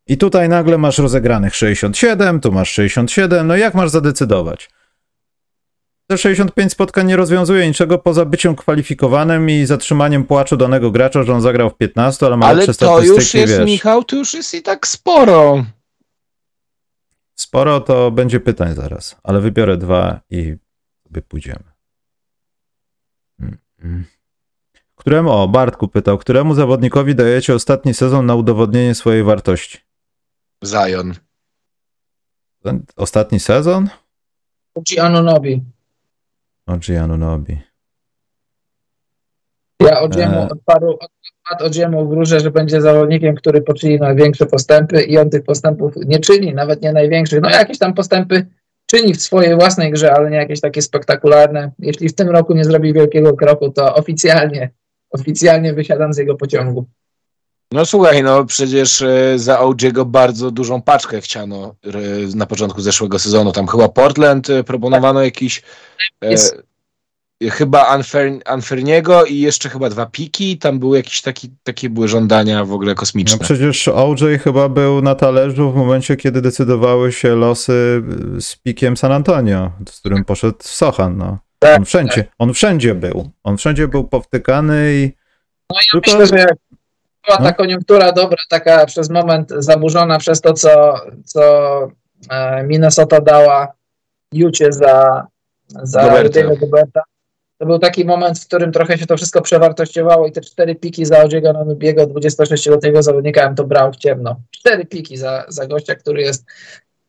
[0.07, 4.69] I tutaj nagle masz rozegranych 67, tu masz 67, no jak masz zadecydować?
[6.07, 11.33] Te 65 spotkań nie rozwiązuje niczego poza byciem kwalifikowanym i zatrzymaniem płaczu danego gracza, że
[11.33, 13.65] on zagrał w 15, ale ma ale lepsze statystyki, Ale to już jest, wiesz.
[13.65, 15.65] Michał, to już jest i tak sporo.
[17.35, 20.55] Sporo to będzie pytań zaraz, ale wybiorę dwa i
[21.03, 21.63] sobie pójdziemy.
[24.95, 29.77] Któremu, o, Bartku pytał, któremu zawodnikowi dajecie ostatni sezon na udowodnienie swojej wartości?
[30.65, 31.13] Zion.
[32.95, 33.89] Ostatni sezon?
[34.85, 35.74] Ci Anunobi.
[36.67, 37.57] OG Anunobi.
[39.79, 40.49] Ja Odziemu e...
[40.49, 40.97] od paru
[41.51, 46.19] lat Odziemu wróżę, że będzie zawodnikiem, który poczyni największe postępy i on tych postępów nie
[46.19, 47.41] czyni, nawet nie największych.
[47.41, 48.45] No jakieś tam postępy
[48.85, 51.71] czyni w swojej własnej grze, ale nie jakieś takie spektakularne.
[51.79, 54.69] Jeśli w tym roku nie zrobi wielkiego kroku, to oficjalnie,
[55.11, 56.85] oficjalnie wysiadam z jego pociągu.
[57.71, 61.89] No słuchaj, no przecież e, za OG'ego bardzo dużą paczkę chciano e,
[62.35, 63.51] na początku zeszłego sezonu.
[63.51, 65.61] Tam chyba Portland e, proponowano jakiś
[66.21, 66.63] Jest...
[67.43, 70.57] e, chyba Unfair, Unfairniego i jeszcze chyba dwa piki.
[70.57, 73.37] Tam były jakieś taki, takie były żądania w ogóle kosmiczne.
[73.39, 78.03] No przecież OJ chyba był na talerzu w momencie, kiedy decydowały się losy
[78.39, 81.17] z pikiem San Antonio, z którym poszedł Sochan.
[81.17, 81.37] No.
[81.59, 82.33] Tak, on wszędzie, tak.
[82.39, 83.31] on wszędzie był.
[83.43, 85.11] On wszędzie był powtykany i
[85.69, 86.17] no ja Tylko...
[86.17, 86.57] myślę, że jak
[87.25, 87.53] była ta no.
[87.53, 90.95] koniunktura dobra, taka przez moment zaburzona przez to, co,
[91.25, 91.41] co
[92.29, 93.73] e, Minnesota dała
[94.33, 95.27] Jucie za,
[95.67, 96.23] za
[96.61, 97.01] Roberta.
[97.57, 101.05] To był taki moment, w którym trochę się to wszystko przewartościowało i te cztery piki
[101.05, 104.35] za Odziego Nonubiego, 26-letniego zawodnika, ja bym to brał w ciemno.
[104.51, 106.45] Cztery piki za, za gościa, który jest,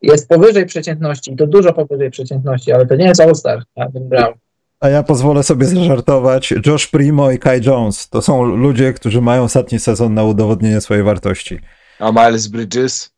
[0.02, 4.08] jest powyżej przeciętności i to dużo powyżej przeciętności, ale to nie jest All-Star, ja bym
[4.08, 4.32] brał.
[4.80, 6.54] A ja pozwolę sobie zażartować.
[6.66, 11.02] Josh Primo i Kai Jones to są ludzie, którzy mają ostatni sezon na udowodnienie swojej
[11.02, 11.58] wartości.
[11.98, 13.10] A Miles Bridges?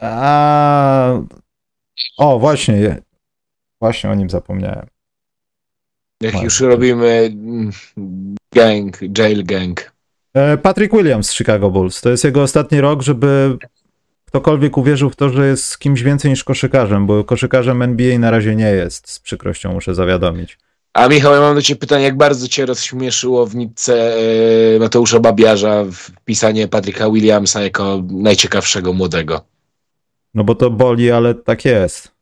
[0.00, 1.20] A...
[2.18, 3.02] O, właśnie.
[3.80, 4.86] Właśnie o nim zapomniałem.
[6.20, 7.70] Jak Miles już robimy mm,
[8.54, 9.92] gang, jail gang.
[10.34, 12.00] E, Patrick Williams z Chicago Bulls.
[12.00, 13.58] To jest jego ostatni rok, żeby
[14.24, 18.56] ktokolwiek uwierzył w to, że jest kimś więcej niż koszykarzem, bo koszykarzem NBA na razie
[18.56, 19.08] nie jest.
[19.08, 20.58] Z przykrością muszę zawiadomić.
[20.92, 24.14] A Michał, ja mam do Ciebie pytanie, jak bardzo Cię rozśmieszyło w nitce
[24.74, 29.40] e, Mateusza Babiarza wpisanie Patryka Williamsa jako najciekawszego młodego?
[30.34, 32.12] No bo to boli, ale tak jest.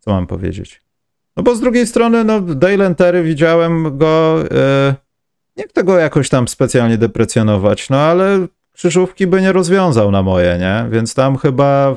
[0.00, 0.82] Co mam powiedzieć?
[1.36, 4.94] No bo z drugiej strony, no Dale Terry widziałem go, e,
[5.56, 10.58] nie chcę go jakoś tam specjalnie deprecjonować, no ale krzyżówki by nie rozwiązał na moje,
[10.58, 10.86] nie?
[10.90, 11.96] Więc tam chyba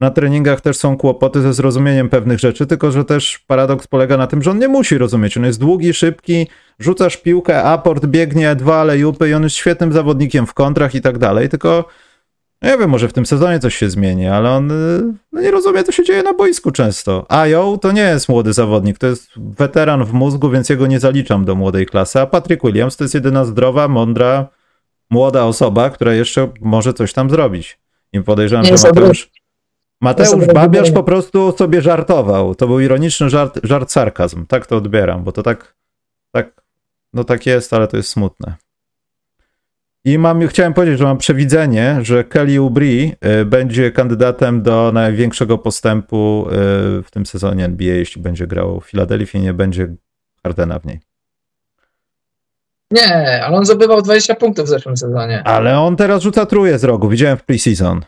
[0.00, 4.26] na treningach też są kłopoty ze zrozumieniem pewnych rzeczy, tylko że też paradoks polega na
[4.26, 5.36] tym, że on nie musi rozumieć.
[5.36, 6.46] On jest długi, szybki,
[6.78, 11.18] rzucasz piłkę, aport, biegnie, dwa alejupy i on jest świetnym zawodnikiem w kontrach i tak
[11.18, 11.84] dalej, tylko
[12.62, 14.72] nie wiem, może w tym sezonie coś się zmieni, ale on
[15.32, 17.26] no nie rozumie, co się dzieje na boisku często.
[17.28, 21.44] Ajo to nie jest młody zawodnik, to jest weteran w mózgu, więc jego nie zaliczam
[21.44, 24.48] do młodej klasy, a Patrick Williams to jest jedyna zdrowa, mądra,
[25.10, 27.78] młoda osoba, która jeszcze może coś tam zrobić.
[28.12, 29.30] I podejrzewam, nie że Mateusz,
[30.00, 32.54] Mateusz Babiarz po prostu sobie żartował.
[32.54, 34.46] To był ironiczny żart, żart sarkazm.
[34.46, 35.74] Tak to odbieram, bo to tak,
[36.32, 36.62] tak,
[37.12, 38.54] no tak jest, ale to jest smutne.
[40.04, 45.58] I mam, chciałem powiedzieć, że mam przewidzenie, że Kelly Oubre y, będzie kandydatem do największego
[45.58, 46.52] postępu y,
[47.02, 49.94] w tym sezonie NBA, jeśli będzie grał w Filadelfii, nie będzie
[50.42, 51.00] Hardena w niej.
[52.90, 55.42] Nie, ale on zdobywał 20 punktów w zeszłym sezonie.
[55.44, 58.00] Ale on teraz rzuca truje z rogu, widziałem w preseason.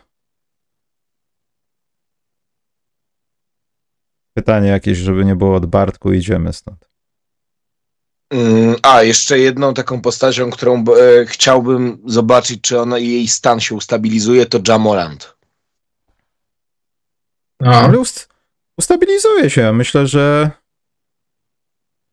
[4.41, 6.89] Pytanie jakieś, żeby nie było od Bartku, idziemy stąd.
[8.29, 13.75] Mm, a, jeszcze jedną taką postacią, którą e, chciałbym zobaczyć, czy ona jej stan się
[13.75, 15.35] ustabilizuje, to Jamorant.
[17.59, 17.71] No.
[17.71, 18.29] Ale ust
[18.77, 19.73] ustabilizuje się.
[19.73, 20.51] Myślę, że,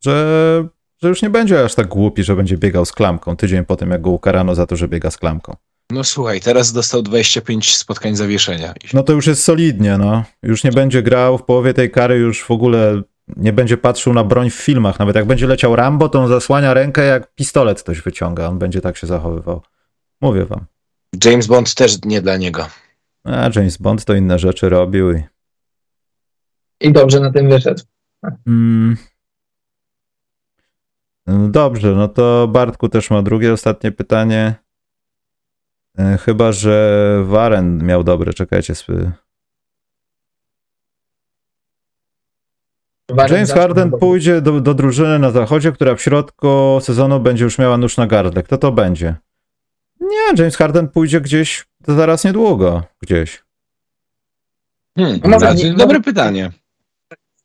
[0.05, 0.69] że
[1.03, 3.91] że już nie będzie aż tak głupi, że będzie biegał z klamką tydzień po tym,
[3.91, 5.57] jak go ukarano za to, że biega z klamką.
[5.91, 8.75] No słuchaj, teraz dostał 25 spotkań zawieszenia.
[8.93, 10.25] No to już jest solidnie, no.
[10.43, 13.03] Już nie będzie grał w połowie tej kary, już w ogóle
[13.37, 14.99] nie będzie patrzył na broń w filmach.
[14.99, 18.49] Nawet jak będzie leciał Rambo, to on zasłania rękę, jak pistolet ktoś wyciąga.
[18.49, 19.63] On będzie tak się zachowywał.
[20.21, 20.65] Mówię wam.
[21.25, 22.67] James Bond też nie dla niego.
[23.25, 25.23] A James Bond to inne rzeczy robił i...
[26.81, 27.83] I dobrze na tym wyszedł.
[28.47, 28.97] Mm.
[31.27, 34.55] No dobrze, no to Bartku też ma drugie, ostatnie pytanie.
[35.99, 38.75] E, chyba, że Waren miał dobre, czekajcie.
[43.31, 47.79] James Harden pójdzie do, do drużyny na zachodzie, która w środku sezonu będzie już miała
[47.79, 48.43] nóż na gardle.
[48.43, 49.15] Kto to będzie?
[50.01, 52.83] Nie, James Harden pójdzie gdzieś to zaraz niedługo.
[53.03, 53.43] Gdzieś.
[54.97, 56.51] Hmm, znaczy, dobre pytanie.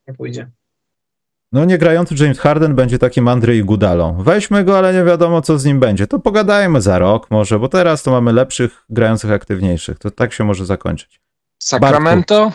[0.07, 0.49] Nie pójdzie.
[1.53, 4.23] No nie grający James Harden będzie takim Andrzej Gudalą.
[4.23, 6.07] Weźmy go, ale nie wiadomo co z nim będzie.
[6.07, 9.99] To pogadajmy za rok może, bo teraz to mamy lepszych, grających aktywniejszych.
[9.99, 11.21] To tak się może zakończyć.
[11.59, 12.51] Sacramento?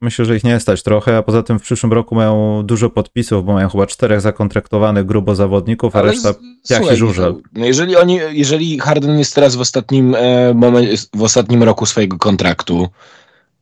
[0.00, 3.44] Myślę, że ich nie stać trochę, a poza tym w przyszłym roku mają dużo podpisów,
[3.44, 6.34] bo mają chyba czterech zakontraktowanych grubo zawodników, a Ale reszta
[6.70, 7.42] jak i żużel.
[7.52, 10.54] No jeżeli, oni, jeżeli Harden jest teraz w ostatnim, e,
[11.14, 12.88] w ostatnim roku swojego kontraktu,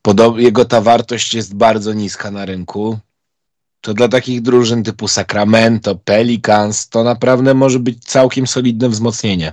[0.03, 2.99] Podob jego ta wartość jest bardzo niska na rynku.
[3.81, 9.53] To dla takich drużyn typu Sacramento, Pelicans, to naprawdę może być całkiem solidne wzmocnienie.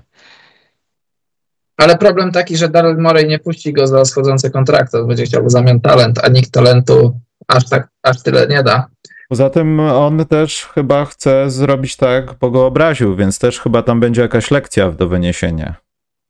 [1.77, 5.45] Ale problem taki, że Daryl Morey nie puści go za schodzący kontrakt, to będzie chciał
[5.45, 8.87] w zamian talent, a nikt talentu aż, tak, aż tyle nie da.
[9.29, 13.99] Poza tym on też chyba chce zrobić tak, bo go obraził, więc też chyba tam
[13.99, 15.75] będzie jakaś lekcja do wyniesienia.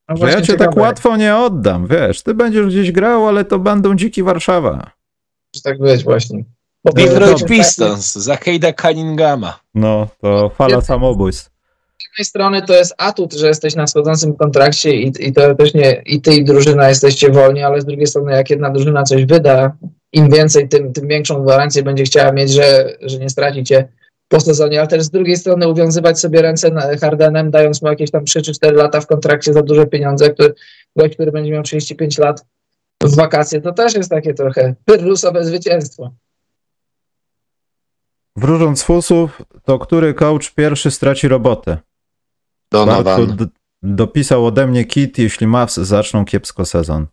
[0.10, 3.60] No że ja cię tak łatwo nie oddam, wiesz, ty będziesz gdzieś grał, ale to
[3.60, 4.92] będą dziki Warszawa.
[5.54, 6.44] Może tak być właśnie.
[6.86, 9.60] Detroit Pistons, za Hejda Cunninghama.
[9.76, 11.46] No, to fala samobójstw.
[11.46, 16.22] Z jednej strony to jest atut, że jesteś na schodzącym kontrakcie i, i teoretycznie i
[16.22, 19.72] ty i drużyna jesteście wolni, ale z drugiej strony jak jedna drużyna coś wyda,
[20.14, 23.88] im więcej, tym, tym większą gwarancję będzie chciała mieć, że, że nie stracicie
[24.30, 28.26] po sezonie, ale też z drugiej strony uwiązywać sobie ręce Hardenem, dając mu jakieś tam
[28.26, 30.54] 3 czy 4 lata w kontrakcie za duże pieniądze, który,
[30.96, 32.46] gość, który będzie miał 35 lat
[33.04, 36.12] w wakacje, to też jest takie trochę pyrrusowe zwycięstwo.
[38.36, 41.78] Wróżąc fusów, to który coach pierwszy straci robotę?
[42.72, 43.38] Donovan.
[43.84, 47.08] dopisał ode mnie kit, jeśli Mavs zaczną kiepsko sezon.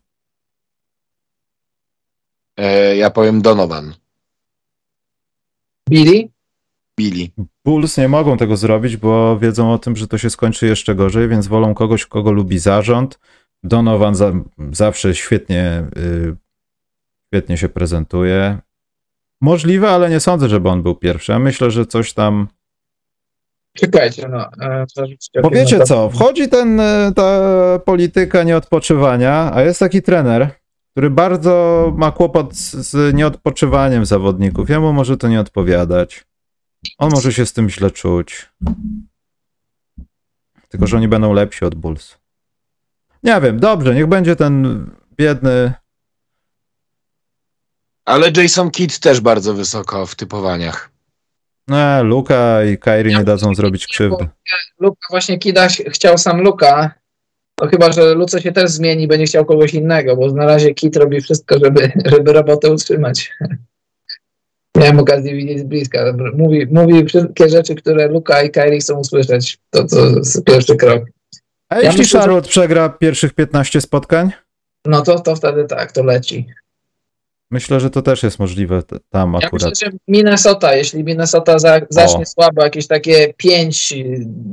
[2.57, 3.95] E, ja powiem Donovan.
[5.89, 6.36] Billy?
[6.97, 7.29] Billy.
[7.65, 11.29] Bulls nie mogą tego zrobić, bo wiedzą o tym, że to się skończy jeszcze gorzej,
[11.29, 13.19] więc wolą kogoś, kogo lubi zarząd.
[13.63, 14.33] Donovan za,
[14.73, 16.37] zawsze świetnie, yy,
[17.27, 18.59] świetnie się prezentuje.
[19.41, 21.33] Możliwe, ale nie sądzę, żeby on był pierwszy.
[21.33, 22.49] Ja myślę, że coś tam.
[23.73, 24.49] Czekajcie, no.
[24.61, 24.87] E,
[25.43, 27.41] bo wiecie co, wchodzi ten, e, ta
[27.85, 30.49] polityka nieodpoczywania, a jest taki trener,
[30.91, 34.71] który bardzo ma kłopot z, z nieodpoczywaniem zawodników.
[34.71, 36.27] Jemu może to nie odpowiadać.
[36.99, 38.51] On może się z tym źle czuć.
[40.69, 42.19] Tylko, że oni będą lepsi od Bulls.
[43.23, 44.87] Nie wiem, dobrze, niech będzie ten
[45.17, 45.73] biedny
[48.05, 50.91] Ale Jason Kidd też bardzo wysoko w typowaniach.
[51.69, 54.29] No, Luka i Kairi nie dadzą zrobić krzywdy.
[54.81, 56.95] Luka właśnie Kida chciał sam Luka.
[57.61, 60.97] No chyba, że Luce się też zmieni, będzie chciał kogoś innego, bo na razie Kit
[60.97, 63.33] robi wszystko, żeby, żeby robotę utrzymać.
[64.77, 66.15] Miałem okazję widzieć z bliska.
[66.37, 69.59] Mówi, mówi wszystkie rzeczy, które Luka i Kairi chcą usłyszeć.
[69.71, 71.03] To, to jest pierwszy krok.
[71.69, 72.51] A jeśli myślę, Charlotte że...
[72.51, 74.31] przegra pierwszych 15 spotkań?
[74.85, 76.47] No to, to wtedy tak, to leci.
[77.51, 79.71] Myślę, że to też jest możliwe tam ja akurat.
[79.71, 82.27] Myślę, że Minnesota, jeśli Minnesota za, zacznie o.
[82.27, 83.95] słabo, jakieś takie 5,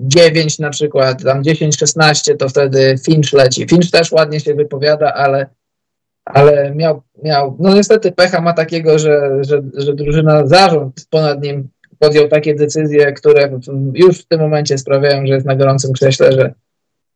[0.07, 3.67] 9 na przykład, tam 10, 16, to wtedy Finch leci.
[3.69, 5.49] Finch też ładnie się wypowiada, ale,
[6.25, 11.69] ale miał, miał, no niestety pecha ma takiego, że, że, że drużyna, zarząd ponad nim
[11.99, 13.59] podjął takie decyzje, które
[13.93, 16.53] już w tym momencie sprawiają, że jest na gorącym krześle, że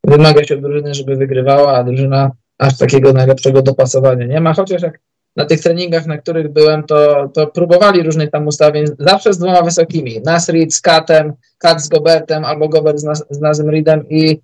[0.03, 4.81] wymaga się od drużyny, żeby wygrywała, a drużyna aż takiego najlepszego dopasowania nie ma, chociaż
[4.81, 4.99] jak
[5.35, 9.61] na tych treningach, na których byłem, to, to próbowali różnych tam ustawień, zawsze z dwoma
[9.61, 13.71] wysokimi, Nasrid z Katem, Kat z Gobertem, albo Gobert z, Nas, z Nazem
[14.09, 14.41] i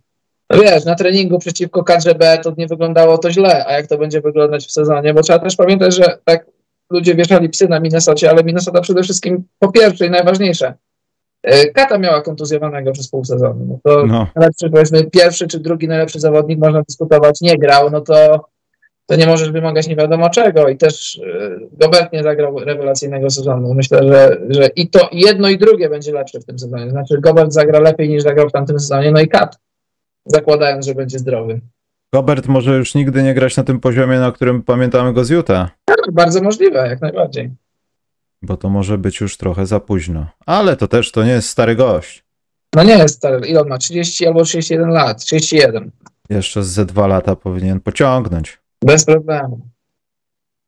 [0.49, 3.97] no wiesz, na treningu przeciwko kadrze B to nie wyglądało to źle, a jak to
[3.97, 6.45] będzie wyglądać w sezonie, bo trzeba też pamiętać, że tak
[6.89, 10.73] ludzie wieszali psy na Minnesocie, ale Minnesota przede wszystkim po pierwsze i najważniejsze,
[11.43, 13.65] e, Kata miała kontuzjowanego przez pół sezonu.
[13.69, 14.27] No to no.
[14.35, 18.45] najlepszy, powiedzmy, pierwszy czy drugi najlepszy zawodnik, można dyskutować, nie grał, no to
[19.05, 23.73] to nie możesz wymagać nie wiadomo czego i też e, Gobert nie zagrał rewelacyjnego sezonu.
[23.73, 26.89] Myślę, że, że i to jedno i drugie będzie lepsze w tym sezonie.
[26.89, 29.57] Znaczy Gobert zagra lepiej niż zagrał w tamtym sezonie, no i Kat,
[30.25, 31.61] zakładając, że będzie zdrowy.
[32.13, 35.69] Gobert może już nigdy nie grać na tym poziomie, na którym pamiętamy go z Utah.
[35.85, 37.51] Tak, bardzo możliwe, jak najbardziej.
[38.41, 40.27] Bo to może być już trochę za późno.
[40.45, 42.23] Ale to też to nie jest stary gość.
[42.75, 43.47] No nie jest stary.
[43.47, 43.77] Ile on ma?
[43.77, 45.23] 30 albo 31 lat?
[45.23, 45.91] 31.
[46.29, 48.59] Jeszcze ze dwa lata powinien pociągnąć.
[48.81, 49.67] Bez problemu.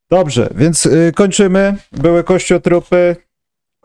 [0.10, 1.76] Dobrze, więc y, kończymy.
[1.92, 3.16] Były kościotrupy.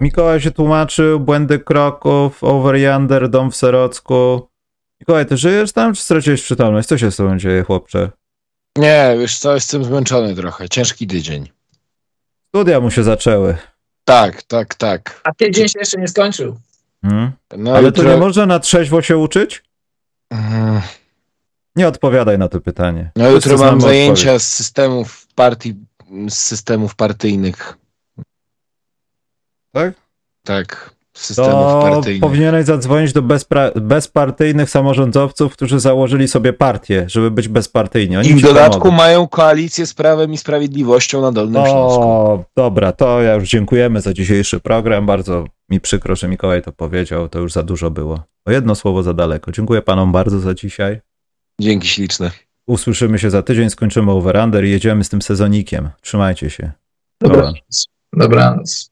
[0.00, 4.49] Mikołaj się tłumaczył, błędy kroków, over yonder, dom w Serocku.
[5.00, 6.88] Mikołaj, ty żyjesz tam, czy straciłeś przytomność?
[6.88, 8.10] Co się z tobą dzieje, chłopcze?
[8.78, 10.68] Nie, wiesz co, jestem zmęczony trochę.
[10.68, 11.48] Ciężki tydzień.
[12.48, 13.56] Studia mu się zaczęły.
[14.04, 15.20] Tak, tak, tak.
[15.24, 16.60] A tydzień się jeszcze nie skończył.
[17.02, 17.30] Hmm?
[17.56, 18.04] No Ale jutro...
[18.04, 19.62] to nie można na trzeźwo się uczyć?
[20.32, 20.80] Hmm.
[21.76, 23.10] Nie odpowiadaj na to pytanie.
[23.16, 25.74] No jutro mam zajęcia z systemów partii,
[26.28, 27.76] z systemów partyjnych.
[29.72, 29.94] Tak?
[30.44, 32.20] Tak, systemów to partyjnych.
[32.20, 38.16] powinieneś zadzwonić do bezpra- bezpartyjnych samorządowców, którzy założyli sobie partię, żeby być bezpartyjni.
[38.16, 38.96] Oni I w dodatku pomogą.
[38.96, 42.02] mają koalicję z Prawem i Sprawiedliwością na Dolnym o, Śląsku.
[42.02, 45.06] O, dobra, to ja już dziękujemy za dzisiejszy program.
[45.06, 47.28] Bardzo mi przykro, że Mikołaj to powiedział.
[47.28, 48.22] To już za dużo było.
[48.46, 49.52] O jedno słowo za daleko.
[49.52, 51.00] Dziękuję panom bardzo za dzisiaj.
[51.60, 52.30] Dzięki śliczne.
[52.66, 55.90] Usłyszymy się za tydzień, skończymy over under i jedziemy z tym sezonikiem.
[56.00, 56.72] Trzymajcie się.
[57.20, 57.86] Dobranoc.
[58.12, 58.89] Dobranoc.